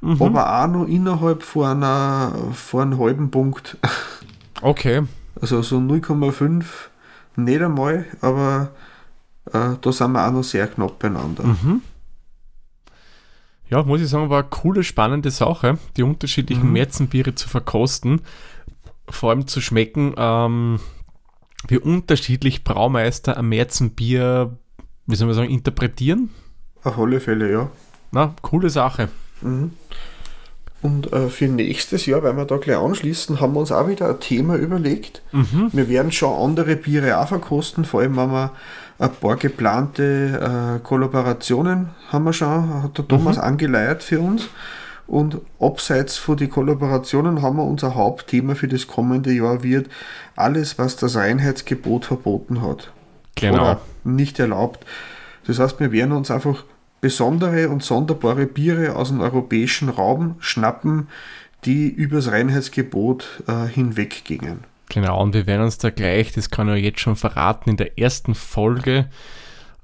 mhm. 0.00 0.22
aber 0.22 0.62
auch 0.62 0.68
noch 0.68 0.86
innerhalb 0.86 1.42
von, 1.42 1.66
einer, 1.66 2.32
von 2.52 2.92
einem 2.92 3.00
halben 3.00 3.30
Punkt. 3.30 3.76
Okay. 4.64 5.02
Also 5.40 5.60
so 5.62 5.78
0,5 5.78 6.64
nicht 7.34 7.60
einmal, 7.60 8.06
aber 8.20 8.70
äh, 9.52 9.70
da 9.80 9.92
sind 9.92 10.12
wir 10.12 10.24
auch 10.24 10.30
noch 10.30 10.44
sehr 10.44 10.68
knapp 10.68 11.00
beieinander. 11.00 11.42
Mhm. 11.42 11.82
Ja, 13.72 13.82
muss 13.84 14.02
ich 14.02 14.08
sagen, 14.08 14.28
war 14.28 14.40
eine 14.40 14.50
coole, 14.50 14.84
spannende 14.84 15.30
Sache, 15.30 15.78
die 15.96 16.02
unterschiedlichen 16.02 16.66
mhm. 16.66 16.72
Märzenbiere 16.74 17.34
zu 17.34 17.48
verkosten, 17.48 18.20
vor 19.08 19.30
allem 19.30 19.46
zu 19.46 19.62
schmecken, 19.62 20.12
ähm, 20.18 20.78
wie 21.68 21.78
unterschiedlich 21.78 22.64
Braumeister 22.64 23.38
ein 23.38 23.46
Märzenbier, 23.46 24.58
wie 25.06 25.16
soll 25.16 25.26
man 25.26 25.36
sagen, 25.36 25.48
interpretieren. 25.48 26.28
Auf 26.84 26.98
alle 26.98 27.18
Fälle, 27.18 27.50
ja. 27.50 27.70
Na, 28.10 28.34
coole 28.42 28.68
Sache. 28.68 29.08
Mhm. 29.40 29.70
Und 30.82 31.10
äh, 31.14 31.30
für 31.30 31.46
nächstes 31.46 32.04
Jahr, 32.04 32.22
weil 32.24 32.36
wir 32.36 32.44
da 32.44 32.58
gleich 32.58 32.76
anschließen, 32.76 33.40
haben 33.40 33.54
wir 33.54 33.60
uns 33.60 33.72
auch 33.72 33.88
wieder 33.88 34.10
ein 34.10 34.20
Thema 34.20 34.56
überlegt. 34.56 35.22
Mhm. 35.32 35.70
Wir 35.72 35.88
werden 35.88 36.12
schon 36.12 36.38
andere 36.38 36.76
Biere 36.76 37.18
auch 37.18 37.28
verkosten, 37.28 37.86
vor 37.86 38.00
allem 38.02 38.18
wenn 38.18 38.32
wir 38.32 38.52
ein 38.98 39.10
paar 39.20 39.36
geplante 39.36 40.76
äh, 40.78 40.78
Kollaborationen 40.82 41.90
haben 42.10 42.24
wir 42.24 42.32
schon, 42.32 42.82
hat 42.82 42.98
der 42.98 43.08
Thomas 43.08 43.36
Mhm. 43.36 43.42
angeleiert 43.42 44.02
für 44.02 44.20
uns. 44.20 44.48
Und 45.06 45.40
abseits 45.60 46.16
von 46.16 46.36
den 46.36 46.48
Kollaborationen 46.48 47.42
haben 47.42 47.56
wir 47.56 47.64
unser 47.64 47.94
Hauptthema 47.96 48.54
für 48.54 48.68
das 48.68 48.86
kommende 48.86 49.32
Jahr 49.32 49.62
wird 49.62 49.88
alles, 50.36 50.78
was 50.78 50.96
das 50.96 51.16
Reinheitsgebot 51.16 52.04
verboten 52.06 52.62
hat 52.62 52.92
Genau. 53.34 53.54
oder 53.62 53.80
nicht 54.04 54.38
erlaubt. 54.38 54.86
Das 55.46 55.58
heißt, 55.58 55.80
wir 55.80 55.90
werden 55.92 56.12
uns 56.12 56.30
einfach 56.30 56.64
besondere 57.00 57.68
und 57.68 57.82
sonderbare 57.82 58.46
Biere 58.46 58.94
aus 58.94 59.08
dem 59.08 59.20
europäischen 59.20 59.88
Raum 59.88 60.36
schnappen, 60.38 61.08
die 61.64 61.88
übers 61.88 62.30
Reinheitsgebot 62.30 63.42
äh, 63.48 63.66
hinweggingen. 63.66 64.60
Genau, 64.92 65.22
und 65.22 65.32
wir 65.32 65.46
werden 65.46 65.62
uns 65.62 65.78
da 65.78 65.88
gleich, 65.88 66.32
das 66.32 66.50
kann 66.50 66.68
ich 66.74 66.84
jetzt 66.84 67.00
schon 67.00 67.16
verraten, 67.16 67.70
in 67.70 67.76
der 67.78 67.98
ersten 67.98 68.34
Folge, 68.34 69.08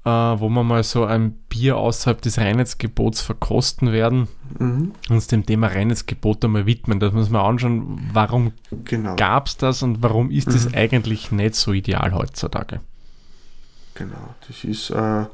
äh, 0.05 0.11
wo 0.11 0.51
wir 0.51 0.63
mal 0.65 0.83
so 0.85 1.05
ein 1.07 1.33
Bier 1.49 1.79
außerhalb 1.79 2.21
des 2.21 2.37
Reinheitsgebots 2.39 3.23
verkosten 3.23 3.91
werden, 3.93 4.29
Mhm, 4.59 4.93
uns 5.09 5.27
dem 5.27 5.47
Thema 5.47 5.69
Reinheitsgebot 5.69 6.45
einmal 6.45 6.67
widmen. 6.67 7.01
Das 7.01 7.13
muss 7.15 7.31
man 7.31 7.41
anschauen, 7.43 8.11
warum 8.13 8.53
genau, 8.85 9.17
gab 9.17 9.47
es 9.47 9.57
das 9.57 9.83
und 9.83 10.03
warum 10.03 10.31
ist 10.31 10.49
das 10.49 10.67
Mhm. 10.69 10.75
eigentlich 10.75 11.33
nicht 11.33 11.55
so 11.55 11.73
ideal 11.73 12.13
heutzutage. 12.13 12.81
genau. 13.95 14.35
Das 14.47 14.63
ist, 14.65 14.91
äh, 14.91 15.23
äh, 15.23 15.27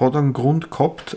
hat 0.00 0.16
einen 0.16 0.32
Grund 0.32 0.70
gehabt, 0.70 1.16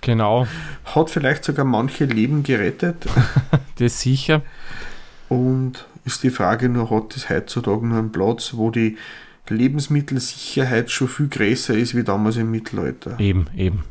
Genau, 0.00 0.46
hat 0.84 1.10
vielleicht 1.10 1.44
sogar 1.44 1.64
manche 1.64 2.04
Leben 2.06 2.42
gerettet 2.44 3.06
das 3.78 4.00
sicher. 4.00 4.42
Und 5.28 5.86
ist 6.04 6.22
die 6.22 6.30
Frage 6.30 6.68
nur, 6.68 6.90
hat 6.90 7.16
es 7.16 7.28
heutzutage 7.28 7.86
nur 7.86 7.98
einen 7.98 8.12
Platz, 8.12 8.52
wo 8.54 8.70
die 8.70 8.96
Lebensmittelsicherheit 9.48 10.90
schon 10.90 11.08
viel 11.08 11.28
größer 11.28 11.74
ist 11.74 11.94
wie 11.94 12.04
damals 12.04 12.36
im 12.36 12.50
Mittelalter. 12.50 13.18
Eben, 13.20 13.46
eben. 13.56 13.84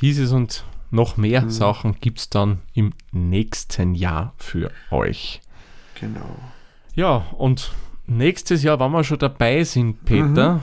Dieses 0.00 0.32
und 0.32 0.64
noch 0.90 1.16
mehr 1.16 1.42
Mhm. 1.42 1.50
Sachen 1.50 1.96
gibt 2.00 2.18
es 2.18 2.30
dann 2.30 2.58
im 2.74 2.92
nächsten 3.12 3.94
Jahr 3.94 4.32
für 4.38 4.70
euch. 4.90 5.40
Genau. 6.00 6.36
Ja, 6.94 7.26
und 7.36 7.72
nächstes 8.06 8.62
Jahr, 8.62 8.80
wenn 8.80 8.90
wir 8.92 9.04
schon 9.04 9.18
dabei 9.18 9.62
sind, 9.64 10.04
Peter, 10.04 10.54
Mhm. 10.54 10.60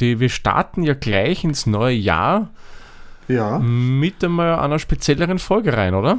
die, 0.00 0.20
wir 0.20 0.28
starten 0.28 0.82
ja 0.82 0.94
gleich 0.94 1.44
ins 1.44 1.66
neue 1.66 1.94
Jahr 1.94 2.50
Ja. 3.28 3.58
mit 3.58 4.24
einmal 4.24 4.58
einer 4.58 4.78
spezielleren 4.78 5.38
Folge 5.38 5.76
rein, 5.76 5.94
oder? 5.94 6.18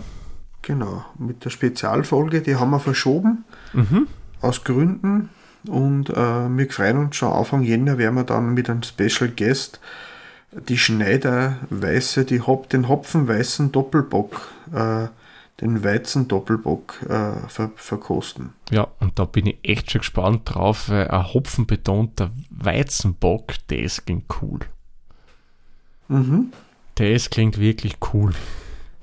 Genau, 0.65 1.05
mit 1.19 1.45
der 1.45 1.51
Spezialfolge, 1.51 2.41
die 2.41 2.55
haben 2.55 2.71
wir 2.71 2.79
verschoben, 2.79 3.45
Mhm. 3.73 4.07
aus 4.41 4.63
Gründen. 4.63 5.29
Und 5.67 6.09
äh, 6.09 6.13
wir 6.15 6.69
freuen 6.71 6.97
uns 6.97 7.15
schon, 7.15 7.31
Anfang 7.31 7.61
Jänner 7.61 7.97
werden 7.99 8.15
wir 8.15 8.23
dann 8.23 8.53
mit 8.55 8.69
einem 8.69 8.81
Special 8.83 9.29
Guest 9.29 9.79
die 10.51 10.77
Schneider 10.77 11.57
Weiße, 11.69 12.25
die 12.25 12.41
Hop, 12.41 12.69
den 12.69 12.87
Hopfenweißen 12.87 13.71
Doppelbock, 13.71 14.41
äh, 14.73 15.07
den 15.61 15.83
Weizen 15.83 16.27
Doppelbock 16.27 16.99
äh, 17.03 17.47
ver 17.47 17.71
verkosten. 17.75 18.53
Ja, 18.71 18.87
und 18.99 19.19
da 19.19 19.25
bin 19.25 19.45
ich 19.45 19.57
echt 19.63 19.91
schon 19.91 19.99
gespannt 19.99 20.41
drauf, 20.45 20.89
weil 20.89 21.09
ein 21.09 21.33
hopfenbetonter 21.33 22.31
Weizenbock, 22.49 23.53
das 23.67 24.03
klingt 24.05 24.25
cool. 24.41 24.59
Mhm. 26.07 26.51
Das 26.95 27.29
klingt 27.29 27.59
wirklich 27.59 27.97
cool. 28.13 28.33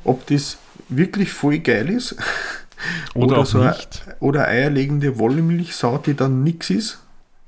Ob 0.05 0.27
das 0.27 0.59
wirklich 0.97 1.33
voll 1.33 1.59
geil 1.59 1.89
ist 1.91 2.17
Oder, 3.15 3.37
Oder 3.39 3.47
so 3.47 3.61
ein- 3.61 3.69
nicht. 3.69 4.03
oder 4.19 4.49
eierlegende 4.49 5.17
Wollmilchsau, 5.19 5.99
die 5.99 6.15
dann 6.15 6.43
nix 6.43 6.69
ist, 6.71 6.99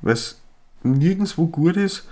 weil 0.00 0.12
es 0.14 0.40
nirgendwo 0.84 1.46
gut 1.46 1.76
ist. 1.76 2.04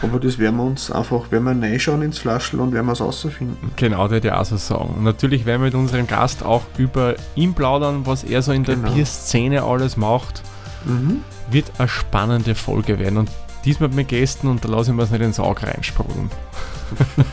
Aber 0.00 0.18
das 0.20 0.38
werden 0.38 0.56
wir 0.56 0.62
uns 0.64 0.90
einfach, 0.90 1.26
wenn 1.30 1.42
wir 1.42 1.50
reinschauen 1.50 2.00
ins 2.02 2.18
Flaschel 2.18 2.60
und 2.60 2.72
werden 2.72 2.86
wir 2.86 2.92
es 2.92 3.00
rausfinden. 3.02 3.56
Genau, 3.76 4.08
der 4.08 4.20
der 4.20 4.40
auch 4.40 4.44
so 4.46 4.56
sagen. 4.56 4.94
Und 4.96 5.04
natürlich 5.04 5.44
werden 5.44 5.60
wir 5.60 5.66
mit 5.66 5.74
unserem 5.74 6.06
Gast 6.06 6.42
auch 6.44 6.62
über 6.78 7.16
ihn 7.34 7.52
plaudern, 7.52 8.06
was 8.06 8.24
er 8.24 8.40
so 8.40 8.52
in 8.52 8.64
der 8.64 8.76
Genau. 8.76 8.90
Bierszene 8.92 9.62
alles 9.62 9.96
macht. 9.98 10.42
Mhm. 10.86 11.22
Wird 11.50 11.70
eine 11.78 11.88
spannende 11.88 12.54
Folge 12.54 12.98
werden. 12.98 13.18
Und 13.18 13.30
diesmal 13.66 13.90
mit 13.90 14.08
Gästen 14.08 14.46
und 14.48 14.64
da 14.64 14.68
lasse 14.68 14.92
ich 14.92 14.96
mir 14.96 15.02
es 15.02 15.10
nicht 15.10 15.20
ins 15.22 15.38
Auge 15.40 15.66
reinsprudeln. 15.66 16.30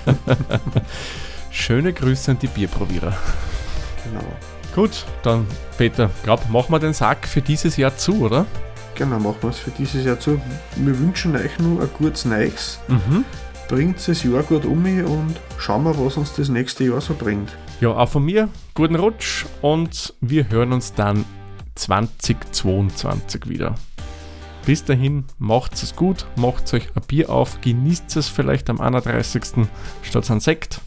Schöne 1.53 1.93
Grüße 1.93 2.31
an 2.31 2.39
die 2.39 2.47
Bierprobierer. 2.47 3.15
Genau. 4.03 4.25
Gut, 4.73 5.05
dann 5.21 5.45
Peter, 5.77 6.09
glaub, 6.23 6.49
machen 6.49 6.71
wir 6.73 6.79
den 6.79 6.93
Sack 6.93 7.27
für 7.27 7.43
dieses 7.43 7.77
Jahr 7.77 7.95
zu, 7.95 8.21
oder? 8.21 8.47
Genau, 8.95 9.19
machen 9.19 9.37
wir 9.41 9.49
es 9.49 9.59
für 9.59 9.69
dieses 9.69 10.03
Jahr 10.03 10.19
zu. 10.19 10.41
Wir 10.75 10.99
wünschen 10.99 11.35
euch 11.35 11.59
nur 11.59 11.83
ein 11.83 11.89
gutes 11.95 12.25
Neues. 12.25 12.79
Mhm. 12.87 13.23
Bringt 13.69 14.05
das 14.07 14.23
Jahr 14.23 14.41
gut 14.41 14.65
um 14.65 14.83
und 14.83 15.35
schauen 15.59 15.83
wir, 15.83 15.97
was 16.03 16.17
uns 16.17 16.33
das 16.33 16.49
nächste 16.49 16.85
Jahr 16.85 17.01
so 17.01 17.13
bringt. 17.13 17.55
Ja, 17.79 17.89
auch 17.89 18.09
von 18.09 18.25
mir, 18.25 18.49
guten 18.73 18.95
Rutsch 18.95 19.45
und 19.61 20.15
wir 20.21 20.49
hören 20.49 20.73
uns 20.73 20.95
dann 20.95 21.23
2022 21.75 23.47
wieder. 23.47 23.75
Bis 24.65 24.83
dahin, 24.83 25.25
macht's 25.37 25.83
es 25.83 25.95
gut, 25.95 26.25
macht 26.35 26.73
euch 26.73 26.87
ein 26.95 27.03
Bier 27.07 27.29
auf, 27.29 27.61
genießt 27.61 28.17
es 28.17 28.27
vielleicht 28.27 28.71
am 28.71 28.81
31. 28.81 29.67
statt 30.01 30.31
an 30.31 30.39
Sekt. 30.39 30.81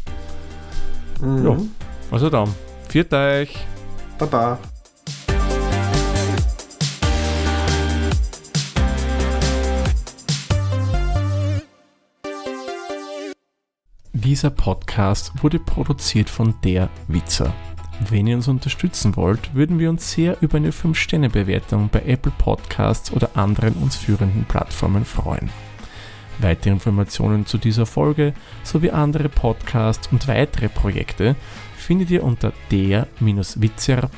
Mhm. 1.21 1.47
Ja. 1.47 1.57
Also 2.11 2.31
dann, 2.31 2.49
viert 2.89 3.13
euch! 3.13 3.57
Baba. 4.19 4.59
Dieser 14.13 14.51
Podcast 14.51 15.33
wurde 15.43 15.59
produziert 15.59 16.29
von 16.29 16.55
der 16.65 16.89
Witzer. 17.07 17.55
Wenn 18.11 18.27
ihr 18.27 18.37
uns 18.37 18.49
unterstützen 18.49 19.17
wollt, 19.17 19.55
würden 19.55 19.79
wir 19.79 19.89
uns 19.89 20.11
sehr 20.11 20.37
über 20.43 20.57
eine 20.57 20.71
5-Sterne-Bewertung 20.71 21.89
bei 21.91 22.03
Apple 22.07 22.33
Podcasts 22.37 23.13
oder 23.13 23.31
anderen 23.35 23.75
uns 23.75 23.97
führenden 23.97 24.45
Plattformen 24.45 25.05
freuen. 25.05 25.49
Weitere 26.39 26.73
Informationen 26.73 27.47
zu 27.47 27.59
dieser 27.59 27.87
Folge 27.87 28.35
sowie 28.63 28.91
andere 28.91 29.29
Podcasts 29.29 30.09
und 30.13 30.29
weitere 30.29 30.69
Projekte 30.69 31.35
findet 31.77 32.11
ihr 32.11 32.23
unter 32.25 32.53
der-witzer.at. 32.71 34.13